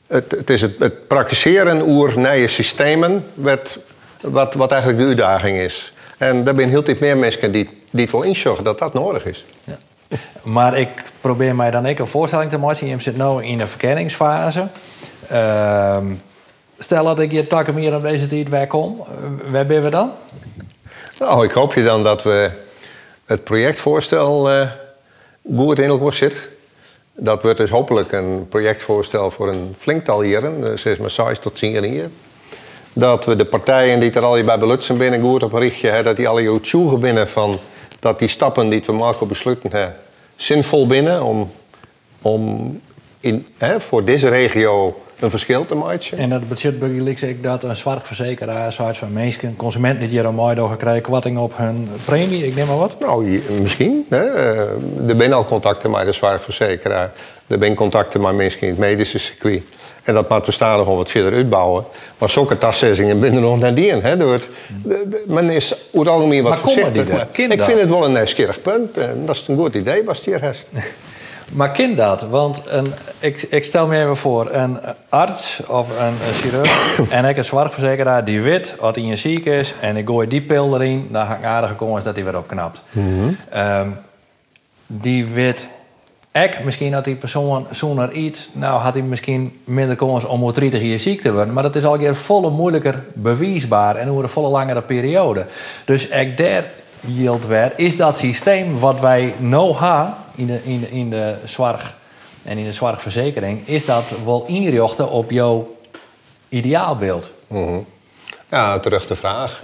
het, 0.07 0.31
het, 0.31 0.49
is 0.49 0.61
het, 0.61 0.79
het 0.79 1.07
praktiseren 1.07 1.81
oer 1.81 2.17
nieuwe 2.17 2.47
systemen 2.47 3.25
wat 3.33 3.79
wat, 4.21 4.53
wat 4.53 4.71
eigenlijk 4.71 5.01
de 5.01 5.07
uitdaging 5.07 5.57
is. 5.57 5.93
En 6.17 6.43
daar 6.43 6.55
zijn 6.55 6.69
heel 6.69 6.83
veel 6.83 6.95
meer 6.99 7.17
mensen 7.17 7.51
die, 7.51 7.69
die 7.91 8.01
het 8.01 8.11
wel 8.11 8.23
inzorgen 8.23 8.63
dat 8.63 8.79
dat 8.79 8.93
nodig 8.93 9.25
is. 9.25 9.45
Ja. 9.63 9.77
Maar 10.43 10.77
ik 10.77 10.89
probeer 11.21 11.55
mij 11.55 11.71
dan 11.71 11.87
ook 11.87 11.99
een 11.99 12.07
voorstelling 12.07 12.49
te 12.49 12.57
maken. 12.57 12.87
Je 12.87 12.99
zit 12.99 13.17
nu 13.17 13.43
in 13.43 13.57
de 13.57 13.67
verkenningsfase. 13.67 14.67
Uh, 15.31 15.97
stel 16.77 17.03
dat 17.03 17.19
ik 17.19 17.31
je 17.31 17.47
takken 17.47 17.73
meer 17.73 17.95
op 17.95 18.01
deze 18.01 18.27
tijd 18.27 18.49
wegkom. 18.49 18.99
Eh, 18.99 19.51
waar 19.51 19.65
ben 19.65 19.83
we 19.83 19.89
dan? 19.89 20.11
Nou, 21.19 21.45
ik 21.45 21.51
hoop 21.51 21.73
je 21.73 21.83
dan 21.83 22.03
dat 22.03 22.23
we 22.23 22.51
het 23.25 23.43
projectvoorstel 23.43 24.51
uh, 24.51 24.69
goed 25.55 25.79
in 25.79 25.89
elkaar 25.89 26.13
zit. 26.13 26.49
Dat 27.15 27.41
wordt 27.41 27.57
dus 27.57 27.69
hopelijk 27.69 28.11
een 28.11 28.47
projectvoorstel 28.49 29.31
voor 29.31 29.47
een 29.47 29.75
flinktal 29.77 30.21
jaren. 30.21 30.61
Dus 30.61 30.85
is 30.85 30.97
maar 30.97 31.09
6 31.09 31.39
tot 31.39 31.55
10 31.55 31.71
jaar 31.71 32.09
dat 32.93 33.25
we 33.25 33.35
de 33.35 33.45
partijen 33.45 33.99
die 33.99 34.11
er 34.11 34.23
al 34.23 34.43
bij 34.43 34.59
belutsen 34.59 34.97
binnen 34.97 35.21
goed 35.21 35.43
op 35.43 35.53
richten, 35.53 35.93
hè, 35.93 36.03
dat 36.03 36.15
die 36.15 36.27
alle 36.27 36.45
goed 36.45 36.67
zoeken 36.67 36.99
binnen 36.99 37.29
van 37.29 37.59
dat 37.99 38.19
die 38.19 38.27
stappen 38.27 38.69
die 38.69 38.83
we 38.85 38.91
maken 38.91 39.27
besluiten 39.27 39.71
hè, 39.71 39.87
zinvol 40.35 40.87
binnen 40.87 41.23
om, 41.23 41.51
om 42.21 42.81
in, 43.19 43.47
hè, 43.57 43.81
voor 43.81 44.03
deze 44.03 44.29
regio 44.29 45.01
een 45.19 45.29
verschil 45.29 45.65
te 45.65 45.75
maken. 45.75 46.17
En 46.17 46.29
dat 46.29 46.47
betekent 46.47 46.79
bijvoorbeeld 46.79 47.21
ik 47.21 47.43
dat 47.43 47.63
een 47.63 47.75
verzekeraar, 48.01 48.73
soort 48.73 48.97
van 48.97 49.13
mensen, 49.13 49.55
consumenten 49.55 49.99
die 49.99 50.09
hier 50.09 50.25
een 50.25 50.35
mooi 50.35 50.55
door 50.55 50.77
krijgen 50.77 51.01
kwatting 51.01 51.37
op 51.37 51.57
hun 51.57 51.89
premie, 52.05 52.45
ik 52.45 52.55
neem 52.55 52.67
maar 52.67 52.77
wat? 52.77 52.99
Nou, 52.99 53.41
misschien. 53.61 54.05
Hè. 54.09 54.23
Er 55.07 55.15
zijn 55.17 55.33
al 55.33 55.45
contacten 55.45 55.91
met 55.91 56.05
de 56.05 56.11
zwaarverzekeraar. 56.11 57.11
Er 57.47 57.57
zijn 57.59 57.75
contacten 57.75 58.21
met 58.21 58.35
mensen 58.35 58.61
in 58.61 58.69
het 58.69 58.77
medische 58.77 59.17
circuit. 59.17 59.63
En 60.09 60.25
dat 60.27 60.45
we 60.45 60.51
stadig 60.51 60.85
nog 60.85 60.95
wat 60.95 61.09
verder 61.09 61.33
uitbouwen. 61.33 61.83
Maar 62.17 62.29
zulke 62.29 62.57
taszeggingen 62.57 63.19
binnen 63.19 63.41
nog 63.41 63.59
naar 63.59 63.73
die 63.73 63.85
in. 63.85 64.19
Door 64.19 64.31
het, 64.31 64.49
men 65.27 65.49
is 65.49 65.73
over 65.73 65.99
het 65.99 66.09
algemeen 66.09 66.43
wat 66.43 66.57
voorzichtig. 66.57 67.07
Maar 67.09 67.27
ik 67.31 67.61
vind 67.61 67.79
het 67.79 67.89
wel 67.89 68.05
een 68.05 68.11
nieuwsgierig 68.11 68.61
punt. 68.61 68.97
En 68.97 69.25
dat 69.25 69.35
is 69.35 69.47
een 69.47 69.57
goed 69.57 69.75
idee, 69.75 70.03
was 70.03 70.25
hier 70.25 70.41
heeft. 70.41 70.69
Maar 71.51 71.71
kind 71.71 71.97
dat? 71.97 72.21
Want 72.21 72.61
een, 72.65 72.93
ik, 73.19 73.41
ik, 73.41 73.63
stel 73.63 73.87
me 73.87 73.97
even 74.01 74.17
voor, 74.17 74.51
een 74.51 74.79
arts 75.09 75.61
of 75.67 75.87
een, 75.99 76.33
chirurg 76.33 76.99
en 77.09 77.25
ik 77.25 77.37
een 77.37 77.45
zorgverzekeraar 77.45 78.25
die 78.25 78.41
weet 78.41 78.75
wat 78.79 78.95
hij 78.95 79.15
ziek 79.15 79.45
is 79.45 79.73
en 79.79 79.97
ik 79.97 80.07
gooi 80.07 80.27
die 80.27 80.41
pil 80.41 80.75
erin, 80.75 81.07
dan 81.11 81.25
ga 81.25 81.35
ik 81.35 81.43
aardige 81.43 81.75
kans 81.75 82.03
dat 82.03 82.15
hij 82.15 82.25
weer 82.25 82.37
opknapt. 82.37 82.81
Mm 82.91 83.37
um, 83.55 83.97
die 84.87 85.25
weet 85.25 85.67
ik, 86.31 86.63
misschien 86.63 86.93
had 86.93 87.03
die 87.03 87.15
persoon 87.15 87.67
zonder 87.71 88.11
iets, 88.11 88.49
nou 88.51 88.79
had 88.79 88.93
hij 88.93 89.03
misschien 89.03 89.59
minder 89.63 89.95
kans 89.95 90.25
om 90.25 90.39
motorisch 90.39 90.79
hier 90.79 90.99
ziek 90.99 91.21
te 91.21 91.33
worden. 91.33 91.53
Maar 91.53 91.63
dat 91.63 91.75
is 91.75 91.85
al 91.85 91.97
keer 91.97 92.15
volle 92.15 92.49
moeilijker 92.49 93.05
bewijsbaar 93.13 93.95
en 93.95 94.09
over 94.09 94.23
een 94.23 94.29
volle 94.29 94.49
langere 94.49 94.81
periode. 94.81 95.45
Dus 95.85 96.07
ik 96.07 96.37
daar 96.37 96.65
yield 97.07 97.45
weer, 97.45 97.73
is 97.75 97.97
dat 97.97 98.17
systeem 98.17 98.79
wat 98.79 98.99
wij 98.99 99.33
nou 99.37 99.75
hebben 99.77 100.13
in 100.35 100.47
de, 100.47 100.59
in 100.63 100.79
de, 100.79 100.89
in 100.89 101.09
de 101.09 101.35
zorg 101.43 101.97
en 102.43 102.57
in 102.57 102.63
de 102.63 102.71
zorgverzekering, 102.71 103.67
is 103.67 103.85
dat 103.85 104.03
wel 104.25 104.45
inrichten 104.47 105.09
op 105.09 105.31
jouw 105.31 105.75
ideaalbeeld? 106.49 107.31
Mm 107.47 107.85
Ja, 108.49 108.79
terug 108.79 109.05
de 109.05 109.15
vraag. 109.15 109.59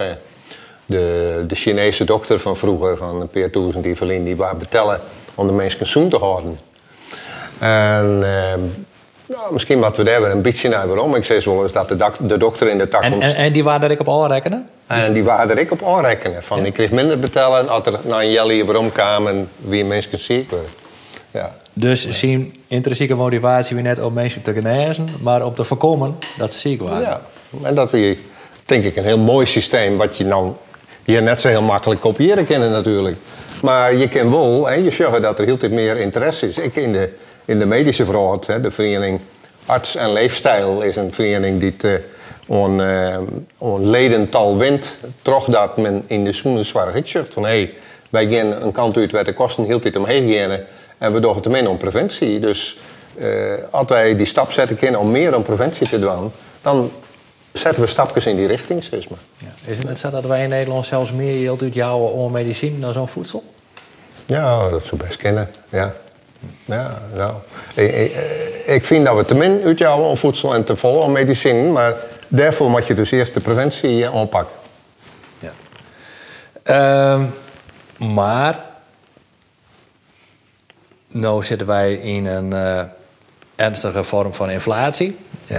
De, 0.86 1.44
de 1.48 1.54
Chinese 1.54 2.04
dokter 2.04 2.40
van 2.40 2.56
vroeger, 2.56 2.96
van 2.96 3.28
Peer 3.28 3.50
Toes 3.50 3.74
die 3.74 3.96
Verlin, 3.96 4.24
die 4.24 4.36
waren 4.36 4.58
betellen 4.58 5.00
om 5.36 5.46
de 5.46 5.52
mensen 5.52 5.86
zoen 5.86 6.08
te 6.08 6.16
houden. 6.16 6.58
En 7.58 8.20
uh, 8.22 8.54
nou, 9.26 9.52
misschien 9.52 9.78
wat 9.78 9.96
we 9.96 10.02
daar 10.02 10.20
weer 10.20 10.30
een 10.30 10.42
beetje 10.42 10.68
naar 10.68 10.86
waarom. 10.86 11.14
Ik 11.14 11.24
zei 11.24 11.40
wel 11.44 11.62
eens 11.62 11.72
dat 11.72 11.88
de, 11.88 12.10
de 12.20 12.38
dokter 12.38 12.68
in 12.68 12.78
de 12.78 12.88
tak 12.88 13.02
en, 13.02 13.20
en, 13.20 13.34
en, 13.36 13.52
die 13.52 13.64
waren 13.64 13.82
er 13.82 13.90
ik 13.90 14.00
op 14.00 14.08
aanrekenen? 14.08 14.68
En 14.86 15.12
die 15.12 15.24
waren 15.24 15.50
er 15.50 15.58
ik 15.58 15.70
op 15.70 15.82
aanrekenen. 15.84 16.42
Van, 16.42 16.66
Ik 16.66 16.72
kreeg 16.72 16.90
minder 16.90 17.18
betalen 17.18 17.68
als 17.68 17.86
er 17.86 17.98
naar 18.02 18.20
een 18.20 18.30
jelly 18.30 18.64
waarom 18.64 18.92
kwam 18.92 19.26
en 19.26 19.48
wie 19.56 19.84
mensen 19.84 20.18
ziek 20.18 20.50
worden. 20.50 20.70
Ja. 21.30 21.54
Dus 21.72 22.08
zien 22.08 22.54
intrinsieke 22.66 23.14
motivatie 23.14 23.74
weer 23.74 23.84
net 23.84 24.02
om 24.02 24.12
mensen 24.12 24.42
te 24.42 24.52
genezen, 24.52 25.08
maar 25.20 25.44
om 25.44 25.54
te 25.54 25.64
voorkomen 25.64 26.18
dat 26.38 26.52
ze 26.52 26.58
ziek 26.58 26.82
waren. 26.82 27.00
Ja, 27.00 27.20
en 27.62 27.74
dat 27.74 27.90
we, 27.90 28.18
denk 28.64 28.84
ik, 28.84 28.96
een 28.96 29.04
heel 29.04 29.18
mooi 29.18 29.46
systeem 29.46 29.96
wat 29.96 30.16
je 30.16 30.24
nou 30.24 30.52
hier 31.06 31.22
net 31.22 31.40
zo 31.40 31.48
heel 31.48 31.62
makkelijk 31.62 32.00
kopiëren 32.00 32.46
kennen 32.46 32.70
natuurlijk. 32.70 33.16
Maar 33.62 33.94
je 33.94 34.08
kan 34.08 34.30
wel, 34.30 34.70
en 34.70 34.84
je 34.84 34.90
zegt 34.90 35.22
dat 35.22 35.38
er 35.38 35.44
heel 35.44 35.58
veel 35.58 35.70
meer 35.70 35.96
interesse 35.96 36.48
is. 36.48 36.58
Ik 36.58 36.76
in 36.76 36.92
de, 36.92 37.10
in 37.44 37.58
de 37.58 37.66
medische 37.66 38.04
vraag, 38.04 38.60
de 38.60 38.70
vereniging 38.70 39.20
Arts 39.66 39.96
en 39.96 40.12
Leefstijl 40.12 40.82
is 40.82 40.96
een 40.96 41.12
vereniging 41.12 41.60
die 41.60 41.74
het 41.78 42.02
on, 42.46 42.78
uh, 42.78 43.18
on 43.58 43.90
ledental 43.90 44.58
wint. 44.58 44.98
Toch 45.22 45.44
dat 45.44 45.76
men 45.76 46.04
in 46.06 46.24
de 46.24 46.32
zoenenzorg 46.32 46.94
ik 46.94 47.06
zegt 47.06 47.34
van 47.34 47.42
hé, 47.42 47.48
hey, 47.48 47.74
wij 48.10 48.28
gaan 48.28 48.62
een 48.62 48.72
kant 48.72 48.96
uit 48.96 49.12
waar 49.12 49.24
de 49.24 49.32
kosten 49.32 49.64
heel 49.64 49.78
tijd 49.78 49.96
omheen 49.96 50.50
en 50.98 51.12
we 51.12 51.20
doen 51.20 51.34
het 51.34 51.48
min 51.48 51.68
om 51.68 51.76
preventie. 51.76 52.40
Dus 52.40 52.78
uh, 53.18 53.26
als 53.70 53.86
wij 53.88 54.16
die 54.16 54.26
stap 54.26 54.52
zetten 54.52 54.76
kunnen 54.76 55.00
om 55.00 55.10
meer 55.10 55.36
om 55.36 55.42
preventie 55.42 55.88
te 55.88 55.98
doen, 55.98 56.32
dan 56.62 56.90
zetten 57.58 57.82
we 57.82 57.88
stapjes 57.88 58.26
in 58.26 58.36
die 58.36 58.46
richting, 58.46 58.84
zeg 58.84 59.08
maar. 59.08 59.18
Ja. 59.38 59.70
Is 59.70 59.78
het 59.78 59.86
net 59.86 59.98
zo 59.98 60.10
dat 60.10 60.24
wij 60.24 60.42
in 60.42 60.48
Nederland 60.48 60.86
zelfs 60.86 61.12
meer 61.12 61.44
geld 61.44 61.62
uitjouwen 61.62 62.12
om 62.12 62.32
medicijn 62.32 62.80
dan 62.80 62.92
zo'n 62.92 63.08
voedsel? 63.08 63.44
Ja, 64.26 64.68
dat 64.68 64.86
zou 64.86 65.00
best 65.02 65.16
kennen, 65.16 65.50
ja. 65.68 65.94
Ja, 66.64 67.02
nou. 67.14 67.34
Ik, 67.74 67.94
ik, 67.94 68.16
ik 68.66 68.84
vind 68.84 69.06
dat 69.06 69.16
we 69.16 69.24
te 69.24 69.34
min 69.34 69.62
uitjouwen 69.64 70.08
om 70.08 70.16
voedsel 70.16 70.54
en 70.54 70.64
te 70.64 70.76
vol 70.76 70.94
om 70.94 71.12
medicijn, 71.12 71.72
maar 71.72 71.94
daarvoor 72.28 72.70
moet 72.70 72.86
je 72.86 72.94
dus 72.94 73.10
eerst 73.10 73.34
de 73.34 73.40
preventie 73.40 74.04
eh, 74.04 74.14
aanpakken. 74.14 74.54
Ja. 75.38 75.52
Ehm, 76.62 77.26
maar, 78.14 78.66
nu 81.08 81.42
zitten 81.42 81.66
wij 81.66 81.94
in 81.94 82.26
een 82.26 82.52
eh, 82.52 82.84
ernstige 83.56 84.04
vorm 84.04 84.34
van 84.34 84.50
inflatie. 84.50 85.16
Eh, 85.46 85.58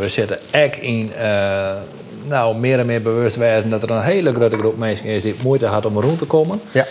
we 0.00 0.04
zitten 0.06 0.38
echt 0.50 0.78
in, 0.78 1.12
eh, 1.12 1.74
nou, 2.26 2.56
meer 2.56 2.78
en 2.78 2.86
meer 2.86 3.02
bewust 3.02 3.36
werden 3.36 3.70
dat 3.70 3.82
er 3.82 3.90
een 3.90 4.02
hele 4.02 4.34
grote 4.34 4.56
groep 4.56 4.76
mensen 4.76 5.04
is 5.04 5.22
die 5.22 5.34
moeite 5.42 5.66
had 5.66 5.86
om 5.86 6.00
rond 6.00 6.18
te 6.18 6.24
komen. 6.24 6.60
Ja. 6.70 6.84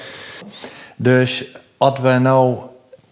Dus 0.96 1.46
als 1.78 2.00
we 2.00 2.10
nou, 2.10 2.58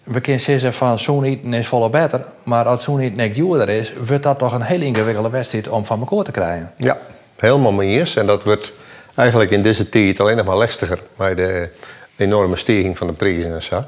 we 0.03 0.21
kunnen 0.21 0.41
zeggen 0.41 0.73
van 0.73 0.99
zo'n 0.99 1.23
eten 1.23 1.53
is 1.53 1.67
volle 1.67 1.89
beter, 1.89 2.21
maar 2.43 2.65
als 2.65 2.83
zo'n 2.83 2.99
eten 2.99 3.17
niet 3.17 3.33
duurder 3.33 3.69
is, 3.69 3.93
wordt 4.07 4.23
dat 4.23 4.39
toch 4.39 4.53
een 4.53 4.61
hele 4.61 4.85
ingewikkelde 4.85 5.29
wedstrijd 5.29 5.67
om 5.67 5.85
van 5.85 5.99
elkaar 5.99 6.23
te 6.23 6.31
krijgen. 6.31 6.71
Ja, 6.75 6.97
helemaal 7.37 7.71
mee 7.71 7.99
eens. 7.99 8.15
En 8.15 8.25
dat 8.25 8.43
wordt 8.43 8.73
eigenlijk 9.15 9.51
in 9.51 9.61
deze 9.61 9.89
tijd 9.89 10.19
alleen 10.19 10.37
nog 10.37 10.45
maar 10.45 10.57
lastiger 10.57 10.99
bij 11.15 11.35
de 11.35 11.69
enorme 12.15 12.55
stijging 12.55 12.97
van 12.97 13.07
de 13.07 13.13
prijzen 13.13 13.53
en 13.53 13.63
zo. 13.63 13.83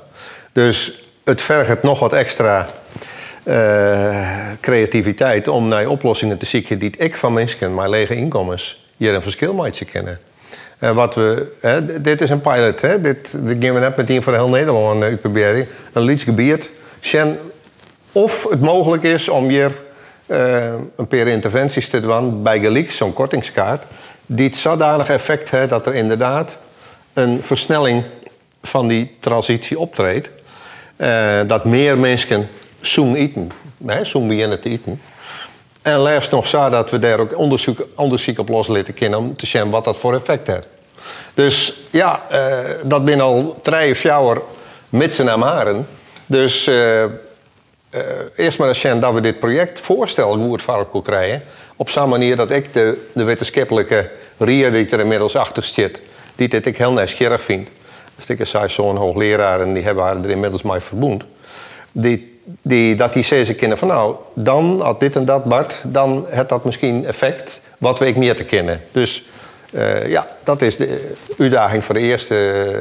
Dus 0.51 1.03
het 1.23 1.41
vergt 1.41 1.83
nog 1.83 1.99
wat 1.99 2.13
extra 2.13 2.67
creativiteit 4.59 5.47
om 5.47 5.67
naar 5.67 5.87
oplossingen 5.87 6.37
te 6.37 6.45
zoeken 6.45 6.79
die 6.79 6.93
ik 6.97 7.15
van 7.15 7.33
mensen 7.33 7.75
met 7.75 7.87
lege 7.87 8.15
inkomens 8.15 8.85
hier 8.97 9.13
een 9.13 9.21
verschil 9.21 9.53
mee 9.53 9.71
kennen. 9.85 10.19
En 10.83 10.95
wat 10.95 11.15
we, 11.15 11.51
hè, 11.59 12.01
dit 12.01 12.21
is 12.21 12.29
een 12.29 12.41
pilot, 12.41 12.81
hè? 12.81 13.01
Dit, 13.01 13.29
dit 13.39 13.59
we 13.73 13.79
net 13.79 13.95
met 13.95 14.23
voor 14.23 14.33
heel 14.33 14.49
Nederland 14.49 14.99
uh, 14.99 15.03
uitproberen. 15.03 15.67
Een 15.93 16.03
Lieds 16.03 16.23
gebied. 16.23 16.69
Sjen 17.01 17.39
of 18.11 18.49
het 18.49 18.61
mogelijk 18.61 19.03
is 19.03 19.29
om 19.29 19.47
hier 19.47 19.71
eh, 20.25 20.73
een 20.95 21.07
paar 21.07 21.27
interventies 21.27 21.89
te 21.89 21.99
doen 21.99 22.43
bij 22.43 22.59
gelijk, 22.59 22.91
zo'n 22.91 23.13
kortingskaart, 23.13 23.83
die 24.25 24.47
het 24.47 24.55
zodanig 24.55 25.09
effect 25.09 25.49
heeft 25.49 25.69
dat 25.69 25.85
er 25.85 25.93
inderdaad 25.93 26.57
een 27.13 27.39
versnelling 27.43 28.03
van 28.61 28.87
die 28.87 29.15
transitie 29.19 29.79
optreedt. 29.79 30.29
Eh, 30.95 31.39
dat 31.47 31.65
meer 31.65 31.97
mensen 31.97 32.49
zoen 32.85 33.15
eten, 33.15 33.51
zoen 34.03 34.27
beginnen 34.27 34.59
te 34.59 34.69
eten. 34.69 35.01
En 35.81 35.97
laatst 35.97 36.31
nog 36.31 36.47
zo 36.47 36.69
dat 36.69 36.91
we 36.91 36.99
daar 36.99 37.19
ook 37.19 37.37
onderzoek, 37.37 37.87
onderzoek 37.95 38.39
op 38.39 38.49
los 38.49 38.67
laten 38.67 38.93
kunnen 38.93 39.19
om 39.19 39.35
te 39.35 39.45
zien 39.45 39.69
wat 39.69 39.83
dat 39.83 39.97
voor 39.97 40.15
effect 40.15 40.47
heeft. 40.47 40.67
Dus 41.33 41.73
ja, 41.89 42.21
eh, 42.29 42.57
dat 42.85 43.05
ben 43.05 43.19
al 43.19 43.59
drie 43.61 43.91
of 43.91 43.97
vier 43.97 44.41
mitsen 44.89 45.27
en 45.27 45.39
maren. 45.39 45.87
Dus 46.25 46.67
eh, 46.67 47.03
eh, 47.03 47.09
eerst 48.35 48.57
maar 48.57 48.67
eens 48.67 48.79
zien 48.79 48.99
dat 48.99 49.13
we 49.13 49.21
dit 49.21 49.39
project 49.39 49.79
voorstel 49.79 50.33
goed 50.33 50.65
elkaar 50.65 51.01
krijgen. 51.01 51.43
Op 51.75 51.89
zo'n 51.89 52.09
manier 52.09 52.35
dat 52.35 52.51
ik 52.51 52.73
de, 52.73 53.07
de 53.13 53.23
wetenschappelijke 53.23 54.09
rie 54.37 54.71
die 54.71 54.89
er 54.89 54.99
inmiddels 54.99 55.35
achter 55.35 55.63
zit, 55.63 56.01
die 56.35 56.47
dit 56.47 56.65
ik 56.65 56.77
heel 56.77 56.93
nieuwsgierig 56.93 57.41
vind. 57.41 57.69
Dus 58.15 58.25
ik 58.25 58.45
zei 58.45 58.69
zo'n 58.69 58.95
hoogleraar 58.95 59.61
en 59.61 59.73
die 59.73 59.83
hebben 59.83 60.03
haar 60.03 60.17
er 60.17 60.29
inmiddels 60.29 60.61
mee 60.61 60.79
verboend. 60.79 61.23
Die, 61.91 62.32
dat 62.95 63.13
die 63.13 63.23
zeggen 63.23 63.55
kunnen 63.55 63.77
van 63.77 63.87
nou, 63.87 64.15
dan 64.33 64.81
had 64.81 64.99
dit 64.99 65.15
en 65.15 65.25
dat 65.25 65.43
Bart, 65.43 65.83
dan 65.85 66.25
heeft 66.29 66.49
dat 66.49 66.65
misschien 66.65 67.05
effect 67.05 67.61
wat 67.77 67.99
we 67.99 68.07
ik 68.07 68.15
meer 68.15 68.35
te 68.35 68.43
kennen. 68.43 68.81
Dus 68.91 69.23
eh, 69.71 70.07
ja, 70.07 70.27
dat 70.43 70.61
is 70.61 70.77
de 70.77 71.13
uitdaging 71.37 71.83
voor 71.83 71.95
de 71.95 72.01
eerste 72.01 72.35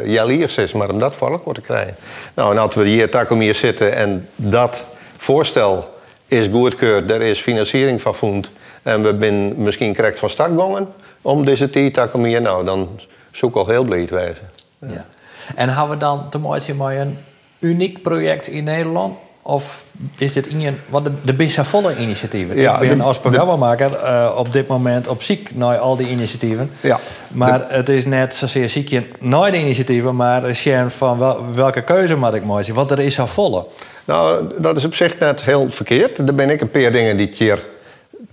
uh, 0.04 0.12
jaliers 0.12 0.58
is, 0.58 0.72
maar 0.72 0.90
om 0.90 0.98
dat 0.98 1.16
voor 1.16 1.54
te 1.54 1.60
krijgen. 1.60 1.96
Nou, 2.34 2.50
en 2.50 2.58
als 2.58 2.74
we 2.74 2.86
hier 2.86 3.10
takom 3.10 3.40
hier 3.40 3.54
zitten 3.54 3.94
en 3.94 4.28
dat 4.36 4.84
voorstel 5.16 5.94
is 6.26 6.48
goedkeurd, 6.48 7.10
er 7.10 7.20
is 7.20 7.40
financiering 7.40 8.02
van 8.02 8.14
voend 8.14 8.50
en 8.82 9.02
we 9.02 9.16
zijn 9.20 9.54
misschien 9.56 9.94
correct 9.94 10.18
van 10.18 10.30
start 10.30 10.50
gegaan 10.50 10.88
om 11.22 11.44
deze 11.44 11.90
takom 11.90 12.24
hier, 12.24 12.40
nou, 12.40 12.64
dan 12.64 13.00
zoek 13.30 13.54
al 13.54 13.66
heel 13.66 13.84
blij 13.84 14.06
te 14.06 14.14
wezen. 14.14 14.50
Ja. 14.78 15.06
En 15.54 15.68
hebben 15.68 15.90
we 15.90 15.96
dan 15.96 16.30
te 16.30 16.38
maken 16.38 16.76
met 16.76 16.96
een 16.96 17.18
uniek 17.58 18.02
project 18.02 18.46
in 18.46 18.64
Nederland? 18.64 19.16
Of 19.44 19.84
is 20.18 20.32
dit 20.32 20.46
in 20.46 20.60
je, 20.60 20.72
wat 20.88 21.04
de, 21.04 21.10
de 21.24 21.34
best 21.34 21.58
volle 21.66 21.96
initiatieven? 21.96 22.56
Ja, 22.56 22.80
ik 22.80 22.88
ben 22.88 22.98
de- 22.98 23.04
als 23.04 23.18
programmamaker 23.20 23.94
eh, 23.94 24.32
op 24.36 24.52
dit 24.52 24.66
moment 24.66 25.06
op 25.06 25.22
ziek 25.22 25.50
naar 25.54 25.78
al 25.78 25.96
die 25.96 26.08
initiatieven. 26.08 26.70
Ja, 26.80 26.98
Maar 27.32 27.64
het 27.68 27.88
is 27.88 28.04
net 28.04 28.34
zozeer 28.34 28.68
ziek 28.68 28.88
je 28.88 29.02
naar 29.18 29.50
de 29.50 29.58
initiatieven, 29.58 30.16
maar 30.16 30.44
een 30.44 30.54
sjen 30.56 30.90
van 30.90 31.18
wel, 31.18 31.44
welke 31.54 31.82
keuze 31.82 32.16
moet 32.16 32.34
ik 32.34 32.44
maken? 32.44 32.74
Want 32.74 32.90
er 32.90 32.98
is 32.98 33.18
al 33.18 33.26
volle. 33.26 33.66
Nou, 34.04 34.44
dat 34.60 34.76
is 34.76 34.84
op 34.84 34.94
zich 34.94 35.18
net 35.18 35.44
heel 35.44 35.70
verkeerd. 35.70 36.18
Er 36.18 36.34
ben 36.34 36.50
ik 36.50 36.60
een 36.60 36.70
paar 36.70 36.92
dingen 36.92 37.16
die 37.16 37.26
ik 37.28 37.36
hier 37.36 37.64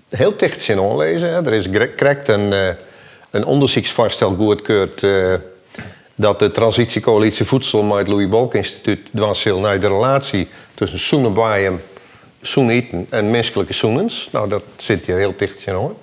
heel 0.09 0.33
dicht 0.37 0.67
in 0.67 0.79
onlezen. 0.79 1.45
Er 1.45 1.53
is 1.53 1.69
correct 1.69 2.27
een, 2.27 2.53
eh, 2.53 2.67
een 3.31 3.45
onderzoeksvoorstel 3.45 4.35
goedkeurd... 4.35 5.03
eh, 5.03 5.33
dat 6.15 6.39
de 6.39 6.51
transitiecoalitie 6.51 7.45
Voedsel 7.45 7.83
met 7.83 7.97
het 7.97 8.07
Louis 8.07 8.29
Bolk 8.29 8.53
Instituut 8.53 8.99
dwansil 9.15 9.59
naar 9.59 9.79
de 9.79 9.87
relatie 9.87 10.47
tussen 10.79 10.99
zoenenbaaien, 10.99 11.81
zoeneten 12.41 13.07
en 13.09 13.31
menselijke 13.31 13.73
zoenens. 13.73 14.29
Nou, 14.31 14.49
dat 14.49 14.63
zit 14.77 15.05
hier 15.05 15.17
heel 15.17 15.33
dicht 15.37 15.65
in 15.65 15.73
hoor. 15.73 15.95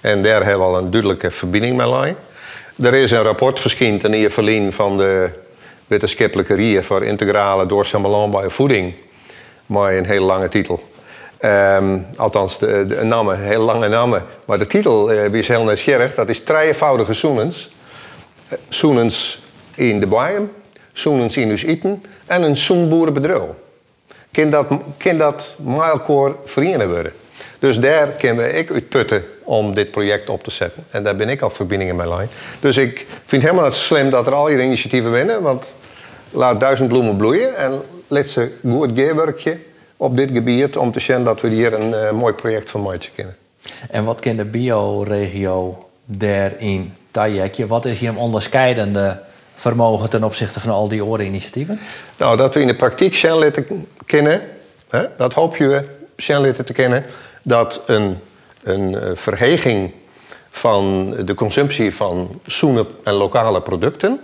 En 0.00 0.22
daar 0.22 0.44
hebben 0.44 0.66
we 0.66 0.72
al 0.72 0.78
een 0.78 0.90
duidelijke 0.90 1.30
verbinding 1.30 1.76
mee 1.76 1.88
lijn. 1.88 2.16
Er 2.82 2.94
is 2.94 3.10
een 3.10 3.22
rapport 3.22 3.60
verschenen 3.60 3.98
ten 3.98 4.30
Verlien 4.30 4.72
van 4.72 4.96
de 4.96 5.28
wetenschappelijke 5.86 6.54
RIE 6.54 6.82
voor 6.82 7.04
integrale 7.04 7.66
duurzame 7.66 8.08
landbouw 8.08 8.50
voeding. 8.50 8.94
Maar 9.66 9.94
een 9.94 10.06
hele 10.06 10.24
lange 10.24 10.48
titel. 10.48 10.88
Ehm, 11.38 11.98
althans, 12.16 12.58
de, 12.58 12.86
de 12.86 13.02
naam, 13.02 13.28
een 13.28 13.38
hele 13.38 13.64
lange 13.64 13.88
naam. 13.88 14.16
Maar 14.44 14.58
de 14.58 14.66
titel 14.66 15.12
eh, 15.12 15.32
is 15.32 15.48
heel 15.48 15.64
nieuwsgierig. 15.64 16.14
Dat 16.14 16.28
is 16.28 16.42
Trijvoudige 16.42 17.14
zoenens. 17.14 17.70
Eh, 18.48 18.58
Zoenens 18.68 19.42
in 19.74 20.00
de 20.00 20.06
bijem, 20.06 20.52
zoenens 20.92 21.36
in 21.36 21.48
dus 21.48 21.62
eten 21.62 22.04
en 22.26 22.42
een 22.42 22.56
zoenboerenbedrijf. 22.56 23.40
Kan 24.32 24.50
dat, 24.50 24.66
kan 24.96 25.16
dat 25.16 25.56
verenigen 26.44 26.88
worden? 26.88 27.12
Dus 27.58 27.78
daar 27.78 28.08
kunnen 28.08 28.58
ik 28.58 28.70
uit 28.70 28.88
putten 28.88 29.24
om 29.42 29.74
dit 29.74 29.90
project 29.90 30.28
op 30.28 30.44
te 30.44 30.50
zetten. 30.50 30.84
En 30.90 31.02
daar 31.02 31.16
ben 31.16 31.28
ik 31.28 31.40
al 31.42 31.50
verbindingen 31.50 31.96
mee 31.96 32.08
lijn. 32.08 32.28
Dus 32.60 32.76
ik 32.76 33.06
vind 33.26 33.42
helemaal 33.42 33.64
niet 33.64 33.74
slim 33.74 34.10
dat 34.10 34.26
er 34.26 34.34
al 34.34 34.46
hier 34.46 34.60
initiatieven 34.60 35.10
winnen. 35.10 35.42
Want 35.42 35.74
laat 36.30 36.60
duizend 36.60 36.88
bloemen 36.88 37.16
bloeien. 37.16 37.56
En 37.56 37.80
let 38.08 38.28
ze 38.28 38.50
goed 38.68 38.90
gewerkje 38.94 39.58
op 39.96 40.16
dit 40.16 40.30
gebied. 40.30 40.76
Om 40.76 40.92
te 40.92 41.00
zien 41.00 41.24
dat 41.24 41.40
we 41.40 41.48
hier 41.48 41.74
een 41.74 41.94
eh, 41.94 42.10
mooi 42.10 42.32
project 42.34 42.70
van 42.70 42.82
maken 42.82 43.08
kunnen. 43.14 43.36
En 43.90 44.04
wat 44.04 44.20
kan 44.20 44.36
de 44.36 44.44
bioregio 44.44 45.88
daarin 46.04 46.94
trajectje? 47.10 47.66
Wat 47.66 47.84
is 47.84 48.00
je 48.00 48.16
onderscheidende 48.16 49.20
vermogen 49.62 50.10
ten 50.10 50.24
opzichte 50.24 50.60
van 50.60 50.70
al 50.70 50.88
die 50.88 51.04
oren 51.04 51.26
initiatieven? 51.26 51.80
Nou, 52.16 52.36
dat 52.36 52.54
we 52.54 52.60
in 52.60 52.66
de 52.66 52.74
praktijk 52.74 53.14
zijn 53.14 53.38
litten 53.38 53.86
kennen, 54.06 54.42
hè, 54.88 55.04
dat 55.16 55.32
hoop 55.32 55.56
je 55.56 55.84
zijn 56.16 56.40
litten 56.40 56.64
te 56.64 56.72
kennen, 56.72 57.04
dat 57.42 57.80
een, 57.86 58.18
een 58.62 58.94
eh, 58.94 59.10
verheging 59.14 59.92
van 60.50 61.10
de 61.24 61.34
consumptie 61.34 61.94
van 61.94 62.40
zoenen 62.46 62.86
en 63.04 63.12
lokale 63.12 63.62
producten, 63.62 64.20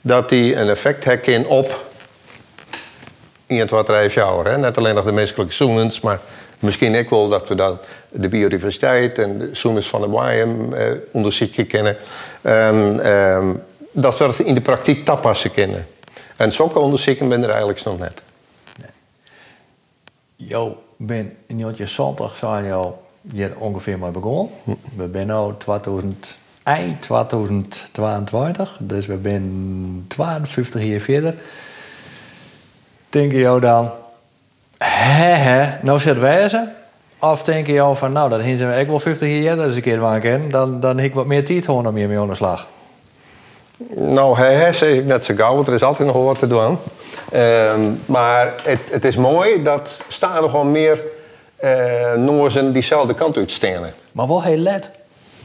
dat 0.00 0.28
die 0.28 0.56
een 0.56 0.68
effect 0.68 1.04
heeft 1.04 1.46
op 1.46 1.84
in 3.46 3.58
het 3.58 3.70
wat 3.70 3.88
rijf 3.88 4.14
jaar. 4.14 4.44
Hè? 4.44 4.58
Net 4.58 4.78
alleen 4.78 4.94
nog 4.94 5.04
de 5.04 5.12
menselijke 5.12 5.54
zoenens, 5.54 6.00
maar 6.00 6.20
misschien 6.58 6.98
ook 6.98 7.10
wel 7.10 7.28
dat 7.28 7.48
we 7.48 7.54
dan 7.54 7.78
de 8.10 8.28
biodiversiteit 8.28 9.18
en 9.18 9.38
de 9.38 9.48
zoenens 9.52 9.88
van 9.88 10.00
de 10.00 10.08
bijem 10.08 10.72
eh, 10.72 11.66
kennen. 11.66 11.96
En 12.42 13.00
ehm, 13.04 13.50
dat 13.92 14.18
we 14.18 14.24
het 14.24 14.38
in 14.38 14.54
de 14.54 14.60
praktijk 14.60 15.04
toepassen 15.04 15.50
kennen. 15.50 15.86
En 16.36 16.52
zulke 16.52 16.78
onderzoeken 16.78 17.28
ben 17.28 17.42
er 17.42 17.48
eigenlijk 17.48 17.84
nog 17.84 17.98
net. 17.98 18.22
Jo, 20.36 20.82
ben 20.96 21.36
in 21.46 21.58
Jotje 21.58 21.86
zondag 21.86 22.36
zijn 22.36 22.64
jou 22.64 22.92
hier 23.32 23.56
ongeveer 23.58 23.98
mee 23.98 24.10
begonnen. 24.10 24.48
We 24.96 25.08
zijn 25.12 25.26
nu 25.26 25.54
2000, 25.58 26.36
eind 26.62 27.02
2022, 27.02 28.78
dus 28.80 29.06
we 29.06 29.18
zijn 29.22 30.04
52 30.08 30.82
jaar 30.82 31.00
verder. 31.00 31.34
Denk 33.08 33.32
je 33.32 33.38
jou 33.38 33.60
dan, 33.60 33.90
hè 34.78 35.34
hè, 35.34 35.78
nou 35.82 35.98
zit 35.98 36.18
wijzen? 36.18 36.74
Of 37.18 37.42
denk 37.42 37.66
je 37.66 37.72
jou 37.72 37.96
van, 37.96 38.12
nou, 38.12 38.30
dat 38.30 38.40
zijn 38.40 38.56
we 38.56 38.80
ik 38.80 38.86
wel 38.86 39.00
50 39.00 39.28
jaar 39.28 39.38
eerder 39.38 39.66
eens 39.66 39.74
een 39.74 39.82
keer 39.82 40.18
kennen, 40.20 40.50
dan, 40.50 40.80
dan 40.80 40.96
heb 40.96 41.06
ik 41.06 41.14
wat 41.14 41.26
meer 41.26 41.44
tijd 41.44 41.64
gewoon 41.64 41.86
om 41.86 41.96
hiermee 41.96 42.18
aan 42.18 42.28
de 42.28 42.34
slag. 42.34 42.68
Nou, 43.90 44.36
hè, 44.36 44.44
hè, 44.44 44.72
zeg 44.72 44.96
ik 44.96 45.04
net 45.04 45.24
zo 45.24 45.34
gauw, 45.36 45.54
want 45.54 45.66
er 45.66 45.74
is 45.74 45.82
altijd 45.82 46.08
nog 46.12 46.24
wat 46.24 46.38
te 46.38 46.46
doen. 46.46 46.78
Ehm, 47.32 47.80
maar 48.06 48.52
het, 48.62 48.78
het 48.90 49.04
is 49.04 49.16
mooi 49.16 49.62
dat 49.62 50.00
staan 50.08 50.42
er 50.42 50.50
gewoon 50.50 50.70
meer 50.70 51.02
eh 51.56 52.12
Noorzen 52.14 52.72
diezelfde 52.72 53.14
kant 53.14 53.36
uitstenen. 53.36 53.94
Maar 54.12 54.26
wel 54.26 54.42
heel 54.42 54.56
let. 54.56 54.90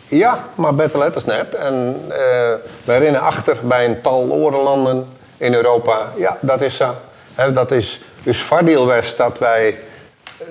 Ja, 0.08 0.46
maar 0.56 0.76
beter 0.76 1.00
letters 1.00 1.26
net. 1.26 1.56
En 1.56 2.02
eh 2.10 2.54
wij 2.84 3.00
rennen 3.00 3.22
achter 3.22 3.58
bij 3.64 3.86
een 3.86 4.02
tal 4.02 4.32
andere 4.32 4.64
landen 4.64 5.08
in 5.38 5.54
Europa. 5.54 6.12
Ja, 6.16 6.38
dat 6.42 6.62
is 6.62 6.76
zo. 6.76 6.94
Hè, 7.36 7.52
dat 7.52 7.72
is 7.72 8.02
dus 8.24 8.42
voordeel 8.42 8.92
dat 9.18 9.40
wij, 9.40 9.78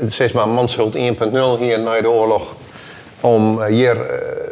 zeg 0.08 0.32
maar, 0.32 0.48
Manshult 0.48 0.94
1.0 0.94 1.00
hier 1.58 1.80
na 1.80 2.00
de 2.00 2.10
oorlog, 2.10 2.54
om 3.20 3.62
hier 3.62 3.96
uh, 3.96 4.02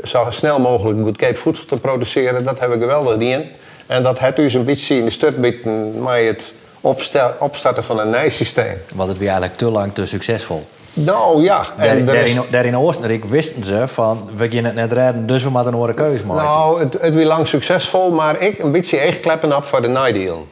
zo 0.04 0.26
snel 0.28 0.60
mogelijk 0.60 1.02
goedkoop 1.02 1.36
voedsel 1.36 1.66
te 1.66 1.76
produceren, 1.76 2.44
dat 2.44 2.58
hebben 2.58 2.78
we 2.78 2.84
geweldig 2.84 3.18
gedaan. 3.18 3.42
En 3.86 4.02
dat 4.02 4.18
het 4.18 4.36
dus 4.36 4.54
een 4.54 4.64
beetje 4.64 4.96
in 4.96 5.04
de 5.04 5.10
stut 5.10 5.64
maar 6.00 6.18
het 6.18 6.54
opstarten 7.38 7.84
van 7.84 8.00
een 8.00 8.10
nijsysteem. 8.10 8.80
Want 8.94 9.08
het 9.08 9.18
weer 9.18 9.28
eigenlijk 9.28 9.58
te 9.58 9.70
lang 9.70 9.94
te 9.94 10.06
succesvol. 10.06 10.64
Nou 10.92 11.42
ja. 11.42 11.66
En 11.76 12.04
daar, 12.04 12.16
is... 12.16 12.38
daar 12.50 12.64
in 12.64 12.76
Oostenrijk 12.76 13.24
wisten 13.24 13.64
ze 13.64 13.88
van, 13.88 14.30
we 14.34 14.48
kunnen 14.48 14.64
het 14.64 14.74
net 14.74 14.92
redden, 14.92 15.26
dus 15.26 15.42
we 15.42 15.50
moeten 15.50 15.68
een 15.68 15.74
andere 15.74 15.94
keuze 15.94 16.26
maken. 16.26 16.44
Nou, 16.44 16.80
het, 16.80 16.96
het 17.00 17.14
weer 17.14 17.26
lang 17.26 17.48
succesvol, 17.48 18.10
maar 18.10 18.40
ik 18.40 18.58
een 18.58 18.72
beetje 18.72 18.98
echt 18.98 19.20
kleppen 19.20 19.56
op 19.56 19.64
voor 19.64 19.82
de 19.82 19.88
naaideal. 19.88 20.46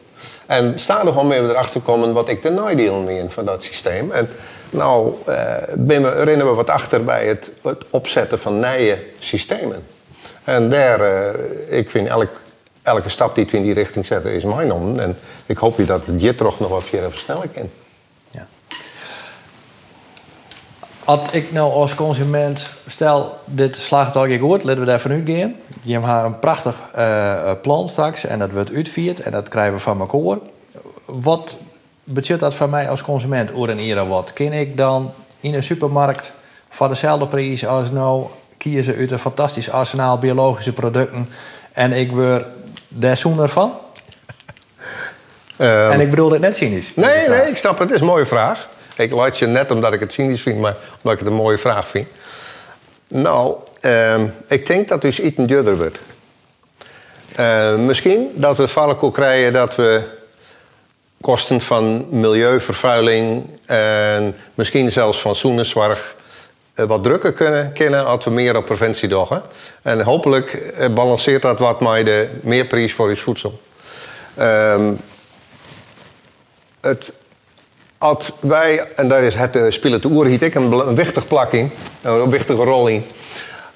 En 0.46 0.72
sta 0.78 1.00
er 1.00 1.12
gewoon 1.12 1.26
mee 1.26 1.40
erachter 1.40 1.80
komen 1.80 2.12
wat 2.12 2.28
ik 2.28 2.42
de 2.42 2.50
naaideal 2.50 3.00
meen 3.00 3.30
van 3.30 3.44
dat 3.44 3.62
systeem. 3.62 4.10
En 4.10 4.28
nou, 4.72 5.14
eh, 5.26 5.56
ben 5.74 6.02
we, 6.02 6.08
rennen 6.08 6.46
we 6.46 6.54
wat 6.54 6.70
achter 6.70 7.04
bij 7.04 7.26
het, 7.26 7.50
het 7.62 7.84
opzetten 7.90 8.38
van 8.38 8.54
nieuwe 8.54 8.98
systemen. 9.18 9.84
En 10.44 10.68
daar, 10.68 11.00
uh, 11.00 11.78
ik 11.78 11.90
vind 11.90 12.08
elk, 12.08 12.30
elke 12.82 13.08
stap 13.08 13.34
die 13.34 13.46
we 13.50 13.56
in 13.56 13.62
die 13.62 13.74
richting 13.74 14.06
zetten 14.06 14.32
is 14.32 14.44
mijn 14.44 14.72
om. 14.72 14.98
En 14.98 15.18
ik 15.46 15.56
hoop 15.56 15.76
je 15.76 15.84
dat 15.84 16.06
het 16.06 16.20
je 16.20 16.34
toch 16.34 16.60
nog 16.60 16.70
wat 16.70 16.84
verder 16.84 17.10
versnellen 17.10 17.52
kan. 17.52 17.70
Als 21.04 21.30
ik 21.30 21.52
nou 21.52 21.72
als 21.72 21.94
consument, 21.94 22.70
stel 22.86 23.38
dit 23.44 23.76
slaagt 23.76 24.16
al 24.16 24.38
goed, 24.38 24.62
laten 24.62 24.80
we 24.80 24.86
daar 24.86 25.00
vanuit 25.00 25.30
gaan. 25.30 25.54
Je 25.82 26.00
hebt 26.00 26.24
een 26.24 26.38
prachtig 26.38 26.76
uh, 26.96 27.52
plan 27.62 27.88
straks 27.88 28.24
en 28.24 28.38
dat 28.38 28.52
wordt 28.52 28.72
uitvierd 28.72 29.20
en 29.20 29.32
dat 29.32 29.48
krijgen 29.48 29.74
we 29.74 29.80
van 29.80 30.00
elkaar. 30.00 30.38
Wat 31.06 31.56
betekent 32.04 32.40
dat 32.40 32.54
voor 32.54 32.68
mij 32.68 32.88
als 32.88 33.02
consument? 33.02 33.54
Oer 33.54 33.68
en 33.68 34.08
wat? 34.08 34.32
Kan 34.32 34.52
ik 34.52 34.76
dan 34.76 35.12
in 35.40 35.54
een 35.54 35.62
supermarkt 35.62 36.32
voor 36.68 36.88
dezelfde 36.88 37.26
prijs 37.26 37.66
als 37.66 37.90
nou 37.90 38.26
kiezen 38.58 38.96
uit 38.96 39.10
een 39.10 39.18
fantastisch 39.18 39.70
arsenaal 39.70 40.18
biologische 40.18 40.72
producten 40.72 41.28
en 41.72 41.92
ik 41.92 42.12
word 42.12 42.44
daar 42.88 43.16
zoener 43.16 43.48
van? 43.48 43.72
Um, 45.58 45.66
en 45.92 46.00
ik 46.00 46.10
bedoel 46.10 46.30
het 46.30 46.40
net 46.40 46.56
cynisch. 46.56 46.92
Nee, 46.94 47.28
nee, 47.28 47.48
ik 47.48 47.56
snap 47.56 47.78
het. 47.78 47.88
Het 47.88 47.90
is 47.90 48.00
een 48.00 48.06
mooie 48.06 48.26
vraag. 48.26 48.68
Ik 48.96 49.12
laat 49.12 49.38
je 49.38 49.46
net 49.46 49.70
omdat 49.70 49.92
ik 49.92 50.00
het 50.00 50.12
cynisch 50.12 50.42
vind, 50.42 50.58
maar 50.60 50.76
omdat 50.96 51.12
ik 51.12 51.18
het 51.18 51.28
een 51.28 51.42
mooie 51.42 51.58
vraag 51.58 51.88
vind. 51.88 52.08
Nou, 53.08 53.56
ehm, 53.80 54.26
ik 54.46 54.66
denk 54.66 54.88
dat 54.88 55.00
dus 55.00 55.20
iets 55.20 55.36
duurder 55.36 55.76
wordt. 55.76 55.98
Uh, 57.38 57.74
misschien 57.74 58.30
dat 58.34 58.56
we 58.56 58.62
het 58.62 58.72
valko 58.72 59.10
krijgen 59.10 59.52
dat 59.52 59.76
we 59.76 60.02
kosten 61.22 61.60
van 61.60 62.06
milieuvervuiling 62.10 63.44
en 63.66 64.36
misschien 64.54 64.92
zelfs 64.92 65.20
van 65.20 65.34
zoenenzorg 65.34 66.14
uh, 66.74 66.86
wat 66.86 67.02
drukker 67.02 67.32
kunnen 67.32 67.72
kennen 67.72 68.06
als 68.06 68.24
we 68.24 68.30
meer 68.30 68.56
op 68.56 68.64
preventie 68.64 69.08
doen. 69.08 69.26
En 69.82 70.02
hopelijk 70.02 70.72
uh, 70.78 70.88
balanceert 70.88 71.42
dat 71.42 71.58
wat 71.58 71.80
met 71.80 72.06
de 72.06 72.28
meerprijs 72.40 72.92
voor 72.92 73.08
ons 73.08 73.20
voedsel. 73.20 73.60
Um, 74.38 74.98
het 76.80 77.14
als 77.98 78.32
wij, 78.40 78.88
en 78.94 79.08
daar 79.08 79.22
is 79.22 79.34
het 79.34 79.56
uh, 79.56 79.70
spelen 79.70 80.04
oer 80.04 80.26
ik 80.30 80.54
een, 80.54 80.72
een 80.72 80.94
wichtig 80.94 81.26
plak 81.26 81.52
in, 81.52 81.72
een 82.02 82.30
wichtige 82.30 82.62
rol 82.62 82.86
in. 82.86 83.04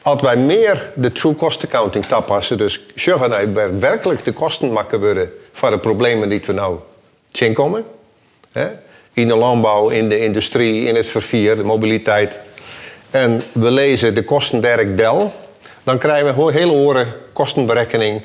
Als 0.03 0.23
wij 0.23 0.37
meer 0.37 0.91
de 0.95 1.13
true 1.13 1.35
cost 1.35 1.65
accounting 1.65 2.07
toepassen, 2.07 2.59
dus 2.59 2.81
zorgen 2.95 3.31
dat 3.31 3.41
we 3.53 3.79
werkelijk 3.79 4.25
de 4.25 4.33
kosten 4.33 4.73
maken 4.73 5.01
worden 5.01 5.33
voor 5.53 5.71
de 5.71 5.79
problemen 5.79 6.29
die 6.29 6.43
we 6.45 6.53
nou 6.53 6.79
komen. 7.53 7.85
In 9.13 9.29
de 9.29 9.37
landbouw, 9.37 9.89
in 9.89 10.09
de 10.09 10.19
industrie, 10.19 10.85
in 10.85 10.95
het 10.95 11.07
vervier, 11.07 11.57
de 11.57 11.65
mobiliteit. 11.65 12.41
En 13.11 13.43
we 13.53 13.71
lezen 13.71 14.15
de 14.15 14.25
kosten 14.25 14.61
del. 14.97 15.33
Dan 15.83 15.99
krijgen 15.99 16.37
we 16.37 16.43
een 16.43 16.53
hele 16.53 16.73
oren 16.73 17.07
kostenberekening 17.33 18.23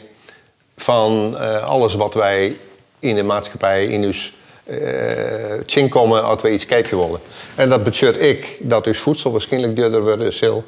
van 0.77 1.35
uh, 1.39 1.63
alles 1.63 1.93
wat 1.93 2.13
wij 2.13 2.57
in 2.99 3.15
de 3.15 3.23
maatschappij, 3.23 3.85
in 3.85 4.05
ons 4.05 4.33
uh, 4.65 6.23
als 6.23 6.41
we 6.41 6.51
iets 6.51 6.65
kijken 6.65 6.97
willen. 6.97 7.19
En 7.55 7.69
dat 7.69 7.83
betekent 7.83 8.21
ik 8.21 8.57
dat 8.59 8.83
dus 8.83 8.99
voedsel 8.99 9.31
waarschijnlijk 9.31 9.75
duurder 9.75 10.01
wordt, 10.01 10.33
zil. 10.33 10.63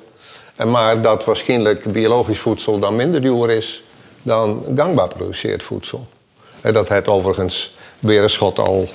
Maar 0.65 1.01
dat 1.01 1.25
waarschijnlijk 1.25 1.91
biologisch 1.91 2.39
voedsel 2.39 2.79
dan 2.79 2.95
minder 2.95 3.21
duur 3.21 3.51
is 3.51 3.83
dan 4.21 4.65
gangbaar 4.75 5.07
produceerd 5.07 5.63
voedsel. 5.63 6.07
En 6.61 6.73
dat 6.73 6.89
het 6.89 7.07
overigens 7.07 7.72
weer 8.03 8.23
een 8.23 8.29
schot 8.29 8.59
al 8.59 8.89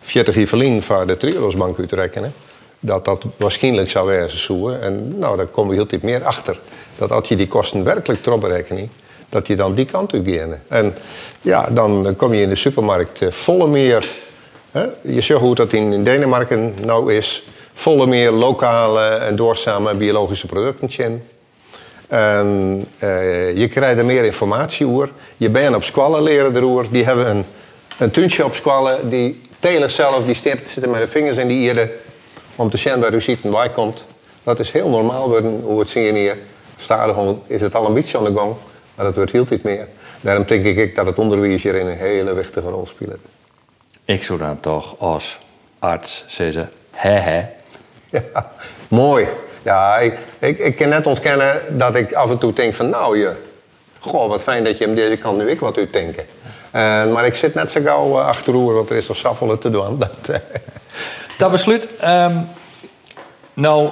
40 0.00 0.36
Ivelin 0.36 0.82
voor 0.82 1.06
de 1.06 1.16
Triodosbank 1.16 1.78
uitrekenen. 1.78 2.34
Dat 2.80 3.04
dat 3.04 3.24
waarschijnlijk 3.36 3.90
zou 3.90 4.06
wezen 4.06 4.38
zoeken. 4.38 4.82
En 4.82 5.18
nou, 5.18 5.36
daar 5.36 5.46
komen 5.46 5.70
we 5.70 5.76
heel 5.76 5.86
tijd 5.86 6.02
meer 6.02 6.24
achter. 6.24 6.58
Dat 6.98 7.12
als 7.12 7.28
je 7.28 7.36
die 7.36 7.48
kosten 7.48 7.84
werkelijk 7.84 8.40
berekening, 8.40 8.88
dat 9.28 9.46
je 9.46 9.56
dan 9.56 9.74
die 9.74 9.84
kant 9.84 10.14
op 10.14 10.26
gaat. 10.26 10.58
En 10.68 10.94
ja, 11.40 11.68
dan 11.70 12.14
kom 12.16 12.34
je 12.34 12.42
in 12.42 12.48
de 12.48 12.56
supermarkt 12.56 13.22
eh, 13.22 13.30
volle 13.30 13.68
meer 13.68 14.08
je 15.00 15.20
ziet 15.20 15.36
hoe 15.36 15.54
dat 15.54 15.72
in 15.72 16.04
Denemarken 16.04 16.74
nou 16.84 17.14
is. 17.14 17.42
Volle 17.74 18.06
meer 18.06 18.30
lokale 18.30 19.04
en 19.04 19.36
doorzame 19.36 19.94
biologische 19.94 20.46
producten. 20.46 21.22
En 22.08 22.84
uh, 23.02 23.56
je 23.56 23.68
krijgt 23.68 23.98
er 23.98 24.04
meer 24.04 24.24
informatie 24.24 24.86
over. 24.86 25.10
Je 25.36 25.48
bent 25.48 25.74
op 25.74 25.84
squallen 25.84 26.22
leren 26.22 26.56
erover. 26.56 26.86
Die 26.90 27.04
hebben 27.04 27.30
een, 27.30 27.44
een 27.98 28.10
tuintje 28.10 28.44
op 28.44 28.54
squallen. 28.54 29.08
Die 29.08 29.40
telen 29.58 29.90
zelf, 29.90 30.24
die 30.24 30.34
zitten 30.34 30.90
met 30.90 31.00
de 31.00 31.08
vingers 31.08 31.36
in 31.36 31.48
die 31.48 31.58
ieren. 31.58 31.90
Om 32.56 32.70
te 32.70 32.76
zien 32.76 33.00
waar 33.00 33.14
u 33.14 33.20
ziet 33.20 33.38
en 33.42 33.50
waar 33.50 33.70
komt. 33.70 34.04
Dat 34.42 34.58
is 34.60 34.70
heel 34.70 34.88
normaal 34.88 35.28
worden, 35.28 35.60
hoe 35.64 35.78
het 35.78 35.88
zien 35.88 36.14
hier. 36.14 36.36
Stadig 36.76 37.16
is 37.46 37.60
het 37.60 37.74
al 37.74 37.86
een 37.86 37.94
beetje 37.94 38.18
aan 38.18 38.24
de 38.24 38.32
gang. 38.34 38.54
Maar 38.94 39.04
dat 39.04 39.16
wordt 39.16 39.32
heel 39.32 39.46
niet 39.48 39.62
meer. 39.62 39.86
Daarom 40.20 40.44
denk 40.46 40.64
ik 40.64 40.94
dat 40.94 41.06
het 41.06 41.18
onderwijs 41.18 41.62
hier 41.62 41.80
een 41.80 41.96
hele 41.96 42.34
wichtige 42.34 42.68
rol 42.68 42.86
speelt. 42.86 43.18
Ik 44.04 44.22
zou 44.22 44.38
dan 44.38 44.60
toch 44.60 44.98
als 44.98 45.38
arts 45.78 46.24
zeggen, 46.26 46.70
hè 46.90 47.10
hè. 47.10 47.44
Ja, 48.10 48.52
mooi. 48.88 49.26
Ja, 49.62 49.96
ik, 49.98 50.18
ik, 50.38 50.58
ik 50.58 50.76
kan 50.76 50.88
net 50.88 51.06
ontkennen 51.06 51.78
dat 51.78 51.94
ik 51.94 52.12
af 52.12 52.30
en 52.30 52.38
toe 52.38 52.52
denk 52.52 52.74
van 52.74 52.88
nou 52.88 53.18
je, 53.18 53.32
goh 53.98 54.28
wat 54.28 54.42
fijn 54.42 54.64
dat 54.64 54.78
je 54.78 54.84
hem 54.84 54.94
deze 54.94 55.16
kant 55.16 55.38
nu 55.38 55.50
ik 55.50 55.60
wat 55.60 55.76
u 55.76 55.90
denken. 55.90 56.26
Maar 56.72 57.26
ik 57.26 57.34
zit 57.34 57.54
net 57.54 57.70
zo 57.70 57.80
gauw 57.84 58.18
uh, 58.18 58.26
achteroer, 58.26 58.74
want 58.74 58.90
er 58.90 58.96
is 58.96 59.08
nog 59.08 59.16
zoveel 59.16 59.58
te 59.58 59.70
doen. 59.70 59.98
Dat, 59.98 60.10
uh. 60.30 60.36
dat 61.38 61.50
besluit. 61.50 61.88
Um, 62.04 62.48
nou, 63.54 63.88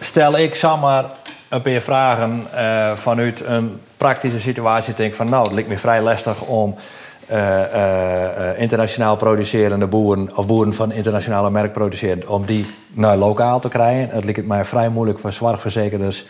stel 0.00 0.38
ik 0.38 0.54
zomaar 0.54 1.04
een 1.48 1.62
paar 1.62 1.80
vragen 1.80 2.46
vanuit 2.94 3.42
een 3.46 3.80
praktische 3.96 4.40
situatie. 4.40 4.94
Denk 4.94 5.14
van 5.14 5.28
nou, 5.28 5.42
het 5.42 5.52
lijkt 5.52 5.68
me 5.68 5.78
vrij 5.78 6.02
lastig 6.02 6.40
om 6.40 6.74
internationaal 8.56 9.16
producerende 9.16 9.86
boeren 9.86 10.36
of 10.36 10.46
boeren 10.46 10.74
van 10.74 10.92
internationale 10.92 11.50
merk 11.50 11.72
produceren, 11.72 12.28
om 12.28 12.44
die 12.44 12.66
naar 12.92 13.16
lokaal 13.16 13.60
te 13.60 13.68
krijgen. 13.68 14.08
Het 14.14 14.24
lijkt 14.24 14.46
mij 14.46 14.64
vrij 14.64 14.88
moeilijk 14.88 15.18
voor 15.18 15.32
zorgverzekerders 15.32 16.24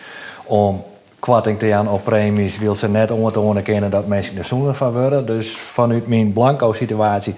om 0.44 0.84
kwarting 1.26 1.58
te 1.58 1.68
gaan 1.68 1.88
op 1.88 2.04
premies. 2.04 2.58
Wil 2.58 2.74
ze 2.74 2.88
net 2.88 3.10
om 3.10 3.32
te 3.32 3.40
onderkennen 3.40 3.90
dat 3.90 4.06
mensen 4.06 4.38
er 4.38 4.44
zoener 4.44 4.74
van 4.74 4.92
worden. 4.92 5.26
Dus 5.26 5.56
vanuit 5.56 6.06
mijn 6.06 6.32
blanco 6.32 6.72
situatie 6.72 7.34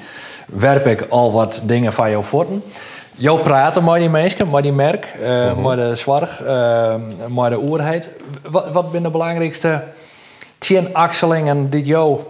werp 0.47 0.87
ik 0.87 1.07
al 1.09 1.33
wat 1.33 1.61
dingen 1.65 1.93
van 1.93 2.11
jou 2.11 2.25
voeten. 2.25 2.63
Jou 3.15 3.41
praten 3.41 3.85
met 3.85 4.01
die 4.01 4.09
mensen, 4.09 4.51
met 4.51 4.63
die 4.63 4.73
merk, 4.73 5.15
uh, 5.21 5.57
met 5.57 5.79
de 5.79 5.95
zorg, 5.95 6.43
uh, 6.43 6.95
met 7.29 7.51
de 7.51 7.59
oerheid. 7.59 8.09
Wat, 8.51 8.73
wat 8.73 8.87
zijn 8.91 9.03
de 9.03 9.11
belangrijkste 9.11 9.83
tien 10.59 10.95
axelingen 10.95 11.71
die 11.71 11.85
jou 11.85 12.21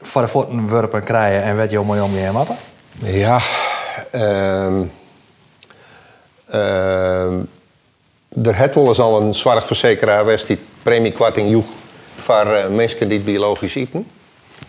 voor 0.00 0.22
de 0.22 0.28
voeten 0.28 0.68
werpen 0.68 1.04
krijgen 1.04 1.42
en 1.42 1.56
werd 1.56 1.70
je 1.70 1.80
mooi 1.80 2.00
om 2.00 2.14
je 2.14 2.30
matten? 2.32 2.56
Ja, 2.98 3.40
um, 4.12 4.90
uh, 6.54 7.57
er 8.28 8.56
het 8.56 8.74
wel 8.74 8.96
al 8.96 9.22
een 9.22 9.34
zorgverzekeraar 9.34 10.24
was 10.24 10.44
die 10.44 10.58
premiekwarting 10.82 11.50
joeg 11.50 11.66
voor 12.18 12.46
uh, 12.46 12.66
mensen 12.66 13.08
die 13.08 13.20
biologisch 13.20 13.74
eten. 13.74 14.06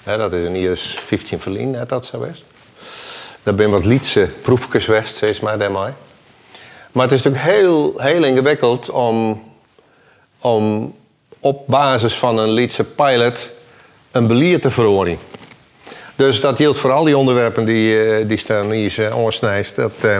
dat 0.03 0.33
is 0.33 0.45
een 0.45 0.55
IS 0.55 0.99
15 1.05 1.39
verlien, 1.39 1.71
net 1.71 1.89
dat 1.89 2.05
zo 2.05 2.19
west. 2.19 2.45
Daar 3.43 3.55
ben 3.55 3.69
wat 3.69 3.85
Lietse 3.85 4.29
proefjes 4.41 4.85
west, 4.85 5.15
zeg 5.15 5.41
maar 5.41 5.57
daarmee. 5.57 5.93
Maar 6.91 7.03
het 7.03 7.11
is 7.11 7.21
natuurlijk 7.21 7.51
heel, 7.53 7.93
heel 7.97 8.23
ingewikkeld 8.23 8.89
om, 8.89 9.43
om 10.39 10.93
op 11.39 11.67
basis 11.67 12.13
van 12.13 12.37
een 12.37 12.49
Lietse 12.49 12.83
pilot 12.83 13.49
een 14.11 14.27
belier 14.27 14.61
te 14.61 14.71
verhoren. 14.71 15.17
Dus 16.15 16.41
dat 16.41 16.57
geldt 16.57 16.77
voor 16.77 16.91
al 16.91 17.03
die 17.03 17.17
onderwerpen 17.17 17.65
die, 17.65 18.19
uh, 18.19 18.27
die 18.27 18.37
staan 18.37 18.71
hier 18.71 18.99
uh, 18.99 19.61
Dat, 19.75 19.93
uh, 20.05 20.17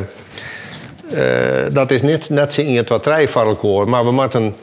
dat 1.72 1.92
is 1.92 2.02
net 2.30 2.54
zo 2.54 2.62
in 2.62 2.78
het 2.78 2.90
wat 2.90 3.06
rijvarkelkoor, 3.06 3.90
maar 3.90 4.06
we 4.06 4.12
moeten 4.12 4.56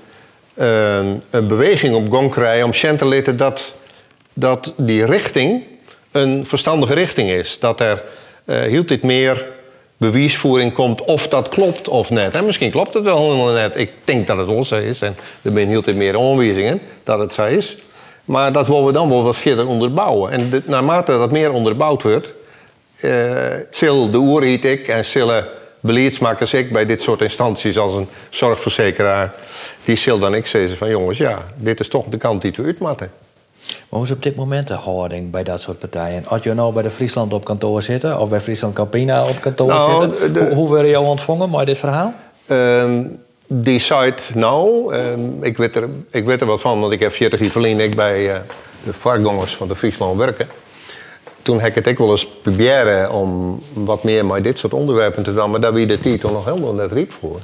een, 0.54 1.22
een 1.30 1.46
beweging 1.48 1.94
op 1.94 2.12
gang 2.12 2.30
krijgen 2.30 2.64
om 2.64 2.96
te 2.96 3.04
laten 3.04 3.36
dat, 3.36 3.74
dat 4.32 4.72
die 4.76 5.04
richting 5.04 5.62
een 6.12 6.46
verstandige 6.46 6.94
richting 6.94 7.30
is. 7.30 7.58
Dat 7.58 7.80
er 7.80 8.02
hield 8.68 8.88
dit 8.88 9.02
meer 9.02 9.44
bewijsvoering 9.96 10.72
komt 10.72 11.04
of 11.04 11.28
dat 11.28 11.48
klopt 11.48 11.88
of 11.88 12.10
net. 12.10 12.34
En 12.34 12.44
misschien 12.44 12.70
klopt 12.70 12.94
het 12.94 13.04
wel 13.04 13.18
helemaal 13.18 13.52
net. 13.52 13.76
Ik 13.76 13.90
denk 14.04 14.26
dat 14.26 14.48
het 14.48 14.66
zo 14.66 14.76
is. 14.76 15.02
En 15.02 15.16
er 15.42 15.52
zijn 15.52 15.68
hield 15.68 15.84
dit 15.84 15.96
meer 15.96 16.18
aanwijzingen 16.18 16.80
dat 17.04 17.18
het 17.18 17.34
zo 17.34 17.44
is. 17.44 17.76
Maar 18.24 18.52
dat 18.52 18.66
willen 18.66 18.84
we 18.84 18.92
dan 18.92 19.08
wel 19.08 19.22
wat 19.22 19.36
verder 19.36 19.66
onderbouwen. 19.66 20.30
En 20.30 20.62
naarmate 20.66 21.12
dat 21.12 21.30
meer 21.30 21.52
onderbouwd 21.52 22.02
wordt, 22.02 22.34
uh, 23.00 23.34
zullen 23.70 24.12
de 24.12 24.18
oeritek 24.18 24.88
en 24.88 25.04
zullen 25.04 25.46
beleidsmakers 25.86 26.54
ik 26.54 26.72
bij 26.72 26.86
dit 26.86 27.02
soort 27.02 27.20
instanties 27.20 27.78
als 27.78 27.94
een 27.94 28.08
zorgverzekeraar, 28.30 29.34
die 29.84 29.96
zullen 29.96 30.20
dan 30.20 30.34
ik 30.34 30.46
zeggen 30.46 30.76
van 30.76 30.88
jongens, 30.88 31.18
ja, 31.18 31.38
dit 31.56 31.80
is 31.80 31.88
toch 31.88 32.06
de 32.06 32.16
kant 32.16 32.42
die 32.42 32.52
te 32.52 32.62
uitmatten. 32.62 33.10
Maar 33.66 33.84
hoe 33.88 34.04
is 34.04 34.10
op 34.10 34.22
dit 34.22 34.36
moment 34.36 34.68
de 34.68 34.74
houding 34.74 35.30
bij 35.30 35.42
dat 35.42 35.60
soort 35.60 35.78
partijen? 35.78 36.26
Als 36.26 36.42
je 36.42 36.54
nou 36.54 36.72
bij 36.72 36.82
de 36.82 36.90
Friesland 36.90 37.32
op 37.32 37.44
kantoor 37.44 37.82
zitten 37.82 38.18
of 38.18 38.28
bij 38.28 38.40
Friesland 38.40 38.74
Campina 38.74 39.28
op 39.28 39.40
kantoor 39.40 39.68
nou, 39.68 40.14
zitten, 40.14 40.54
hoe, 40.54 40.66
hoe 40.68 40.78
je 40.78 40.90
jou 40.90 41.06
ontvangen 41.06 41.50
bij 41.50 41.64
dit 41.64 41.78
verhaal? 41.78 42.14
Um, 42.48 43.18
die 43.46 43.78
site 43.78 44.22
nou, 44.34 44.94
um, 44.94 45.42
ik, 45.42 45.56
weet 45.56 45.76
er, 45.76 45.88
ik 46.10 46.24
weet 46.24 46.40
er 46.40 46.46
wat 46.46 46.60
van, 46.60 46.80
want 46.80 46.92
ik 46.92 47.00
heb 47.00 47.12
40 47.12 47.40
jaar 47.40 47.50
verleden 47.50 47.84
ik 47.84 47.96
bij 47.96 48.24
uh, 48.24 48.34
de 48.84 48.92
vargongers 48.92 49.56
van 49.56 49.68
de 49.68 49.76
Friesland 49.76 50.18
werken. 50.18 50.48
Toen 51.46 51.60
heb 51.60 51.68
ik 51.68 51.74
het 51.74 51.88
ook 51.88 51.98
wel 51.98 52.10
eens 52.10 52.26
proberen 52.42 53.12
om 53.12 53.60
wat 53.72 54.04
meer 54.04 54.26
met 54.26 54.44
dit 54.44 54.58
soort 54.58 54.72
onderwerpen 54.72 55.22
te 55.22 55.34
doen, 55.34 55.50
maar 55.50 55.60
daar 55.60 55.72
wie 55.72 55.86
de 55.86 55.98
titel 55.98 56.30
nog 56.30 56.44
helemaal 56.44 56.72
net 56.72 56.92
riep 56.92 57.12
voor. 57.12 57.40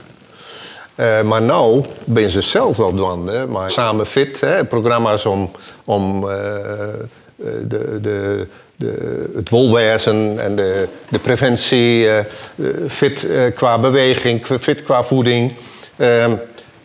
Uh, 0.96 1.22
maar 1.22 1.42
nu 1.42 1.80
ben 2.04 2.30
ze 2.30 2.40
zelf 2.40 2.76
wel 2.76 2.94
dwan. 2.94 3.50
Maar 3.50 3.70
samen 3.70 4.06
fit, 4.06 4.40
hè, 4.40 4.64
programma's 4.64 5.24
om, 5.24 5.50
om 5.84 6.24
uh, 6.24 6.30
de, 7.68 8.00
de, 8.00 8.46
de, 8.76 9.28
het 9.36 9.48
wolwezen 9.48 10.38
en 10.38 10.56
de, 10.56 10.88
de 11.08 11.18
preventie, 11.18 12.08
fit 12.88 13.26
qua 13.54 13.78
beweging, 13.78 14.46
fit 14.60 14.82
qua 14.82 15.02
voeding. 15.02 15.52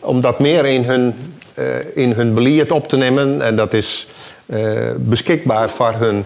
Om 0.00 0.20
dat 0.20 0.38
meer 0.38 0.66
in 0.66 0.84
hun, 0.84 1.14
in 1.94 2.12
hun 2.12 2.34
beleid 2.34 2.72
op 2.72 2.88
te 2.88 2.96
nemen. 2.96 3.42
En 3.42 3.56
dat 3.56 3.74
is 3.74 4.06
beschikbaar 4.96 5.70
voor 5.70 5.92
hun 5.92 6.24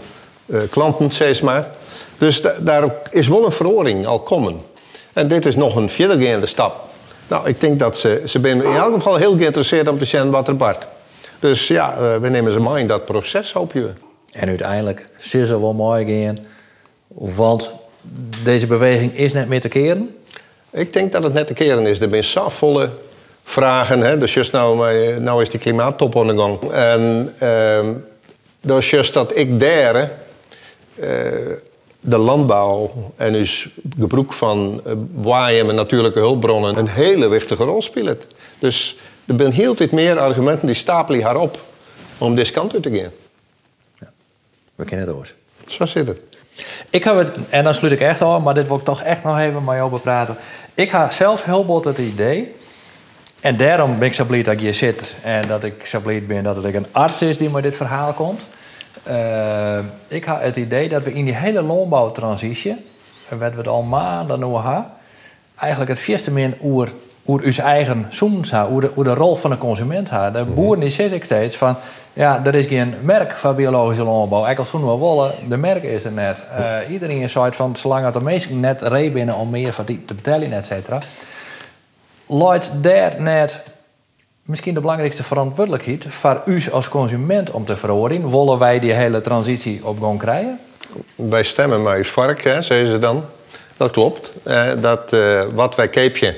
klanten, 0.70 1.12
zeg 1.12 1.42
maar. 1.42 1.70
Dus 2.18 2.42
daar 2.58 2.94
is 3.10 3.28
wel 3.28 3.44
een 3.44 3.52
verhoring 3.52 4.06
al 4.06 4.20
komen. 4.20 4.60
En 5.12 5.28
dit 5.28 5.46
is 5.46 5.56
nog 5.56 5.76
een 5.76 5.90
verdergaande 5.90 6.46
stap. 6.46 6.84
Nou, 7.28 7.48
ik 7.48 7.60
denk 7.60 7.78
dat 7.78 7.98
ze, 7.98 8.22
ze 8.26 8.40
zijn 8.40 8.64
in 8.64 8.74
elk 8.74 8.94
geval 8.94 9.16
heel 9.16 9.36
geïnteresseerd 9.36 9.88
om 9.88 9.98
te 9.98 10.04
zien 10.04 10.30
wat 10.30 10.48
er 10.48 10.56
bart. 10.56 10.86
Dus 11.38 11.68
ja, 11.68 11.94
eh, 11.94 12.16
we 12.16 12.28
nemen 12.28 12.52
ze 12.52 12.60
mee 12.60 12.80
in 12.80 12.86
dat 12.86 13.04
proces, 13.04 13.52
hoop 13.52 13.72
je. 13.72 13.88
En 14.32 14.48
uiteindelijk 14.48 15.06
zullen 15.18 15.46
ze 15.46 15.60
wel 15.60 15.74
mooi 15.74 16.22
gaan, 16.24 16.38
want 17.08 17.72
deze 18.42 18.66
beweging 18.66 19.16
is 19.16 19.32
net 19.32 19.48
meer 19.48 19.60
te 19.60 19.68
keren. 19.68 20.16
Ik 20.70 20.92
denk 20.92 21.12
dat 21.12 21.22
het 21.22 21.32
net 21.32 21.46
te 21.46 21.52
keren 21.52 21.86
is. 21.86 22.00
Er 22.00 22.24
zijn 22.24 22.50
volle 22.50 22.90
vragen. 23.44 24.00
Hè? 24.00 24.18
Dus 24.18 24.34
juist 24.34 24.52
nou, 24.52 24.90
eh, 24.90 25.16
nou 25.16 25.42
is 25.42 25.48
die 25.48 25.60
klimaattop 25.60 26.16
aan 26.16 26.26
de 26.26 26.36
gang. 26.36 26.70
En 26.70 27.34
uh, 27.42 27.88
dus 28.60 28.90
juist 28.90 29.14
dat 29.14 29.36
ik 29.36 29.60
daar... 29.60 30.10
Uh, 30.94 31.06
de 32.00 32.18
landbouw 32.18 32.92
en 33.16 33.32
dus 33.32 33.68
gebruik 33.98 34.32
van 34.32 34.80
uh, 34.86 34.92
waaien 35.14 35.68
en 35.68 35.74
natuurlijke 35.74 36.18
hulpbronnen 36.18 36.78
een 36.78 36.88
hele 36.88 37.28
wichtige 37.28 37.64
rol 37.64 37.82
speelt. 37.82 38.26
Dus 38.58 38.96
er 39.26 39.34
zijn 39.38 39.52
heel 39.52 39.74
dit 39.74 39.92
meer 39.92 40.18
argumenten 40.18 40.66
die 40.66 40.76
stapelen 40.76 41.22
haar 41.22 41.36
op 41.36 41.58
om 42.18 42.34
deze 42.34 42.52
kant 42.52 42.74
uit 42.74 42.82
te 42.82 42.90
gaan. 42.90 43.10
Ja, 43.98 44.10
we 44.74 44.84
kennen 44.84 45.06
het 45.06 45.16
door. 45.16 45.32
Zo 45.66 45.86
zit 45.86 46.08
het. 46.08 46.20
Ik 46.90 47.04
heb 47.04 47.16
het, 47.16 47.38
en 47.48 47.64
dan 47.64 47.74
sluit 47.74 47.92
ik 47.92 48.00
echt 48.00 48.22
al, 48.22 48.40
maar 48.40 48.54
dit 48.54 48.68
wil 48.68 48.76
ik 48.76 48.84
toch 48.84 49.02
echt 49.02 49.24
nog 49.24 49.38
even 49.38 49.64
met 49.64 49.74
jou 49.74 49.90
bepraten. 49.90 50.36
Ik 50.74 50.90
heb 50.90 51.10
zelf 51.10 51.44
heel 51.44 51.64
bot 51.64 51.84
het 51.84 51.98
idee, 51.98 52.54
en 53.40 53.56
daarom 53.56 53.98
ben 53.98 54.08
ik 54.08 54.14
zo 54.14 54.24
blij 54.24 54.42
dat 54.42 54.54
ik 54.54 54.60
hier 54.60 54.74
zit 54.74 55.14
en 55.22 55.48
dat 55.48 55.64
ik 55.64 55.86
zo 55.86 56.00
blij 56.00 56.22
ben 56.22 56.42
dat 56.42 56.56
het 56.56 56.74
een 56.74 56.86
arts 56.90 57.22
is 57.22 57.38
die 57.38 57.50
met 57.50 57.62
dit 57.62 57.76
verhaal 57.76 58.12
komt. 58.12 58.42
Uh, 59.08 59.78
ik 60.08 60.24
had 60.24 60.40
het 60.40 60.56
idee 60.56 60.88
dat 60.88 61.04
we 61.04 61.12
in 61.12 61.24
die 61.24 61.34
hele 61.34 61.62
landbouwtransitie, 61.62 62.84
en 63.28 63.38
wat 63.38 63.50
we 63.50 63.56
het 63.56 63.68
al 63.68 63.82
maanden 63.82 64.38
nu 64.38 64.54
hebben, 64.54 64.90
eigenlijk 65.56 65.90
het 65.90 66.08
eerste 66.08 66.30
min 66.30 66.54
oer 66.62 66.92
oer 67.26 67.40
uw 67.40 67.52
eigen 67.62 68.06
soms 68.08 68.50
hoe 68.50 68.80
de, 68.80 68.92
de 68.96 69.14
rol 69.14 69.34
van 69.34 69.50
de 69.50 69.56
consument 69.56 70.10
haar. 70.10 70.32
De 70.32 70.44
mhm. 70.44 70.54
boeren 70.54 70.80
die 70.80 70.90
zitten 70.90 71.16
ik 71.16 71.24
steeds 71.24 71.56
van, 71.56 71.76
ja, 72.12 72.44
er 72.44 72.54
is 72.54 72.66
geen 72.66 72.94
merk 73.02 73.32
van 73.32 73.54
biologische 73.54 74.04
landbouw. 74.04 74.46
Ik 74.46 74.58
als 74.58 74.70
we 74.70 74.78
willen, 74.78 75.32
de 75.48 75.56
merk 75.56 75.82
is 75.82 76.04
er 76.04 76.12
net. 76.12 76.42
Uh, 76.58 76.76
iedereen 76.90 77.20
is 77.20 77.32
van, 77.32 77.76
zolang 77.76 78.04
het 78.04 78.14
de 78.14 78.20
meesten 78.20 78.60
net 78.60 79.12
binnen 79.12 79.34
om 79.34 79.50
meer 79.50 79.72
van 79.72 79.84
die 79.84 80.04
te 80.04 80.14
betalen, 80.14 80.52
et 80.52 80.66
cetera. 80.66 81.00
Lloyd 82.26 82.70
daar 82.80 83.20
net 83.20 83.62
misschien 84.42 84.74
de 84.74 84.80
belangrijkste 84.80 85.22
verantwoordelijkheid 85.22 86.06
voor 86.08 86.42
u 86.44 86.62
als 86.70 86.88
consument 86.88 87.50
om 87.50 87.64
te 87.64 87.76
verhoren. 87.76 88.30
Willen 88.30 88.58
wij 88.58 88.78
die 88.78 88.92
hele 88.92 89.20
transitie 89.20 89.86
op 89.86 90.00
gang 90.00 90.18
krijgen? 90.18 90.60
Wij 91.14 91.42
stemmen 91.42 91.82
maar 91.82 91.96
uw 91.96 92.04
vark, 92.04 92.40
zeggen 92.40 92.86
ze 92.86 92.98
dan. 92.98 93.24
Dat 93.76 93.90
klopt. 93.90 94.32
Eh, 94.42 94.68
dat, 94.80 95.12
uh, 95.12 95.42
wat 95.54 95.74
wij 95.74 95.88
keepje, 95.88 96.36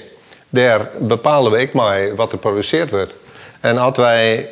daar 0.48 0.90
bepalen 0.98 1.52
we 1.52 1.60
ik 1.60 1.72
maar 1.72 2.14
wat 2.14 2.26
er 2.26 2.32
geproduceerd 2.32 2.90
wordt. 2.90 3.14
En 3.60 3.78
als 3.78 3.96
wij 3.96 4.50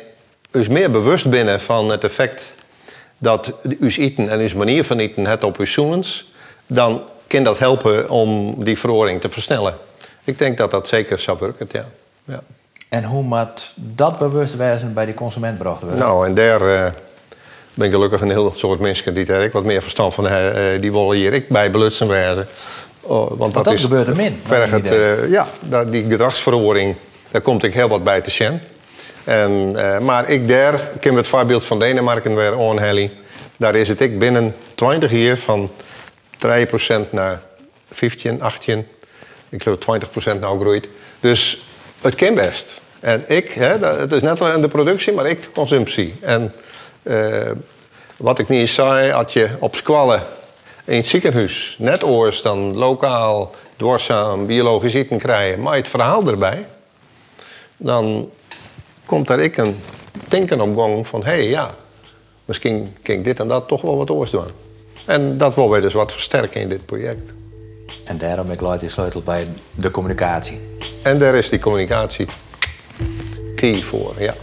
ons 0.53 0.67
meer 0.67 0.91
bewust 0.91 1.29
binnen 1.29 1.61
van 1.61 1.89
het 1.89 2.03
effect 2.03 2.55
dat 3.17 3.53
uw 3.79 3.89
eten 3.89 4.29
en 4.29 4.39
uw 4.39 4.57
manier 4.57 4.83
van 4.83 4.99
eten 4.99 5.25
het 5.25 5.43
op 5.43 5.57
uw 5.57 5.65
zoenens, 5.65 6.31
dan 6.67 7.03
kan 7.27 7.43
dat 7.43 7.59
helpen 7.59 8.09
om 8.09 8.55
die 8.63 8.79
verhoring 8.79 9.21
te 9.21 9.29
versnellen. 9.29 9.77
Ik 10.23 10.37
denk 10.37 10.57
dat 10.57 10.71
dat 10.71 10.87
zeker 10.87 11.19
zou 11.19 11.37
werken, 11.39 11.67
ja. 11.71 11.85
ja. 12.23 12.41
En 12.93 13.03
hoe 13.03 13.23
moet 13.23 13.73
dat 13.75 14.17
bewustwezen 14.17 14.93
bij 14.93 15.05
de 15.05 15.13
consument 15.13 15.57
gebracht 15.57 15.81
worden? 15.81 15.99
Nou, 15.99 16.25
en 16.25 16.33
daar 16.33 16.61
uh, 16.61 16.85
ben 17.73 17.87
ik 17.87 17.93
gelukkig 17.93 18.21
een 18.21 18.29
heel 18.29 18.53
soort 18.55 18.79
mensen 18.79 19.13
die 19.13 19.25
daar 19.25 19.49
wat 19.51 19.63
meer 19.63 19.81
verstand 19.81 20.13
van 20.13 20.27
hebben. 20.27 20.73
Uh, 20.73 20.81
die 20.81 20.91
willen 20.91 21.15
hier 21.15 21.33
ik 21.33 21.49
bij 21.49 21.71
belutsen 21.71 22.07
wezen. 22.07 22.47
Oh, 23.01 23.31
want 23.37 23.53
dat, 23.53 23.63
dat 23.63 23.73
is 23.73 23.81
gebeurt 23.81 24.07
er 24.07 24.15
min. 24.15 24.41
Het, 24.47 24.91
uh, 24.91 25.31
ja, 25.31 25.47
die 25.83 26.05
gedragsverhoring, 26.09 26.95
daar 27.31 27.41
komt 27.41 27.63
ik 27.63 27.73
heel 27.73 27.87
wat 27.87 28.03
bij 28.03 28.21
te 28.21 28.31
zien. 28.31 28.59
En, 29.23 29.71
maar 30.05 30.29
ik 30.29 30.47
daar, 30.47 30.73
ik 30.73 30.99
ken 30.99 31.15
het 31.15 31.27
voorbeeld 31.27 31.65
van 31.65 31.79
Denemarken 31.79 32.35
weer 32.35 32.69
aanhalen. 32.69 33.11
Daar 33.57 33.75
is 33.75 33.87
het 33.87 34.01
ik 34.01 34.19
binnen 34.19 34.55
20 34.75 35.11
jaar 35.11 35.37
van 35.37 35.71
3% 36.47 37.09
naar 37.09 37.41
15, 37.91 38.41
18. 38.41 38.87
Ik 39.49 39.63
geloof 39.63 39.79
20% 40.35 40.39
nou 40.39 40.59
groeit. 40.59 40.87
Dus 41.19 41.65
het 42.01 42.15
kan 42.15 42.33
best. 42.33 42.82
En 43.03 43.23
ik, 43.27 43.51
hè, 43.51 43.77
het 43.85 44.11
is 44.11 44.21
net 44.21 44.41
alleen 44.41 44.61
de 44.61 44.67
productie, 44.67 45.13
maar 45.13 45.25
ik 45.25 45.41
de 45.41 45.51
consumptie. 45.51 46.15
En 46.21 46.53
uh, 47.03 47.51
wat 48.17 48.39
ik 48.39 48.49
niet 48.49 48.69
zei, 48.69 49.11
had 49.11 49.33
je 49.33 49.49
op 49.59 49.75
squallen 49.75 50.23
in 50.85 50.97
het 50.97 51.07
ziekenhuis 51.07 51.75
net 51.79 52.03
oors 52.03 52.41
dan 52.41 52.75
lokaal 52.75 53.55
dwarszaam 53.77 54.45
biologisch 54.45 54.93
eten 54.93 55.17
krijgen, 55.17 55.61
maar 55.61 55.75
het 55.75 55.87
verhaal 55.87 56.27
erbij, 56.27 56.65
dan 57.77 58.29
komt 59.05 59.27
daar 59.27 59.39
ik 59.39 59.57
een 59.57 59.79
denken 60.27 60.61
op 60.61 60.77
gang 60.77 61.07
van 61.07 61.23
hé 61.23 61.31
hey, 61.31 61.47
ja, 61.47 61.75
misschien 62.45 62.95
kan 63.01 63.15
ik 63.15 63.23
dit 63.23 63.39
en 63.39 63.47
dat 63.47 63.67
toch 63.67 63.81
wel 63.81 63.97
wat 63.97 64.09
oors 64.09 64.31
doen. 64.31 64.47
En 65.05 65.37
dat 65.37 65.55
willen 65.55 65.71
wij 65.71 65.81
dus 65.81 65.93
wat 65.93 66.11
versterken 66.11 66.61
in 66.61 66.69
dit 66.69 66.85
project. 66.85 67.31
En 68.05 68.17
daarom 68.17 68.51
ik 68.51 68.61
luid 68.61 68.79
die 68.79 68.89
sleutel 68.89 69.21
bij 69.21 69.47
de 69.75 69.91
communicatie. 69.91 70.59
En 71.01 71.17
daar 71.17 71.35
is 71.35 71.49
die 71.49 71.59
communicatie 71.59 72.27
voor, 73.71 74.15
ja. 74.19 74.35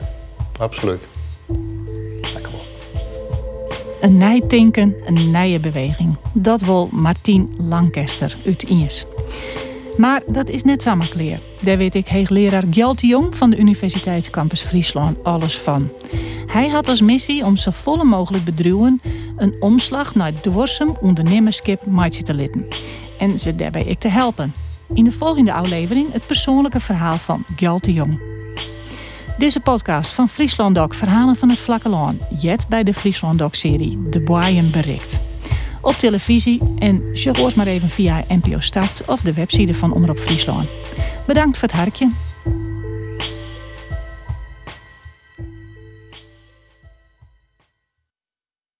Absoluut. 0.59 1.01
Lekker 2.21 2.53
wel. 2.53 2.65
Een 4.01 4.17
nijtinken, 4.17 4.95
een 5.05 5.31
nije 5.31 5.61
beweging. 5.61 6.17
Dat 6.33 6.61
wil 6.61 6.89
Martien 6.93 7.55
Lancaster 7.59 8.37
uit 8.47 8.63
Iers. 8.63 9.05
Maar 9.97 10.23
dat 10.27 10.49
is 10.49 10.63
net 10.63 10.83
zo 10.83 10.97
makkelijk. 10.97 11.41
Daar 11.63 11.77
weet 11.77 11.95
ik 11.95 12.09
hoogleraar 12.09 12.63
Gjalt 12.71 13.01
Jong 13.01 13.37
van 13.37 13.51
de 13.51 13.59
Universiteitscampus 13.59 14.61
Friesland 14.61 15.25
alles 15.25 15.59
van. 15.59 15.91
Hij 16.47 16.69
had 16.69 16.89
als 16.89 17.01
missie 17.01 17.45
om 17.45 17.57
zo 17.57 17.71
volle 17.71 18.05
mogelijk 18.05 18.45
bedruwen 18.45 19.01
een 19.37 19.57
omslag 19.61 20.15
naar 20.15 20.41
dwarsem 20.41 20.97
ondernemerskip 21.01 21.87
maatje 21.87 22.23
te 22.23 22.35
litten. 22.35 22.67
En 23.19 23.39
ze 23.39 23.55
daarbij 23.55 23.85
ik 23.85 23.99
te 23.99 24.09
helpen. 24.09 24.55
In 24.95 25.05
de 25.05 25.13
volgende 25.13 25.53
aflevering 25.53 26.13
het 26.13 26.27
persoonlijke 26.27 26.81
verhaal 26.81 27.19
van 27.19 27.45
Gjalt 27.57 27.87
Jong. 27.87 28.40
Deze 29.41 29.61
podcast 29.61 30.13
van 30.13 30.29
Friesland 30.29 30.75
Doc 30.75 30.97
Verhalen 30.97 31.37
van 31.37 31.49
het 31.49 31.59
Vlakke 31.59 31.89
Loon. 31.89 32.21
Jet 32.39 32.69
bij 32.69 32.83
de 32.83 32.95
Friesland 32.95 33.39
Doc 33.39 33.59
serie 33.59 34.09
De 34.09 34.21
Boyen 34.21 34.71
Bericht. 34.71 35.21
Op 35.81 35.95
televisie 35.95 36.61
en 36.79 37.03
check 37.13 37.55
maar 37.55 37.67
even 37.67 37.91
via 37.91 38.25
NPO 38.29 38.61
Start 38.61 39.03
of 39.07 39.21
de 39.21 39.33
website 39.33 39.75
van 39.75 39.93
Omroep 39.93 40.19
Friesland. 40.19 40.69
Bedankt 41.27 41.59
voor 41.59 41.69
het 41.69 41.77
hartje. 41.77 42.11